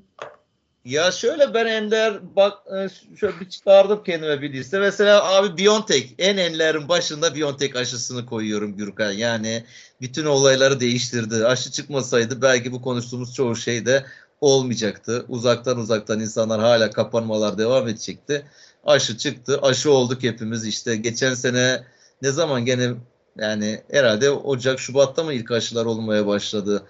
Ya 0.85 1.11
şöyle 1.11 1.53
ben 1.53 1.65
Ender 1.65 2.35
bak 2.35 2.53
e, 2.77 2.89
şöyle 3.15 3.39
bir 3.39 3.49
çıkardım 3.49 4.03
kendime 4.03 4.41
bir 4.41 4.53
liste. 4.53 4.79
Mesela 4.79 5.35
abi 5.35 5.57
Biontech 5.57 6.05
en 6.17 6.37
enlerin 6.37 6.89
başında 6.89 7.35
Biontech 7.35 7.75
aşısını 7.75 8.25
koyuyorum 8.25 8.77
Gürkan. 8.77 9.11
Yani 9.11 9.63
bütün 10.01 10.25
olayları 10.25 10.79
değiştirdi. 10.79 11.45
Aşı 11.45 11.71
çıkmasaydı 11.71 12.41
belki 12.41 12.71
bu 12.71 12.81
konuştuğumuz 12.81 13.35
çoğu 13.35 13.55
şey 13.55 13.85
de 13.85 14.05
olmayacaktı. 14.41 15.25
Uzaktan 15.29 15.77
uzaktan 15.77 16.19
insanlar 16.19 16.61
hala 16.61 16.91
kapanmalar 16.91 17.57
devam 17.57 17.87
edecekti. 17.87 18.45
Aşı 18.85 19.17
çıktı. 19.17 19.59
Aşı 19.61 19.91
olduk 19.91 20.23
hepimiz 20.23 20.65
işte. 20.67 20.95
Geçen 20.95 21.33
sene 21.33 21.83
ne 22.21 22.31
zaman 22.31 22.65
gene 22.65 22.91
yani 23.37 23.81
herhalde 23.91 24.31
Ocak, 24.31 24.79
Şubat'ta 24.79 25.23
mı 25.23 25.33
ilk 25.33 25.51
aşılar 25.51 25.85
olmaya 25.85 26.27
başladı? 26.27 26.83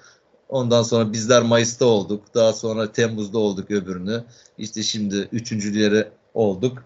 Ondan 0.49 0.83
sonra 0.83 1.13
bizler 1.13 1.41
Mayıs'ta 1.41 1.85
olduk. 1.85 2.23
Daha 2.35 2.53
sonra 2.53 2.91
Temmuz'da 2.91 3.37
olduk 3.39 3.71
öbürünü. 3.71 4.23
İşte 4.57 4.83
şimdi 4.83 5.29
üçüncüleri 5.31 6.07
olduk. 6.33 6.83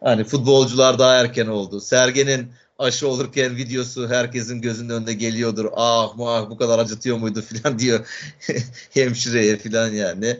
Hani 0.00 0.24
futbolcular 0.24 0.98
daha 0.98 1.14
erken 1.14 1.46
oldu. 1.46 1.80
Sergen'in 1.80 2.52
aşı 2.78 3.08
olurken 3.08 3.56
videosu 3.56 4.08
herkesin 4.08 4.60
gözünün 4.60 4.88
önünde 4.88 5.12
geliyordur. 5.12 5.66
Ah 5.76 6.16
mah 6.16 6.50
bu 6.50 6.56
kadar 6.56 6.78
acıtıyor 6.78 7.16
muydu 7.16 7.42
filan 7.48 7.78
diyor 7.78 8.06
hemşireye 8.90 9.56
filan 9.56 9.92
yani. 9.92 10.38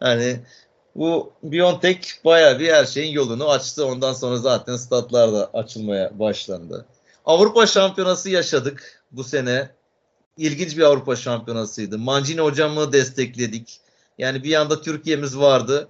Hani 0.00 0.40
bu 0.94 1.32
Biontech 1.42 2.24
baya 2.24 2.58
bir 2.58 2.72
her 2.72 2.84
şeyin 2.84 3.12
yolunu 3.12 3.50
açtı. 3.50 3.86
Ondan 3.86 4.12
sonra 4.12 4.36
zaten 4.36 4.76
statlar 4.76 5.32
da 5.32 5.50
açılmaya 5.54 6.18
başlandı. 6.18 6.86
Avrupa 7.24 7.66
Şampiyonası 7.66 8.30
yaşadık 8.30 9.02
bu 9.12 9.24
sene. 9.24 9.70
İlginç 10.36 10.76
bir 10.76 10.82
Avrupa 10.82 11.16
Şampiyonasıydı. 11.16 11.98
Mancini 11.98 12.40
hocamı 12.40 12.92
destekledik. 12.92 13.80
Yani 14.18 14.44
bir 14.44 14.48
yanda 14.48 14.80
Türkiye'miz 14.80 15.38
vardı. 15.38 15.88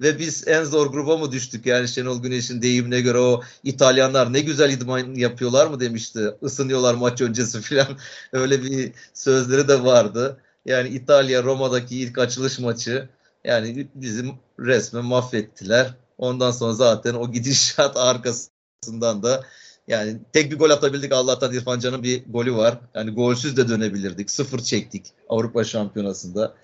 Ve 0.00 0.18
biz 0.18 0.48
en 0.48 0.64
zor 0.64 0.86
gruba 0.86 1.16
mı 1.16 1.32
düştük 1.32 1.66
yani 1.66 1.88
Şenol 1.88 2.22
Güneş'in 2.22 2.62
deyimine 2.62 3.00
göre 3.00 3.18
o 3.18 3.42
İtalyanlar 3.64 4.32
ne 4.32 4.40
güzel 4.40 4.70
idman 4.72 5.14
yapıyorlar 5.14 5.66
mı 5.66 5.80
demişti. 5.80 6.34
Isınıyorlar 6.42 6.94
maç 6.94 7.20
öncesi 7.20 7.60
falan 7.62 7.98
öyle 8.32 8.62
bir 8.62 8.92
sözleri 9.14 9.68
de 9.68 9.84
vardı. 9.84 10.40
Yani 10.66 10.88
İtalya 10.88 11.42
Roma'daki 11.42 11.96
ilk 11.96 12.18
açılış 12.18 12.58
maçı 12.58 13.08
yani 13.44 13.88
bizim 13.94 14.32
resmen 14.58 15.04
mahvettiler. 15.04 15.94
Ondan 16.18 16.50
sonra 16.50 16.72
zaten 16.72 17.14
o 17.14 17.32
gidişat 17.32 17.96
arkasından 17.96 19.22
da 19.22 19.44
yani 19.88 20.18
tek 20.32 20.52
bir 20.52 20.58
gol 20.58 20.70
atabildik 20.70 21.12
Allah'tan 21.12 21.52
İrfan 21.52 21.78
Can'ın 21.78 22.02
bir 22.02 22.24
golü 22.26 22.54
var. 22.54 22.78
Yani 22.94 23.10
golsüz 23.10 23.56
de 23.56 23.68
dönebilirdik. 23.68 24.30
Sıfır 24.30 24.58
çektik 24.58 25.06
Avrupa 25.28 25.64
Şampiyonası'nda. 25.64 26.54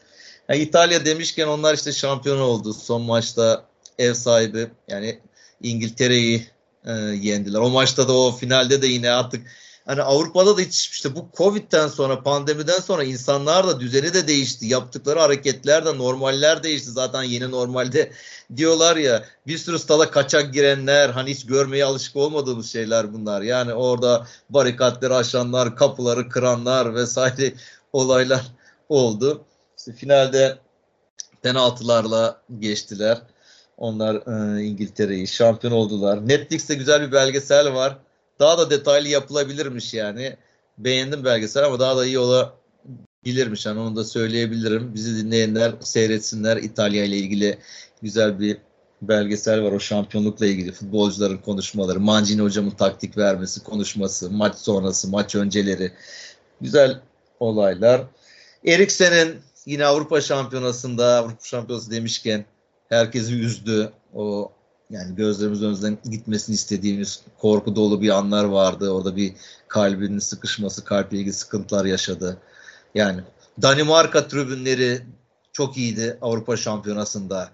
Yani 0.48 0.60
İtalya 0.60 1.04
demişken 1.04 1.46
onlar 1.46 1.74
işte 1.74 1.92
şampiyon 1.92 2.38
oldu. 2.38 2.74
Son 2.74 3.02
maçta 3.02 3.64
ev 3.98 4.14
sahibi 4.14 4.70
yani 4.88 5.20
İngiltere'yi 5.62 6.46
e, 6.84 6.92
yendiler. 6.92 7.60
O 7.60 7.70
maçta 7.70 8.08
da 8.08 8.12
o 8.12 8.32
finalde 8.32 8.82
de 8.82 8.86
yine 8.86 9.10
artık 9.10 9.46
hani 9.86 10.02
Avrupa'da 10.02 10.56
da 10.56 10.60
hiç 10.60 10.88
işte 10.88 11.14
bu 11.14 11.28
Covid'den 11.36 11.88
sonra 11.88 12.22
pandemiden 12.22 12.80
sonra 12.80 13.04
insanlar 13.04 13.68
da 13.68 13.80
düzeni 13.80 14.14
de 14.14 14.28
değişti. 14.28 14.66
Yaptıkları 14.66 15.20
hareketler 15.20 15.86
de 15.86 15.98
normaller 15.98 16.62
değişti. 16.62 16.90
Zaten 16.90 17.22
yeni 17.22 17.50
normalde 17.50 18.12
diyorlar 18.56 18.96
ya 18.96 19.24
bir 19.46 19.58
sürü 19.58 19.78
stada 19.78 20.10
kaçak 20.10 20.54
girenler 20.54 21.10
hani 21.10 21.30
hiç 21.30 21.46
görmeye 21.46 21.84
alışık 21.84 22.16
olmadığımız 22.16 22.72
şeyler 22.72 23.12
bunlar. 23.12 23.42
Yani 23.42 23.74
orada 23.74 24.26
barikatları 24.50 25.16
aşanlar, 25.16 25.76
kapıları 25.76 26.28
kıranlar 26.28 26.94
vesaire 26.94 27.54
olaylar 27.92 28.42
oldu. 28.88 29.44
Finalde 29.92 30.58
penaltılarla 31.42 32.40
geçtiler. 32.58 33.18
Onlar 33.76 34.14
e, 34.14 34.62
İngiltere'yi 34.62 35.28
şampiyon 35.28 35.72
oldular. 35.72 36.28
Netflix'te 36.28 36.74
güzel 36.74 37.06
bir 37.06 37.12
belgesel 37.12 37.74
var. 37.74 37.98
Daha 38.38 38.58
da 38.58 38.70
detaylı 38.70 39.08
yapılabilirmiş 39.08 39.94
yani. 39.94 40.36
Beğendim 40.78 41.24
belgesel 41.24 41.64
ama 41.64 41.80
daha 41.80 41.96
da 41.96 42.06
iyi 42.06 42.18
olabilirmiş. 42.18 43.66
Yani 43.66 43.80
onu 43.80 43.96
da 43.96 44.04
söyleyebilirim. 44.04 44.94
Bizi 44.94 45.24
dinleyenler 45.24 45.72
seyretsinler. 45.80 46.56
İtalya 46.56 47.04
ile 47.04 47.16
ilgili 47.16 47.58
güzel 48.02 48.40
bir 48.40 48.58
belgesel 49.02 49.62
var 49.62 49.72
o 49.72 49.80
şampiyonlukla 49.80 50.46
ilgili 50.46 50.72
futbolcuların 50.72 51.38
konuşmaları, 51.38 52.00
Mancini 52.00 52.42
hocamın 52.42 52.70
taktik 52.70 53.18
vermesi, 53.18 53.64
konuşması, 53.64 54.30
maç 54.30 54.54
sonrası, 54.54 55.08
maç 55.08 55.34
önceleri 55.34 55.92
güzel 56.60 57.00
olaylar. 57.40 58.02
Eriksen'in 58.66 59.36
yine 59.66 59.86
Avrupa 59.86 60.20
Şampiyonası'nda 60.20 61.16
Avrupa 61.16 61.44
Şampiyonası 61.44 61.90
demişken 61.90 62.44
herkesi 62.88 63.40
üzdü. 63.40 63.92
O 64.14 64.52
yani 64.90 65.16
gözlerimiz 65.16 65.62
önünden 65.62 65.98
gitmesini 66.10 66.54
istediğimiz 66.54 67.20
korku 67.38 67.76
dolu 67.76 68.02
bir 68.02 68.10
anlar 68.10 68.44
vardı. 68.44 68.90
Orada 68.90 69.16
bir 69.16 69.32
kalbinin 69.68 70.18
sıkışması, 70.18 70.84
kalple 70.84 71.16
ilgili 71.16 71.32
sıkıntılar 71.32 71.84
yaşadı. 71.84 72.38
Yani 72.94 73.20
Danimarka 73.62 74.28
tribünleri 74.28 75.02
çok 75.52 75.76
iyiydi 75.76 76.18
Avrupa 76.22 76.56
Şampiyonası'nda. 76.56 77.50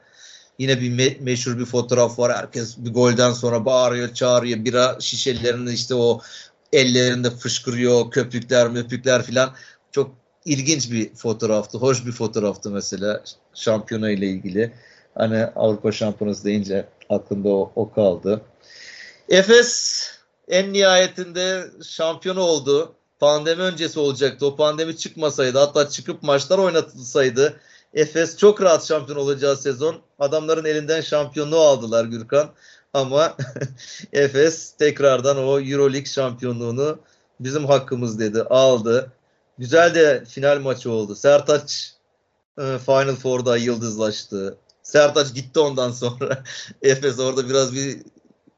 Yine 0.59 0.81
bir 0.81 0.91
me- 0.91 1.21
meşhur 1.21 1.59
bir 1.59 1.65
fotoğraf 1.65 2.19
var. 2.19 2.37
Herkes 2.37 2.79
bir 2.79 2.95
golden 2.95 3.33
sonra 3.33 3.65
bağırıyor, 3.65 4.15
çağırıyor. 4.15 4.65
Bira 4.65 4.97
şişelerini 5.01 5.73
işte 5.73 5.95
o 5.95 6.21
ellerinde 6.73 7.31
fışkırıyor, 7.31 8.11
köpükler, 8.11 8.69
möpükler 8.69 9.23
filan. 9.23 9.55
Çok 9.93 10.22
ilginç 10.45 10.91
bir 10.91 11.15
fotoğraftı. 11.15 11.79
Hoş 11.79 12.07
bir 12.07 12.13
fotoğraftı 12.13 12.71
mesela 12.71 13.23
şampiyona 13.55 14.11
ile 14.11 14.27
ilgili. 14.27 14.73
Hani 15.15 15.45
Avrupa 15.45 15.93
Şampiyonası 15.93 16.45
deyince 16.45 16.87
aklımda 17.09 17.49
o, 17.49 17.73
o 17.77 17.93
kaldı. 17.93 18.43
Efes 19.29 20.03
en 20.49 20.73
nihayetinde 20.73 21.65
şampiyon 21.85 22.37
oldu. 22.37 22.95
Pandemi 23.21 23.63
öncesi 23.63 24.01
olacaktı. 24.01 24.47
O 24.47 24.57
pandemi 24.57 24.97
çıkmasaydı 24.97 25.59
hatta 25.59 25.89
çıkıp 25.89 26.23
maçlar 26.23 26.59
oynatılsaydı 26.59 27.61
Efes 27.95 28.37
çok 28.37 28.63
rahat 28.63 28.85
şampiyon 28.85 29.19
olacağı 29.19 29.57
sezon. 29.57 30.01
Adamların 30.19 30.65
elinden 30.65 31.01
şampiyonluğu 31.01 31.61
aldılar 31.61 32.05
Gürkan. 32.05 32.51
Ama 32.95 33.37
Efes 34.13 34.73
tekrardan 34.73 35.39
o 35.39 35.61
Euroleague 35.61 36.05
şampiyonluğunu 36.05 36.99
bizim 37.41 37.67
hakkımız 37.67 38.19
dedi. 38.19 38.43
Aldı. 38.43 39.13
Güzel 39.63 39.95
de 39.95 40.25
final 40.25 40.61
maçı 40.61 40.91
oldu. 40.91 41.15
Sertaç 41.15 41.93
e, 42.59 42.63
Final 42.79 43.15
Four'da 43.15 43.57
yıldızlaştı. 43.57 44.57
Sertaç 44.83 45.35
gitti 45.35 45.61
ondan 45.61 45.91
sonra. 45.91 46.43
Efes 46.83 47.19
orada 47.19 47.49
biraz 47.49 47.75
bir 47.75 47.99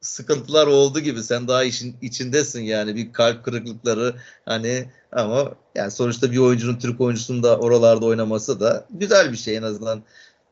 sıkıntılar 0.01 0.67
oldu 0.67 1.01
gibi. 1.01 1.23
Sen 1.23 1.49
daha 1.49 1.65
işin 1.65 1.97
içindesin 2.03 2.63
yani 2.63 2.97
bir 2.97 3.13
kalp 3.13 3.45
kırıklıkları 3.45 4.15
hani 4.45 4.85
ama 5.13 5.53
yani 5.75 5.91
sonuçta 5.91 6.33
bir 6.33 6.39
oyuncunun 6.39 6.79
Türk 6.79 7.01
oyuncusunun 7.01 7.43
da 7.43 7.59
oralarda 7.59 8.07
oynaması 8.07 8.61
da 8.61 8.87
güzel 8.91 9.33
bir 9.33 9.37
şey 9.37 9.57
en 9.57 9.63
azından 9.63 10.03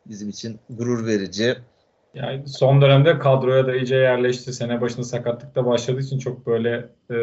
bizim 0.07 0.29
için 0.29 0.61
gurur 0.71 1.07
verici. 1.07 1.57
Yani 2.15 2.49
son 2.49 2.83
dönemde 2.83 3.19
kadroya 3.19 3.67
da 3.67 3.75
iyice 3.75 3.97
yerleşti. 3.97 4.53
Sene 4.53 4.81
başında 4.81 5.05
sakatlıkta 5.05 5.67
başladığı 5.67 6.01
için 6.01 6.19
çok 6.19 6.47
böyle 6.47 6.89
e, 7.11 7.17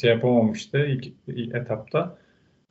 şey 0.00 0.10
yapamamıştı 0.10 0.78
ilk, 0.78 1.06
ilk 1.26 1.54
etapta. 1.54 2.18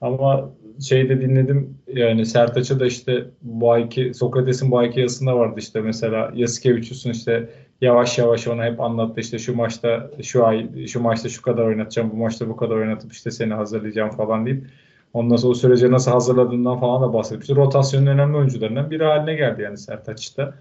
Ama 0.01 0.51
şeyde 0.81 1.21
dinledim 1.21 1.77
yani 1.87 2.25
Sertaç'ı 2.25 2.79
da 2.79 2.85
işte 2.85 3.25
bu 3.41 3.71
ayki 3.71 4.13
Sokrates'in 4.13 4.71
bu 4.71 4.77
ayki 4.77 4.99
yazısında 4.99 5.37
vardı 5.37 5.55
işte 5.59 5.81
mesela 5.81 6.31
Yasikevicius'un 6.35 7.11
işte 7.11 7.49
yavaş 7.81 8.17
yavaş 8.17 8.47
ona 8.47 8.65
hep 8.65 8.79
anlattı 8.81 9.21
işte 9.21 9.39
şu 9.39 9.55
maçta 9.55 10.11
şu 10.23 10.45
ay 10.45 10.87
şu 10.87 10.99
maçta 11.01 11.29
şu 11.29 11.41
kadar 11.41 11.65
oynatacağım 11.65 12.11
bu 12.11 12.15
maçta 12.15 12.49
bu 12.49 12.55
kadar 12.55 12.75
oynatıp 12.75 13.13
işte 13.13 13.31
seni 13.31 13.53
hazırlayacağım 13.53 14.09
falan 14.11 14.45
deyip 14.45 14.67
ondan 15.13 15.35
sonra 15.35 15.51
o 15.51 15.53
sürece 15.53 15.91
nasıl 15.91 16.11
hazırladığından 16.11 16.79
falan 16.79 17.01
da 17.01 17.13
bahsetmişti. 17.13 17.55
Rotasyonun 17.55 18.07
önemli 18.07 18.37
oyuncularından 18.37 18.91
biri 18.91 19.03
haline 19.03 19.35
geldi 19.35 19.61
yani 19.61 19.77
Sertaç 19.77 20.37
da. 20.37 20.53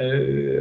E, 0.00 0.06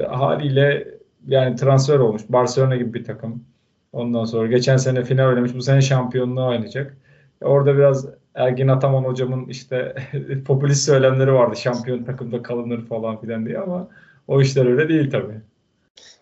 haliyle 0.10 0.88
yani 1.28 1.56
transfer 1.56 2.00
olmuş. 2.00 2.22
Barcelona 2.30 2.76
gibi 2.76 2.94
bir 2.94 3.04
takım. 3.04 3.46
Ondan 3.94 4.26
sonra 4.26 4.48
geçen 4.48 4.78
sene 4.78 5.04
final 5.04 5.30
oynamış. 5.30 5.56
Bu 5.56 5.62
sene 5.62 5.82
şampiyonluğu 5.82 6.48
oynayacak. 6.48 6.98
Orada 7.44 7.78
biraz 7.78 8.06
Ergin 8.36 8.68
Ataman 8.68 9.04
hocamın 9.04 9.48
işte 9.48 9.96
popülist 10.46 10.86
söylemleri 10.86 11.34
vardı. 11.34 11.56
Şampiyon 11.56 12.04
takımda 12.04 12.44
kalınır 12.44 12.86
falan 12.86 13.22
filan 13.22 13.46
diye 13.46 13.60
ama 13.60 13.88
o 14.28 14.42
işler 14.42 14.66
öyle 14.66 14.90
değil 14.90 15.12
tabii. 15.12 15.42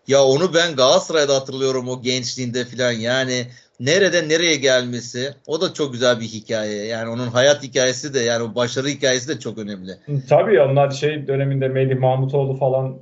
Ya 0.07 0.23
onu 0.23 0.53
ben 0.53 0.75
Galatasaray'da 0.75 1.35
hatırlıyorum 1.35 1.89
o 1.89 2.01
gençliğinde 2.01 2.65
filan. 2.65 2.91
Yani 2.91 3.47
nereden 3.79 4.29
nereye 4.29 4.55
gelmesi 4.55 5.33
o 5.47 5.61
da 5.61 5.73
çok 5.73 5.93
güzel 5.93 6.19
bir 6.19 6.25
hikaye. 6.25 6.85
Yani 6.85 7.09
onun 7.09 7.27
hayat 7.27 7.63
hikayesi 7.63 8.13
de 8.13 8.19
yani 8.19 8.43
o 8.43 8.55
başarı 8.55 8.87
hikayesi 8.87 9.29
de 9.29 9.39
çok 9.39 9.57
önemli. 9.57 9.91
Tabii 10.29 10.61
onlar 10.61 10.91
şey 10.91 11.27
döneminde 11.27 11.67
Melih 11.67 11.99
Mahmutoğlu 11.99 12.53
falan 12.53 12.97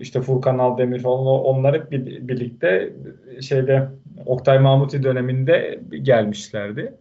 işte 0.00 0.20
Furkan 0.20 0.58
Aldemir 0.58 1.02
falan 1.02 1.26
onlar 1.26 1.74
hep 1.74 1.90
birlikte 2.28 2.92
şeyde 3.40 3.88
Oktay 4.26 4.58
Mahmuti 4.58 5.02
döneminde 5.02 5.80
gelmişlerdi. 6.02 6.94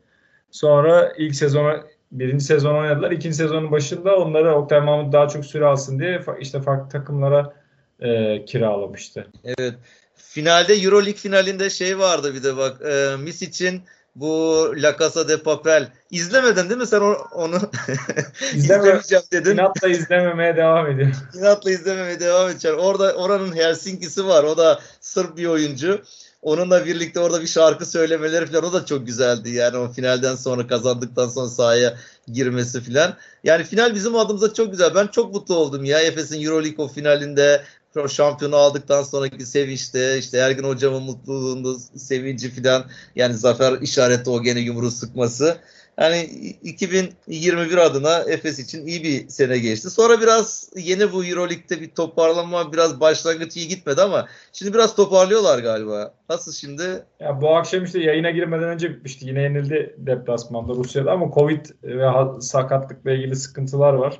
Sonra 0.51 1.13
ilk 1.17 1.35
sezonu 1.35 1.83
birinci 2.11 2.45
sezon 2.45 2.75
oynadılar. 2.75 3.11
İkinci 3.11 3.35
sezonun 3.35 3.71
başında 3.71 4.15
onları 4.15 4.55
Oktay 4.55 4.81
Mahmut 4.81 5.13
daha 5.13 5.27
çok 5.27 5.45
süre 5.45 5.65
alsın 5.65 5.99
diye 5.99 6.21
işte 6.39 6.61
farklı 6.61 6.89
takımlara 6.89 7.53
e, 7.99 8.45
kiralamıştı. 8.45 9.27
Evet. 9.43 9.73
Finalde 10.15 10.73
Euroleague 10.73 11.13
finalinde 11.13 11.69
şey 11.69 11.99
vardı 11.99 12.33
bir 12.33 12.43
de 12.43 12.57
bak 12.57 12.81
e, 12.81 13.15
Mis 13.17 13.41
için 13.41 13.81
bu 14.15 14.73
La 14.77 14.97
Casa 14.99 15.27
de 15.27 15.43
Papel. 15.43 15.87
İzlemedin 16.11 16.69
değil 16.69 16.81
mi 16.81 16.87
sen 16.87 17.01
onu? 17.35 17.59
İzlemeyeceğim 18.53 19.23
dedin. 19.31 19.53
İnatla 19.53 19.87
izlememeye 19.87 20.57
devam 20.57 20.87
ediyor. 20.87 21.09
İnatla 21.33 21.71
izlememeye 21.71 22.19
devam 22.19 22.49
edeceğim. 22.49 22.77
Orada 22.79 23.13
oranın 23.13 23.55
Helsinki'si 23.55 24.27
var. 24.27 24.43
O 24.43 24.57
da 24.57 24.79
Sırp 24.99 25.37
bir 25.37 25.45
oyuncu. 25.45 26.01
Onunla 26.41 26.85
birlikte 26.85 27.19
orada 27.19 27.41
bir 27.41 27.47
şarkı 27.47 27.85
söylemeleri 27.85 28.45
falan 28.45 28.63
o 28.63 28.73
da 28.73 28.85
çok 28.85 29.07
güzeldi. 29.07 29.49
Yani 29.49 29.77
o 29.77 29.91
finalden 29.91 30.35
sonra 30.35 30.67
kazandıktan 30.67 31.27
sonra 31.27 31.49
sahaya 31.49 31.97
girmesi 32.31 32.81
falan. 32.81 33.17
Yani 33.43 33.63
final 33.63 33.95
bizim 33.95 34.15
adımıza 34.15 34.53
çok 34.53 34.71
güzel. 34.71 34.95
Ben 34.95 35.07
çok 35.07 35.33
mutlu 35.33 35.55
oldum 35.55 35.83
ya 35.85 35.99
Efes'in 35.99 36.41
Euroleague 36.41 36.85
o 36.85 36.87
finalinde 36.87 37.63
şampiyonu 38.09 38.55
aldıktan 38.55 39.03
sonraki 39.03 39.45
sevinçte 39.45 40.17
işte 40.17 40.37
Ergin 40.37 40.63
hocamın 40.63 41.03
mutluluğunda 41.03 41.79
sevinci 41.95 42.51
falan 42.51 42.85
yani 43.15 43.33
zafer 43.33 43.81
işareti 43.81 44.29
o 44.29 44.43
gene 44.43 44.59
yumruğu 44.59 44.91
sıkması. 44.91 45.57
Yani 45.99 46.21
2021 46.63 47.77
adına 47.77 48.19
Efes 48.19 48.59
için 48.59 48.87
iyi 48.87 49.03
bir 49.03 49.27
sene 49.27 49.57
geçti. 49.57 49.89
Sonra 49.89 50.21
biraz 50.21 50.69
yeni 50.75 51.13
bu 51.13 51.25
Euroleague'de 51.25 51.81
bir 51.81 51.89
toparlanma 51.89 52.73
biraz 52.73 52.99
başlangıç 52.99 53.57
iyi 53.57 53.67
gitmedi 53.67 54.01
ama 54.01 54.27
şimdi 54.53 54.73
biraz 54.73 54.95
toparlıyorlar 54.95 55.59
galiba. 55.59 56.13
Nasıl 56.29 56.51
şimdi? 56.51 56.83
Ya 57.19 57.41
bu 57.41 57.55
akşam 57.55 57.83
işte 57.83 57.99
yayına 57.99 58.31
girmeden 58.31 58.69
önce 58.69 58.89
bitmişti. 58.89 59.27
Yine 59.27 59.41
yenildi 59.41 59.95
deplasmanda 59.97 60.73
Rusya'da 60.73 61.11
ama 61.11 61.31
Covid 61.33 61.65
ve 61.83 62.41
sakatlıkla 62.41 63.11
ilgili 63.11 63.35
sıkıntılar 63.35 63.93
var. 63.93 64.19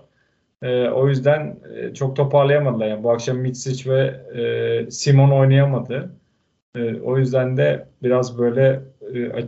E, 0.62 0.90
o 0.90 1.08
yüzden 1.08 1.60
e, 1.76 1.94
çok 1.94 2.16
toparlayamadılar. 2.16 2.88
Yani 2.88 3.04
bu 3.04 3.12
akşam 3.12 3.38
Mitsic 3.38 3.92
ve 3.92 4.02
e, 4.42 4.92
Simon 4.92 5.32
oynayamadı. 5.32 6.12
E, 6.76 7.02
o 7.02 7.18
yüzden 7.18 7.58
de 7.58 7.88
biraz 8.04 8.38
böyle 8.38 8.82
e, 9.16 9.46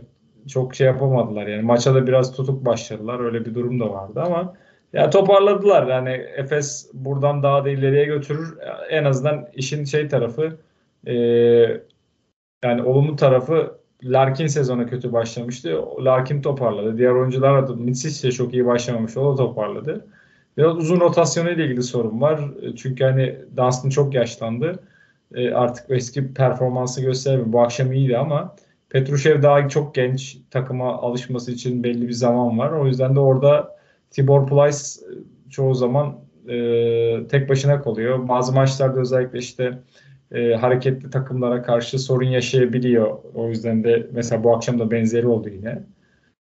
çok 0.48 0.74
şey 0.74 0.86
yapamadılar. 0.86 1.46
Yani 1.46 1.62
maça 1.62 1.94
da 1.94 2.06
biraz 2.06 2.36
tutuk 2.36 2.64
başladılar. 2.64 3.20
Öyle 3.20 3.44
bir 3.44 3.54
durum 3.54 3.80
da 3.80 3.90
vardı 3.90 4.22
ama 4.26 4.54
ya 4.92 5.10
toparladılar. 5.10 5.86
Yani 5.86 6.10
Efes 6.10 6.90
buradan 6.94 7.42
daha 7.42 7.64
da 7.64 7.70
ileriye 7.70 8.04
götürür. 8.04 8.58
En 8.90 9.04
azından 9.04 9.48
işin 9.54 9.84
şey 9.84 10.08
tarafı 10.08 10.56
e, 11.06 11.14
yani 12.64 12.82
olumlu 12.82 13.16
tarafı 13.16 13.78
Larkin 14.04 14.46
sezonu 14.46 14.86
kötü 14.86 15.12
başlamıştı. 15.12 15.84
Larkin 16.04 16.42
toparladı. 16.42 16.98
Diğer 16.98 17.10
oyuncular 17.10 17.68
da 17.68 17.74
Mitsic 17.74 18.28
de 18.28 18.32
çok 18.32 18.54
iyi 18.54 18.66
başlamamış. 18.66 19.16
O 19.16 19.32
da 19.32 19.36
toparladı. 19.36 20.06
Biraz 20.56 20.76
uzun 20.76 21.00
rotasyonu 21.00 21.50
ile 21.50 21.64
ilgili 21.64 21.82
sorun 21.82 22.20
var. 22.20 22.40
Çünkü 22.76 23.04
hani 23.04 23.36
Dunstan 23.56 23.90
çok 23.90 24.14
yaşlandı. 24.14 24.82
E, 25.34 25.50
artık 25.50 25.90
eski 25.90 26.34
performansı 26.34 27.02
gösteremiyor. 27.02 27.52
Bu 27.52 27.60
akşam 27.60 27.92
iyiydi 27.92 28.18
ama 28.18 28.56
Petrushev 28.94 29.42
daha 29.42 29.68
çok 29.68 29.94
genç 29.94 30.38
takıma 30.50 30.92
alışması 30.92 31.52
için 31.52 31.82
belli 31.84 32.08
bir 32.08 32.12
zaman 32.12 32.58
var. 32.58 32.70
O 32.72 32.86
yüzden 32.86 33.16
de 33.16 33.20
orada 33.20 33.76
Tibor 34.10 34.46
Plyce 34.46 34.78
çoğu 35.50 35.74
zaman 35.74 36.18
e, 36.48 37.26
tek 37.30 37.48
başına 37.48 37.82
kalıyor. 37.82 38.28
Bazı 38.28 38.52
maçlarda 38.52 39.00
özellikle 39.00 39.38
işte 39.38 39.78
e, 40.32 40.54
hareketli 40.54 41.10
takımlara 41.10 41.62
karşı 41.62 41.98
sorun 41.98 42.26
yaşayabiliyor. 42.26 43.18
O 43.34 43.48
yüzden 43.48 43.84
de 43.84 44.06
mesela 44.12 44.44
bu 44.44 44.56
akşam 44.56 44.78
da 44.78 44.90
benzeri 44.90 45.26
oldu 45.26 45.48
yine. 45.48 45.82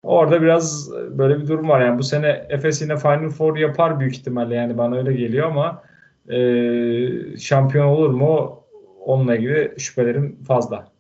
Orada 0.03 0.41
biraz 0.41 0.91
böyle 0.93 1.39
bir 1.39 1.47
durum 1.47 1.69
var. 1.69 1.81
Yani 1.81 1.99
bu 1.99 2.03
sene 2.03 2.45
Efes 2.49 2.81
yine 2.81 2.97
Final 2.97 3.29
Four 3.29 3.57
yapar 3.57 3.99
büyük 3.99 4.15
ihtimalle. 4.15 4.55
Yani 4.55 4.77
bana 4.77 4.95
öyle 4.97 5.13
geliyor 5.13 5.47
ama 5.47 5.83
e, 6.29 7.37
şampiyon 7.37 7.85
olur 7.87 8.09
mu? 8.09 8.63
Onunla 9.05 9.35
ilgili 9.35 9.73
şüphelerim 9.77 10.43
fazla. 10.47 10.92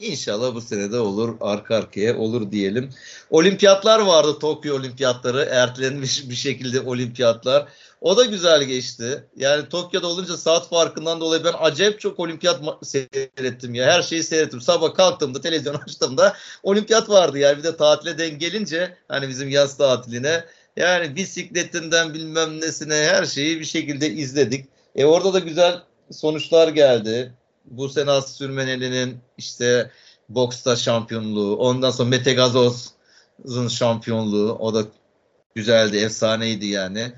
İnşallah 0.00 0.54
bu 0.54 0.60
sene 0.60 0.92
de 0.92 0.98
olur. 0.98 1.36
Arka 1.40 1.76
arkaya 1.76 2.18
olur 2.18 2.52
diyelim. 2.52 2.90
Olimpiyatlar 3.30 4.00
vardı. 4.00 4.38
Tokyo 4.38 4.76
olimpiyatları. 4.76 5.48
Ertelenmiş 5.50 6.30
bir 6.30 6.34
şekilde 6.34 6.80
olimpiyatlar. 6.80 7.68
O 8.00 8.16
da 8.16 8.24
güzel 8.24 8.62
geçti. 8.62 9.24
Yani 9.36 9.68
Tokyo'da 9.68 10.06
olunca 10.06 10.36
saat 10.36 10.68
farkından 10.68 11.20
dolayı 11.20 11.44
ben 11.44 11.54
acayip 11.60 12.00
çok 12.00 12.20
olimpiyat 12.20 12.60
seyrettim 12.82 13.74
ya. 13.74 13.86
Her 13.86 14.02
şeyi 14.02 14.22
seyrettim. 14.22 14.60
Sabah 14.60 14.94
kalktığımda 14.94 15.40
televizyon 15.40 15.74
açtığımda 15.86 16.36
olimpiyat 16.62 17.10
vardı. 17.10 17.38
Yani 17.38 17.58
bir 17.58 17.64
de 17.64 17.76
tatile 17.76 18.18
denk 18.18 18.40
gelince 18.40 18.96
hani 19.08 19.28
bizim 19.28 19.48
yaz 19.48 19.76
tatiline 19.76 20.44
yani 20.76 21.16
bisikletinden 21.16 22.14
bilmem 22.14 22.60
nesine 22.60 22.94
her 22.94 23.24
şeyi 23.24 23.60
bir 23.60 23.64
şekilde 23.64 24.10
izledik. 24.10 24.68
E 24.96 25.04
orada 25.04 25.34
da 25.34 25.38
güzel 25.38 25.82
sonuçlar 26.10 26.68
geldi. 26.68 27.32
Bu 27.66 27.88
sene 27.88 28.22
Sürmeneli'nin 28.22 29.18
işte 29.38 29.90
boksta 30.28 30.76
şampiyonluğu. 30.76 31.56
Ondan 31.56 31.90
sonra 31.90 32.08
Mete 32.08 32.32
Gazoz'un 32.32 33.68
şampiyonluğu. 33.68 34.52
O 34.52 34.74
da 34.74 34.84
güzeldi, 35.54 35.96
efsaneydi 35.96 36.66
yani. 36.66 37.12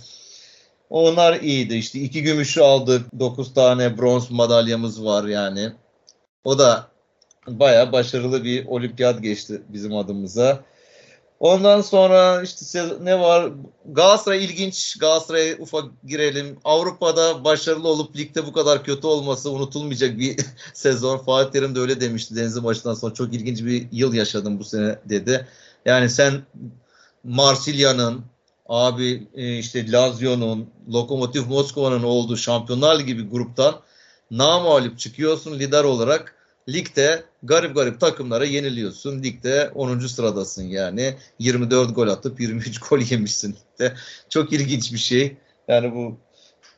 Onlar 0.91 1.41
iyiydi. 1.41 1.75
İşte 1.75 2.01
iki 2.01 2.23
gümüşü 2.23 2.61
aldık. 2.61 3.07
Dokuz 3.19 3.55
tane 3.55 3.99
bronz 3.99 4.31
madalyamız 4.31 5.05
var 5.05 5.25
yani. 5.25 5.73
O 6.45 6.59
da 6.59 6.89
baya 7.47 7.93
başarılı 7.93 8.45
bir 8.45 8.67
olimpiyat 8.67 9.23
geçti 9.23 9.63
bizim 9.69 9.97
adımıza. 9.97 10.65
Ondan 11.41 11.81
sonra 11.81 12.43
işte 12.43 12.89
ne 13.03 13.21
var? 13.21 13.53
Galatasaray 13.85 14.45
ilginç. 14.45 14.99
Galatasaray'a 14.99 15.57
ufak 15.57 15.85
girelim. 16.07 16.59
Avrupa'da 16.65 17.45
başarılı 17.45 17.89
olup 17.89 18.17
ligde 18.17 18.47
bu 18.47 18.53
kadar 18.53 18.85
kötü 18.85 19.07
olması 19.07 19.51
unutulmayacak 19.51 20.19
bir 20.19 20.37
sezon. 20.75 21.19
Fatih 21.19 21.53
Terim 21.53 21.75
de 21.75 21.81
öyle 21.81 22.01
demişti 22.01 22.37
Denizli 22.37 22.61
maçından 22.61 22.95
sonra. 22.95 23.15
Çok 23.15 23.35
ilginç 23.35 23.65
bir 23.65 23.89
yıl 23.93 24.15
yaşadım 24.15 24.59
bu 24.59 24.65
sene 24.65 24.99
dedi. 25.05 25.47
Yani 25.85 26.11
sen 26.11 26.43
Marsilya'nın, 27.25 28.25
abi 28.69 29.29
e, 29.35 29.59
işte 29.59 29.93
Lazio'nun, 29.93 30.71
Lokomotiv 30.93 31.47
Moskova'nın 31.47 32.03
olduğu 32.03 32.37
Şampiyonlar 32.37 32.99
Ligi 32.99 33.19
bir 33.19 33.31
gruptan 33.31 33.81
namalip 34.31 34.99
çıkıyorsun 34.99 35.59
lider 35.59 35.85
olarak. 35.85 36.38
Ligde 36.69 37.25
garip 37.43 37.75
garip 37.75 38.01
takımlara 38.01 38.45
yeniliyorsun. 38.45 39.23
Ligde 39.23 39.71
10. 39.75 39.99
sıradasın 39.99 40.65
yani. 40.65 41.17
24 41.39 41.95
gol 41.95 42.09
atıp 42.09 42.41
23 42.41 42.79
gol 42.91 42.99
yemişsin 42.99 43.53
ligde. 43.53 43.95
Çok 44.29 44.53
ilginç 44.53 44.93
bir 44.93 44.99
şey. 44.99 45.37
Yani 45.69 45.95
bu 45.95 46.19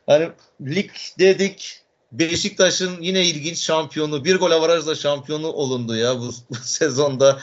hani 0.06 0.30
lig 0.60 0.90
dedik 1.18 1.80
Beşiktaş'ın 2.12 3.02
yine 3.02 3.26
ilginç 3.26 3.58
şampiyonu. 3.58 4.24
Bir 4.24 4.36
gol 4.36 4.50
avarajla 4.50 4.94
şampiyonu 4.94 5.48
olundu 5.52 5.96
ya 5.96 6.18
bu, 6.18 6.30
bu 6.50 6.54
sezonda. 6.62 7.40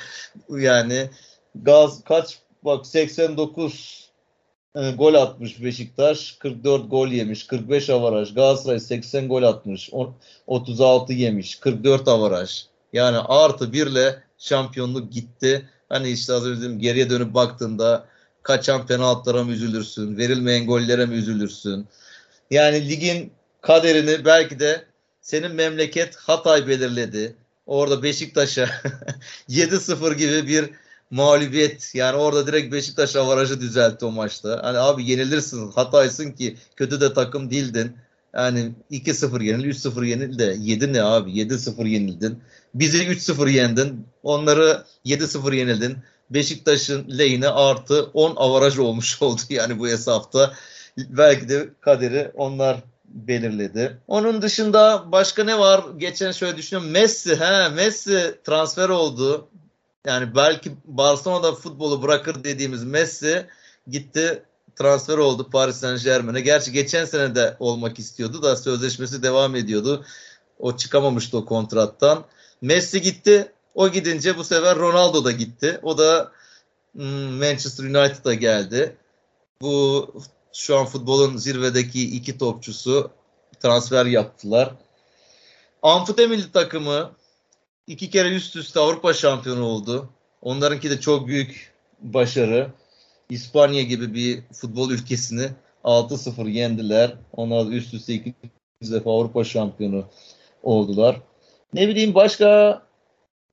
Yani 0.50 1.10
Gaz 1.56 2.04
kaç 2.04 2.40
bak 2.64 2.86
89 2.86 4.07
e, 4.78 4.92
gol 4.92 5.14
atmış 5.14 5.64
Beşiktaş. 5.64 6.32
44 6.32 6.92
gol 6.92 7.08
yemiş. 7.08 7.48
45 7.48 7.90
avaraj. 7.90 8.34
Galatasaray 8.34 8.80
80 8.80 9.28
gol 9.28 9.44
atmış. 9.44 9.90
36 10.48 11.14
yemiş. 11.14 11.56
44 11.56 12.08
avaraj. 12.08 12.64
Yani 12.94 13.18
artı 13.18 13.74
birle 13.74 14.24
şampiyonluk 14.38 15.12
gitti. 15.12 15.70
Hani 15.90 16.10
işte 16.10 16.34
az 16.34 16.46
önce 16.46 16.62
dedim 16.62 16.80
geriye 16.80 17.10
dönüp 17.10 17.34
baktığında 17.34 18.06
kaçan 18.44 18.88
penaltılara 18.88 19.44
mı 19.44 19.52
üzülürsün? 19.52 20.18
Verilmeyen 20.18 20.68
gollere 20.68 21.06
mi 21.06 21.16
üzülürsün? 21.16 21.88
Yani 22.52 22.90
ligin 22.90 23.32
kaderini 23.62 24.26
belki 24.26 24.60
de 24.60 24.86
senin 25.22 25.52
memleket 25.52 26.16
Hatay 26.16 26.68
belirledi. 26.68 27.36
Orada 27.66 28.04
Beşiktaş'a 28.04 28.70
7-0 29.50 30.16
gibi 30.16 30.48
bir 30.48 30.70
mağlubiyet. 31.12 31.96
Yani 31.96 32.18
orada 32.18 32.48
direkt 32.48 32.74
Beşiktaş 32.74 33.16
avarajı 33.16 33.62
düzeltti 33.62 34.06
o 34.06 34.12
maçta. 34.12 34.60
Hani 34.64 34.78
abi 34.78 35.12
yenilirsin 35.12 35.72
hataysın 35.72 36.32
ki 36.32 36.58
kötü 36.76 37.02
de 37.02 37.14
takım 37.14 37.52
değildin. 37.52 37.98
Yani 38.34 38.72
2-0 38.92 39.44
yenil, 39.44 39.66
3-0 39.66 40.06
yenil 40.06 40.40
de 40.40 40.56
7 40.60 40.94
ne 40.94 41.04
abi? 41.04 41.32
7-0 41.32 41.88
yenildin. 41.88 42.40
Bizi 42.74 43.04
3-0 43.04 43.50
yendin. 43.50 44.08
Onları 44.24 44.84
7-0 45.06 45.56
yenildin. 45.56 45.98
Beşiktaş'ın 46.30 47.18
lehine 47.18 47.50
artı 47.50 48.04
10 48.04 48.36
avaraj 48.36 48.80
olmuş 48.80 49.22
oldu 49.22 49.42
yani 49.50 49.80
bu 49.80 49.88
hesapta. 49.88 50.54
Belki 50.98 51.50
de 51.50 51.70
kaderi 51.82 52.32
onlar 52.34 52.78
belirledi. 53.06 53.98
Onun 54.08 54.42
dışında 54.42 55.12
başka 55.12 55.44
ne 55.44 55.60
var? 55.60 55.84
Geçen 55.98 56.32
şöyle 56.32 56.58
düşünüyorum. 56.58 56.92
Messi, 56.92 57.36
he 57.36 57.70
Messi 57.70 58.36
transfer 58.44 58.90
oldu. 58.90 59.48
Yani 60.08 60.36
belki 60.36 60.72
Barcelona'da 60.86 61.56
futbolu 61.56 62.02
bırakır 62.02 62.44
dediğimiz 62.44 62.84
Messi 62.84 63.46
gitti 63.88 64.44
transfer 64.76 65.18
oldu 65.18 65.50
Paris 65.50 65.76
Saint 65.76 66.04
Germain'e. 66.04 66.42
Gerçi 66.42 66.72
geçen 66.72 67.06
sene 67.06 67.36
de 67.36 67.58
olmak 67.60 68.00
istiyordu 68.00 68.44
da 68.44 68.56
sözleşmesi 68.56 69.24
devam 69.24 69.56
ediyordu. 69.56 70.06
O 70.60 70.78
çıkamamıştı 70.78 71.38
o 71.38 71.46
kontrattan. 71.46 72.26
Messi 72.62 73.02
gitti. 73.02 73.52
O 73.76 73.90
gidince 73.90 74.38
bu 74.38 74.44
sefer 74.44 74.78
Ronaldo 74.78 75.26
da 75.26 75.32
gitti. 75.32 75.80
O 75.84 75.98
da 75.98 76.32
hmm, 76.94 77.32
Manchester 77.40 77.84
United'a 77.84 78.34
geldi. 78.34 78.96
Bu 79.62 80.08
şu 80.54 80.78
an 80.78 80.86
futbolun 80.86 81.38
zirvedeki 81.38 82.16
iki 82.16 82.38
topçusu 82.38 83.12
transfer 83.60 84.06
yaptılar. 84.06 84.74
Amfute 85.82 86.28
milli 86.28 86.52
takımı 86.52 87.12
iki 87.88 88.10
kere 88.10 88.36
üst 88.36 88.56
üste 88.56 88.80
Avrupa 88.80 89.14
şampiyonu 89.14 89.66
oldu. 89.66 90.10
Onlarınki 90.42 90.90
de 90.90 91.00
çok 91.00 91.28
büyük 91.28 91.74
başarı. 92.02 92.72
İspanya 93.30 93.82
gibi 93.82 94.14
bir 94.14 94.42
futbol 94.54 94.92
ülkesini 94.92 95.50
6-0 95.84 96.50
yendiler. 96.50 97.16
Onlar 97.34 97.72
üst 97.72 97.94
üste 97.94 98.14
iki 98.14 98.34
defa 98.82 99.12
Avrupa 99.12 99.44
şampiyonu 99.44 100.06
oldular. 100.64 101.22
Ne 101.74 101.88
bileyim 101.88 102.16
başka 102.16 102.82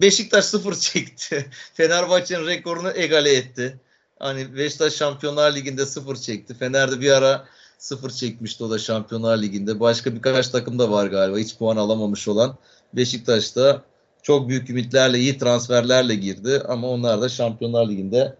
Beşiktaş 0.01 0.45
0 0.45 0.75
çekti. 0.75 1.51
Fenerbahçe'nin 1.75 2.47
rekorunu 2.47 2.91
egale 2.95 3.35
etti. 3.35 3.81
Hani 4.19 4.57
Beşiktaş 4.57 4.93
Şampiyonlar 4.95 5.55
Ligi'nde 5.55 5.87
0 5.87 6.17
çekti. 6.17 6.55
Fener'de 6.55 7.01
bir 7.01 7.11
ara 7.11 7.45
0 7.79 8.11
çekmişti 8.11 8.65
o 8.65 8.71
da 8.71 8.79
Şampiyonlar 8.79 9.43
Ligi'nde. 9.43 9.81
Başka 9.81 10.15
birkaç 10.15 10.49
takım 10.49 10.79
da 10.79 10.91
var 10.91 11.07
galiba 11.07 11.39
hiç 11.39 11.57
puan 11.57 11.77
alamamış 11.77 12.29
olan. 12.29 12.57
Beşiktaş 12.93 13.57
da 13.57 13.83
çok 14.25 14.49
büyük 14.49 14.71
ümitlerle, 14.71 15.19
iyi 15.19 15.39
transferlerle 15.39 16.15
girdi 16.15 16.63
ama 16.69 16.89
onlar 16.89 17.21
da 17.21 17.29
Şampiyonlar 17.29 17.89
Ligi'nde 17.89 18.35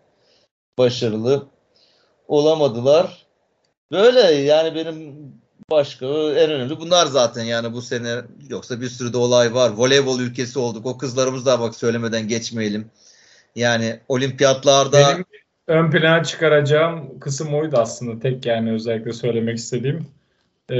başarılı 0.79 1.47
olamadılar. 2.29 3.27
Böyle 3.93 4.21
yani 4.21 4.75
benim 4.75 5.15
başka 5.71 6.07
en 6.07 6.51
önemli 6.51 6.81
bunlar 6.81 7.07
zaten 7.07 7.45
yani 7.45 7.73
bu 7.73 7.83
sene 7.83 8.23
yoksa 8.49 8.81
bir 8.81 8.89
sürü 8.89 9.13
de 9.13 9.17
olay 9.17 9.55
var. 9.55 9.71
Voleybol 9.71 10.21
ülkesi 10.21 10.59
olduk. 10.59 10.87
O 10.87 10.99
kızlarımız 10.99 11.47
da 11.47 11.61
bak 11.61 11.75
söylemeden 11.75 12.29
geçmeyelim. 12.29 12.91
Yani 13.57 14.01
olimpiyatlarda 14.09 14.99
benim 14.99 15.25
ön 15.67 15.91
plana 15.91 16.25
çıkaracağım 16.25 17.19
kısım 17.19 17.55
oydu 17.55 17.77
aslında. 17.79 18.21
Tek 18.21 18.47
yani 18.47 18.73
özellikle 18.73 19.13
söylemek 19.13 19.59
istediğim. 19.59 20.07
Ee, 20.71 20.77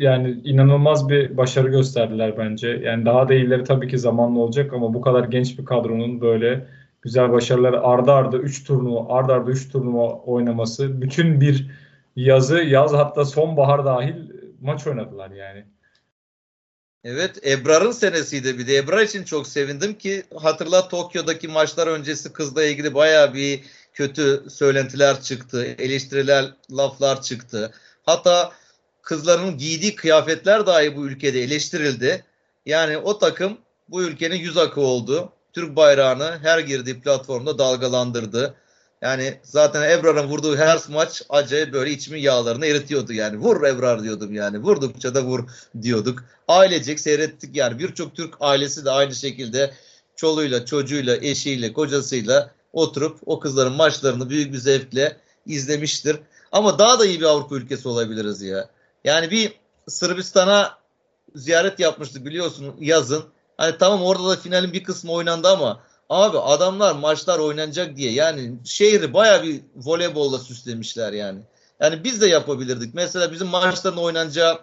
yani 0.00 0.40
inanılmaz 0.44 1.08
bir 1.08 1.36
başarı 1.36 1.68
gösterdiler 1.68 2.38
bence. 2.38 2.68
Yani 2.68 3.06
daha 3.06 3.28
da 3.28 3.34
iyileri 3.34 3.64
tabii 3.64 3.88
ki 3.88 3.98
zamanlı 3.98 4.40
olacak 4.40 4.72
ama 4.72 4.94
bu 4.94 5.00
kadar 5.00 5.24
genç 5.24 5.58
bir 5.58 5.64
kadronun 5.64 6.20
böyle 6.20 6.66
güzel 7.02 7.32
başarılar 7.32 7.72
arda 7.72 8.14
arda 8.14 8.36
3 8.38 8.64
turnuva 8.64 9.18
arda 9.18 9.34
arda 9.34 9.50
3 9.50 9.72
turnuva 9.72 10.14
oynaması 10.14 11.02
bütün 11.02 11.40
bir 11.40 11.70
yazı 12.16 12.58
yaz 12.58 12.92
hatta 12.92 13.24
sonbahar 13.24 13.84
dahil 13.84 14.14
maç 14.60 14.86
oynadılar 14.86 15.30
yani. 15.30 15.64
Evet 17.04 17.46
Ebrar'ın 17.46 17.92
senesiydi 17.92 18.58
bir 18.58 18.66
de 18.66 18.76
Ebrar 18.76 19.02
için 19.02 19.24
çok 19.24 19.46
sevindim 19.46 19.94
ki 19.94 20.22
hatırla 20.36 20.88
Tokyo'daki 20.88 21.48
maçlar 21.48 21.86
öncesi 21.86 22.32
kızla 22.32 22.64
ilgili 22.64 22.94
baya 22.94 23.34
bir 23.34 23.60
kötü 23.92 24.42
söylentiler 24.48 25.20
çıktı, 25.20 25.64
eleştiriler, 25.64 26.44
laflar 26.70 27.22
çıktı. 27.22 27.72
Hatta 28.02 28.52
kızların 29.02 29.58
giydiği 29.58 29.94
kıyafetler 29.94 30.66
dahi 30.66 30.96
bu 30.96 31.06
ülkede 31.06 31.42
eleştirildi. 31.42 32.24
Yani 32.66 32.98
o 32.98 33.18
takım 33.18 33.58
bu 33.88 34.02
ülkenin 34.02 34.36
yüz 34.36 34.56
akı 34.56 34.80
oldu. 34.80 35.32
Türk 35.52 35.76
bayrağını 35.76 36.38
her 36.42 36.58
girdiği 36.58 37.00
platformda 37.00 37.58
dalgalandırdı. 37.58 38.54
Yani 39.02 39.38
zaten 39.42 39.90
Ebrar'ın 39.90 40.28
vurduğu 40.28 40.56
her 40.56 40.80
maç 40.88 41.22
acayip 41.28 41.72
böyle 41.72 41.90
içimin 41.90 42.20
yağlarını 42.20 42.66
eritiyordu 42.66 43.12
yani. 43.12 43.36
Vur 43.36 43.66
Ebrar 43.66 44.02
diyordum 44.02 44.34
yani. 44.34 44.58
Vurdukça 44.58 45.14
da 45.14 45.22
vur 45.22 45.48
diyorduk. 45.82 46.24
Ailecek 46.48 47.00
seyrettik 47.00 47.56
yani. 47.56 47.78
Birçok 47.78 48.16
Türk 48.16 48.34
ailesi 48.40 48.84
de 48.84 48.90
aynı 48.90 49.14
şekilde 49.14 49.74
çoluğuyla, 50.16 50.66
çocuğuyla, 50.66 51.16
eşiyle, 51.16 51.72
kocasıyla 51.72 52.50
oturup 52.72 53.18
o 53.26 53.40
kızların 53.40 53.72
maçlarını 53.72 54.30
büyük 54.30 54.52
bir 54.52 54.58
zevkle 54.58 55.16
izlemiştir. 55.46 56.16
Ama 56.52 56.78
daha 56.78 56.98
da 56.98 57.06
iyi 57.06 57.20
bir 57.20 57.24
Avrupa 57.24 57.56
ülkesi 57.56 57.88
olabiliriz 57.88 58.42
ya. 58.42 58.68
Yani 59.04 59.30
bir 59.30 59.54
Sırbistan'a 59.88 60.78
ziyaret 61.34 61.80
yapmıştık 61.80 62.24
biliyorsun 62.24 62.76
yazın. 62.80 63.24
Hani 63.56 63.78
tamam 63.78 64.02
orada 64.02 64.28
da 64.28 64.36
finalin 64.36 64.72
bir 64.72 64.84
kısmı 64.84 65.12
oynandı 65.12 65.48
ama 65.48 65.82
abi 66.08 66.38
adamlar 66.38 66.94
maçlar 66.94 67.38
oynanacak 67.38 67.96
diye 67.96 68.12
yani 68.12 68.54
şehri 68.64 69.14
baya 69.14 69.42
bir 69.42 69.60
voleybolla 69.76 70.38
süslemişler 70.38 71.12
yani. 71.12 71.40
Yani 71.80 72.04
biz 72.04 72.20
de 72.20 72.26
yapabilirdik. 72.26 72.94
Mesela 72.94 73.32
bizim 73.32 73.46
maçların 73.46 73.96
oynanacağı 73.96 74.60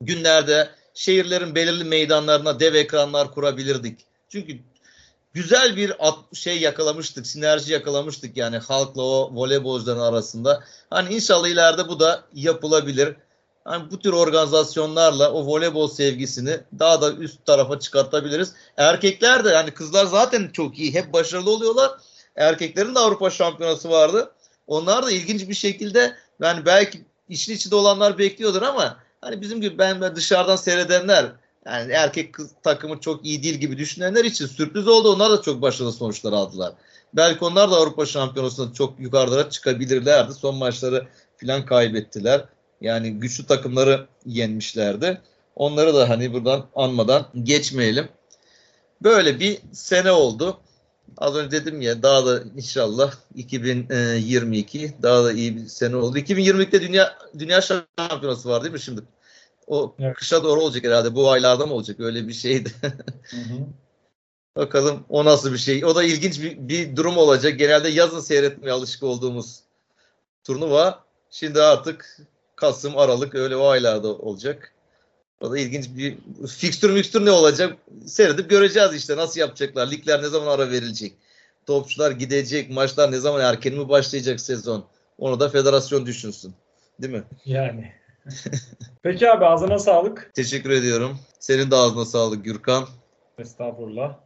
günlerde 0.00 0.70
şehirlerin 0.94 1.54
belirli 1.54 1.84
meydanlarına 1.84 2.60
dev 2.60 2.74
ekranlar 2.74 3.30
kurabilirdik. 3.30 4.00
Çünkü 4.28 4.58
güzel 5.32 5.76
bir 5.76 5.92
şey 6.34 6.60
yakalamıştık, 6.60 7.26
sinerji 7.26 7.72
yakalamıştık 7.72 8.36
yani 8.36 8.58
halkla 8.58 9.02
o 9.02 9.30
voleybolcuların 9.34 10.00
arasında. 10.00 10.64
Hani 10.90 11.14
inşallah 11.14 11.48
ileride 11.48 11.88
bu 11.88 12.00
da 12.00 12.24
yapılabilir. 12.34 13.16
Hani 13.64 13.90
bu 13.90 13.98
tür 13.98 14.12
organizasyonlarla 14.12 15.32
o 15.32 15.46
voleybol 15.46 15.88
sevgisini 15.88 16.60
daha 16.78 17.02
da 17.02 17.12
üst 17.12 17.46
tarafa 17.46 17.78
çıkartabiliriz. 17.78 18.52
Erkekler 18.76 19.44
de 19.44 19.48
yani 19.48 19.70
kızlar 19.70 20.06
zaten 20.06 20.50
çok 20.52 20.78
iyi, 20.78 20.94
hep 20.94 21.12
başarılı 21.12 21.50
oluyorlar. 21.50 21.90
Erkeklerin 22.36 22.94
de 22.94 22.98
Avrupa 22.98 23.30
Şampiyonası 23.30 23.90
vardı. 23.90 24.32
Onlar 24.66 25.06
da 25.06 25.10
ilginç 25.10 25.48
bir 25.48 25.54
şekilde 25.54 26.16
yani 26.42 26.66
belki 26.66 27.04
işin 27.28 27.54
içinde 27.54 27.74
olanlar 27.74 28.18
bekliyordur 28.18 28.62
ama 28.62 28.96
hani 29.20 29.40
bizim 29.40 29.60
gibi 29.60 29.78
ben 29.78 30.16
dışarıdan 30.16 30.56
seyredenler 30.56 31.32
yani 31.66 31.92
erkek 31.92 32.32
kız 32.32 32.50
takımı 32.62 33.00
çok 33.00 33.24
iyi 33.26 33.42
değil 33.42 33.54
gibi 33.54 33.78
düşünenler 33.78 34.24
için 34.24 34.46
sürpriz 34.46 34.88
oldu. 34.88 35.12
Onlar 35.12 35.30
da 35.30 35.42
çok 35.42 35.62
başarılı 35.62 35.92
sonuçlar 35.92 36.32
aldılar. 36.32 36.72
Belki 37.14 37.44
onlar 37.44 37.70
da 37.70 37.76
Avrupa 37.76 38.06
Şampiyonası'nda 38.06 38.74
çok 38.74 39.00
yukarılara 39.00 39.50
çıkabilirlerdi. 39.50 40.34
Son 40.34 40.54
maçları 40.54 41.06
filan 41.36 41.66
kaybettiler. 41.66 42.44
Yani 42.82 43.12
güçlü 43.12 43.46
takımları 43.46 44.06
yenmişlerdi. 44.26 45.20
Onları 45.56 45.94
da 45.94 46.08
hani 46.08 46.32
buradan 46.32 46.66
anmadan 46.74 47.26
geçmeyelim. 47.42 48.08
Böyle 49.02 49.40
bir 49.40 49.58
sene 49.72 50.12
oldu. 50.12 50.60
Az 51.18 51.36
önce 51.36 51.50
dedim 51.50 51.80
ya 51.80 52.02
daha 52.02 52.26
da 52.26 52.42
inşallah 52.56 53.14
2022 53.34 54.94
daha 55.02 55.24
da 55.24 55.32
iyi 55.32 55.56
bir 55.56 55.66
sene 55.66 55.96
oldu. 55.96 56.18
2022'de 56.18 56.80
dünya 56.80 57.18
dünya 57.38 57.60
şampiyonası 57.60 58.48
var 58.48 58.62
değil 58.62 58.72
mi 58.72 58.80
şimdi? 58.80 59.00
O 59.66 59.94
evet. 59.98 60.16
kışa 60.16 60.44
doğru 60.44 60.60
olacak 60.60 60.84
herhalde. 60.84 61.14
Bu 61.14 61.30
aylarda 61.30 61.66
mı 61.66 61.74
olacak? 61.74 62.00
Öyle 62.00 62.28
bir 62.28 62.32
şeydi. 62.32 62.72
hı 63.30 63.36
hı. 63.36 63.66
Bakalım 64.56 65.04
o 65.08 65.24
nasıl 65.24 65.52
bir 65.52 65.58
şey. 65.58 65.84
O 65.84 65.94
da 65.94 66.04
ilginç 66.04 66.42
bir, 66.42 66.68
bir 66.68 66.96
durum 66.96 67.16
olacak. 67.16 67.58
Genelde 67.58 67.88
yazın 67.88 68.20
seyretmeye 68.20 68.72
alışık 68.72 69.02
olduğumuz 69.02 69.60
turnuva. 70.44 71.04
Şimdi 71.30 71.62
artık 71.62 72.18
Kasım, 72.56 72.98
Aralık 72.98 73.34
öyle 73.34 73.56
o 73.56 73.66
aylarda 73.66 74.08
olacak. 74.08 74.72
O 75.40 75.50
da 75.50 75.58
ilginç 75.58 75.88
bir 75.96 76.18
fikstür 76.48 76.90
mükstür 76.90 77.24
ne 77.24 77.30
olacak? 77.30 77.76
Seyredip 78.06 78.50
göreceğiz 78.50 78.94
işte 78.94 79.16
nasıl 79.16 79.40
yapacaklar. 79.40 79.90
Ligler 79.90 80.22
ne 80.22 80.28
zaman 80.28 80.46
ara 80.46 80.70
verilecek? 80.70 81.12
Topçular 81.66 82.10
gidecek, 82.10 82.70
maçlar 82.70 83.12
ne 83.12 83.18
zaman 83.18 83.40
erken 83.40 83.74
mi 83.74 83.88
başlayacak 83.88 84.40
sezon? 84.40 84.84
Onu 85.18 85.40
da 85.40 85.48
federasyon 85.48 86.06
düşünsün. 86.06 86.54
Değil 87.02 87.12
mi? 87.12 87.22
Yani. 87.44 87.92
Peki 89.02 89.30
abi 89.30 89.44
ağzına 89.44 89.78
sağlık. 89.78 90.30
Teşekkür 90.34 90.70
ediyorum. 90.70 91.18
Senin 91.40 91.70
de 91.70 91.76
ağzına 91.76 92.04
sağlık 92.04 92.44
Gürkan. 92.44 92.86
Estağfurullah. 93.38 94.16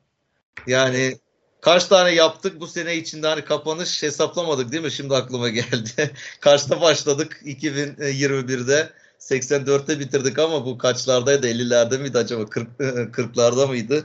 Yani 0.66 1.18
kaç 1.60 1.84
tane 1.84 2.10
yaptık 2.10 2.60
bu 2.60 2.66
sene 2.66 2.96
içinde 2.96 3.26
hani 3.26 3.44
kapanış 3.44 4.02
hesaplamadık 4.02 4.72
değil 4.72 4.82
mi? 4.82 4.92
Şimdi 4.92 5.14
aklıma 5.14 5.48
geldi. 5.48 6.10
Kaçta 6.40 6.80
başladık 6.80 7.40
2021'de? 7.44 8.90
84'te 9.20 10.00
bitirdik 10.00 10.38
ama 10.38 10.66
bu 10.66 10.78
kaçlardaydı? 10.78 11.48
50'lerde 11.48 11.98
miydi 11.98 12.18
acaba? 12.18 12.46
40 12.46 12.68
40'larda 12.78 13.66
mıydı? 13.68 14.04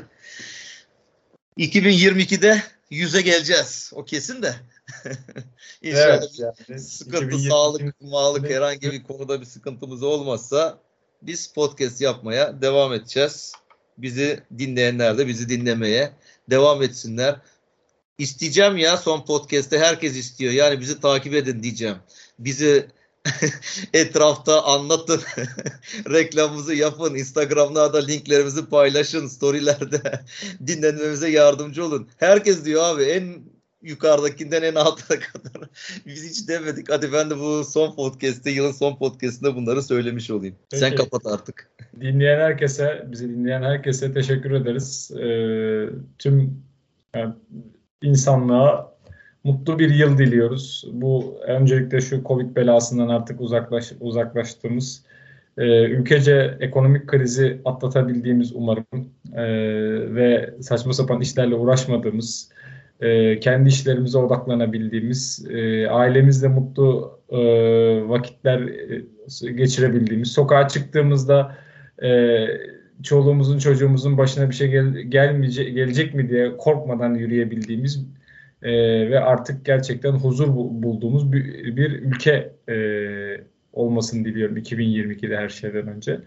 2022'de 1.57 2.63
100'e 2.91 3.21
geleceğiz. 3.21 3.91
O 3.95 4.05
kesin 4.05 4.41
de. 4.41 4.55
İnşallah 5.81 6.05
evet, 6.05 6.39
yani. 6.39 6.79
sıkıntı, 6.79 7.39
sağlık, 7.39 8.01
mağlık 8.01 8.49
herhangi 8.49 8.91
bir 8.91 9.03
konuda 9.03 9.41
bir 9.41 9.45
sıkıntımız 9.45 10.03
olmazsa 10.03 10.77
biz 11.21 11.53
podcast 11.53 12.01
yapmaya 12.01 12.61
devam 12.61 12.93
edeceğiz. 12.93 13.53
Bizi 13.97 14.43
dinleyenler 14.57 15.17
de 15.17 15.27
bizi 15.27 15.49
dinlemeye 15.49 16.11
devam 16.49 16.83
etsinler. 16.83 17.41
İsteyeceğim 18.17 18.77
ya 18.77 18.97
son 18.97 19.25
podcast'te 19.25 19.79
herkes 19.79 20.17
istiyor. 20.17 20.53
Yani 20.53 20.79
bizi 20.79 20.99
takip 20.99 21.33
edin 21.33 21.63
diyeceğim. 21.63 21.97
Bizi 22.39 22.87
etrafta 23.93 24.63
anlatın. 24.63 25.21
Reklamımızı 26.09 26.73
yapın. 26.73 27.15
Instagram'da 27.15 27.93
da 27.93 27.99
linklerimizi 27.99 28.65
paylaşın. 28.65 29.27
Storylerde 29.27 30.21
dinlenmemize 30.67 31.29
yardımcı 31.29 31.85
olun. 31.85 32.09
Herkes 32.17 32.65
diyor 32.65 32.83
abi 32.83 33.03
en 33.03 33.43
yukarıdakinden 33.83 34.61
en 34.61 34.75
altına 34.75 35.19
kadar. 35.33 35.69
Biz 36.05 36.29
hiç 36.29 36.47
demedik. 36.49 36.91
Hadi 36.91 37.13
ben 37.13 37.29
de 37.29 37.39
bu 37.39 37.63
son 37.63 37.95
podcast'te, 37.95 38.51
yılın 38.51 38.71
son 38.71 38.95
podcast'inde 38.95 39.55
bunları 39.55 39.83
söylemiş 39.83 40.31
olayım. 40.31 40.55
Peki. 40.71 40.79
Sen 40.79 40.95
kapat 40.95 41.25
artık. 41.25 41.69
Dinleyen 42.01 42.39
herkese, 42.39 43.05
bizi 43.11 43.29
dinleyen 43.29 43.61
herkese 43.61 44.13
teşekkür 44.13 44.51
ederiz. 44.51 45.11
Ee, 45.11 45.89
tüm 46.19 46.63
yani, 47.15 47.33
insanlığa 48.01 48.91
mutlu 49.43 49.79
bir 49.79 49.89
yıl 49.89 50.17
diliyoruz. 50.17 50.85
Bu 50.91 51.37
öncelikle 51.47 52.01
şu 52.01 52.23
Covid 52.23 52.55
belasından 52.55 53.09
artık 53.09 53.41
uzaklaş, 53.41 53.91
uzaklaştığımız, 53.99 55.03
e, 55.57 55.83
ülkece 55.83 56.57
ekonomik 56.59 57.07
krizi 57.07 57.61
atlatabildiğimiz 57.65 58.55
umarım 58.55 58.85
e, 59.35 59.43
ve 60.15 60.53
saçma 60.61 60.93
sapan 60.93 61.21
işlerle 61.21 61.55
uğraşmadığımız, 61.55 62.49
e, 63.01 63.39
kendi 63.39 63.69
işlerimize 63.69 64.17
odaklanabildiğimiz, 64.17 65.45
e, 65.49 65.87
ailemizle 65.87 66.47
mutlu 66.47 67.19
e, 67.29 67.39
vakitler 68.09 68.59
geçirebildiğimiz, 69.55 70.31
sokağa 70.31 70.67
çıktığımızda 70.67 71.57
e, 72.03 72.47
çoluğumuzun 73.03 73.59
çocuğumuzun 73.59 74.17
başına 74.17 74.49
bir 74.49 74.55
şey 74.55 74.67
gel, 74.67 74.85
gelmeyecek 74.93 75.75
gelecek 75.75 76.13
mi 76.13 76.29
diye 76.29 76.57
korkmadan 76.57 77.13
yürüyebildiğimiz 77.13 78.05
e, 78.63 78.71
ve 79.09 79.19
artık 79.19 79.65
gerçekten 79.65 80.11
huzur 80.11 80.47
bulduğumuz 80.55 81.31
bir, 81.31 81.75
bir 81.77 81.91
ülke 81.91 82.53
e, 82.69 82.75
olmasını 83.73 84.25
diliyorum 84.25 84.57
2022'de 84.57 85.37
her 85.37 85.49
şeyden 85.49 85.87
önce 85.87 86.19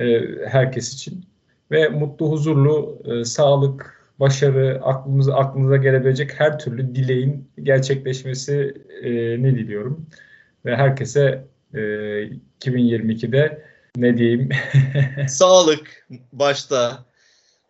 e, 0.00 0.20
herkes 0.48 0.94
için. 0.94 1.24
Ve 1.70 1.88
mutlu 1.88 2.30
huzurlu 2.30 3.02
e, 3.04 3.24
sağlık 3.24 4.01
başarı, 4.22 4.80
aklımıza, 4.82 5.34
aklınıza 5.34 5.76
gelebilecek 5.76 6.40
her 6.40 6.58
türlü 6.58 6.94
dileğin 6.94 7.50
gerçekleşmesi 7.62 8.74
e, 9.02 9.10
diliyorum. 9.54 10.06
Ve 10.64 10.76
herkese 10.76 11.44
e, 11.74 11.78
2022'de 12.60 13.64
ne 13.96 14.18
diyeyim? 14.18 14.48
Sağlık 15.28 16.06
başta, 16.32 17.04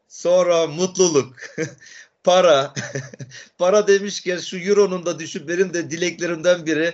sonra 0.08 0.66
mutluluk, 0.66 1.36
para. 2.24 2.74
para 3.58 3.86
demişken 3.86 4.38
şu 4.38 4.58
Euro'nun 4.58 5.06
da 5.06 5.18
düşüp 5.18 5.48
benim 5.48 5.74
de 5.74 5.90
dileklerimden 5.90 6.66
biri 6.66 6.92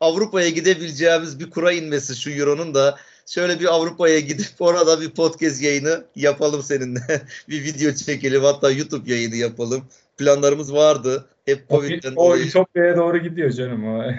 Avrupa'ya 0.00 0.48
gidebileceğimiz 0.48 1.40
bir 1.40 1.50
kura 1.50 1.72
inmesi 1.72 2.16
şu 2.16 2.30
Euro'nun 2.30 2.74
da 2.74 2.98
şöyle 3.30 3.60
bir 3.60 3.74
Avrupa'ya 3.74 4.20
gidip 4.20 4.46
orada 4.60 5.00
bir 5.00 5.10
podcast 5.10 5.62
yayını 5.62 6.04
yapalım 6.16 6.62
seninle. 6.62 7.00
bir 7.48 7.64
video 7.64 7.92
çekelim 7.92 8.42
hatta 8.42 8.70
YouTube 8.70 9.12
yayını 9.12 9.36
yapalım. 9.36 9.84
Planlarımız 10.18 10.74
vardı. 10.74 11.26
Hep 11.46 11.68
Covid'den 11.68 12.12
o, 12.16 12.30
o 12.30 12.36
Ütopya'ya 12.36 12.96
doğru 12.96 13.18
gidiyor 13.18 13.50
canım 13.50 13.84
o. 13.84 14.04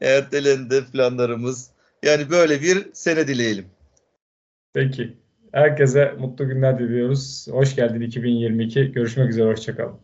Ertelendi 0.00 0.84
planlarımız. 0.92 1.70
Yani 2.02 2.30
böyle 2.30 2.62
bir 2.62 2.86
sene 2.92 3.28
dileyelim. 3.28 3.66
Peki. 4.74 5.16
Herkese 5.52 6.14
mutlu 6.18 6.48
günler 6.48 6.78
diliyoruz. 6.78 7.46
Hoş 7.50 7.76
geldin 7.76 8.00
2022. 8.00 8.92
Görüşmek 8.92 9.30
üzere. 9.30 9.50
Hoşçakalın. 9.50 10.00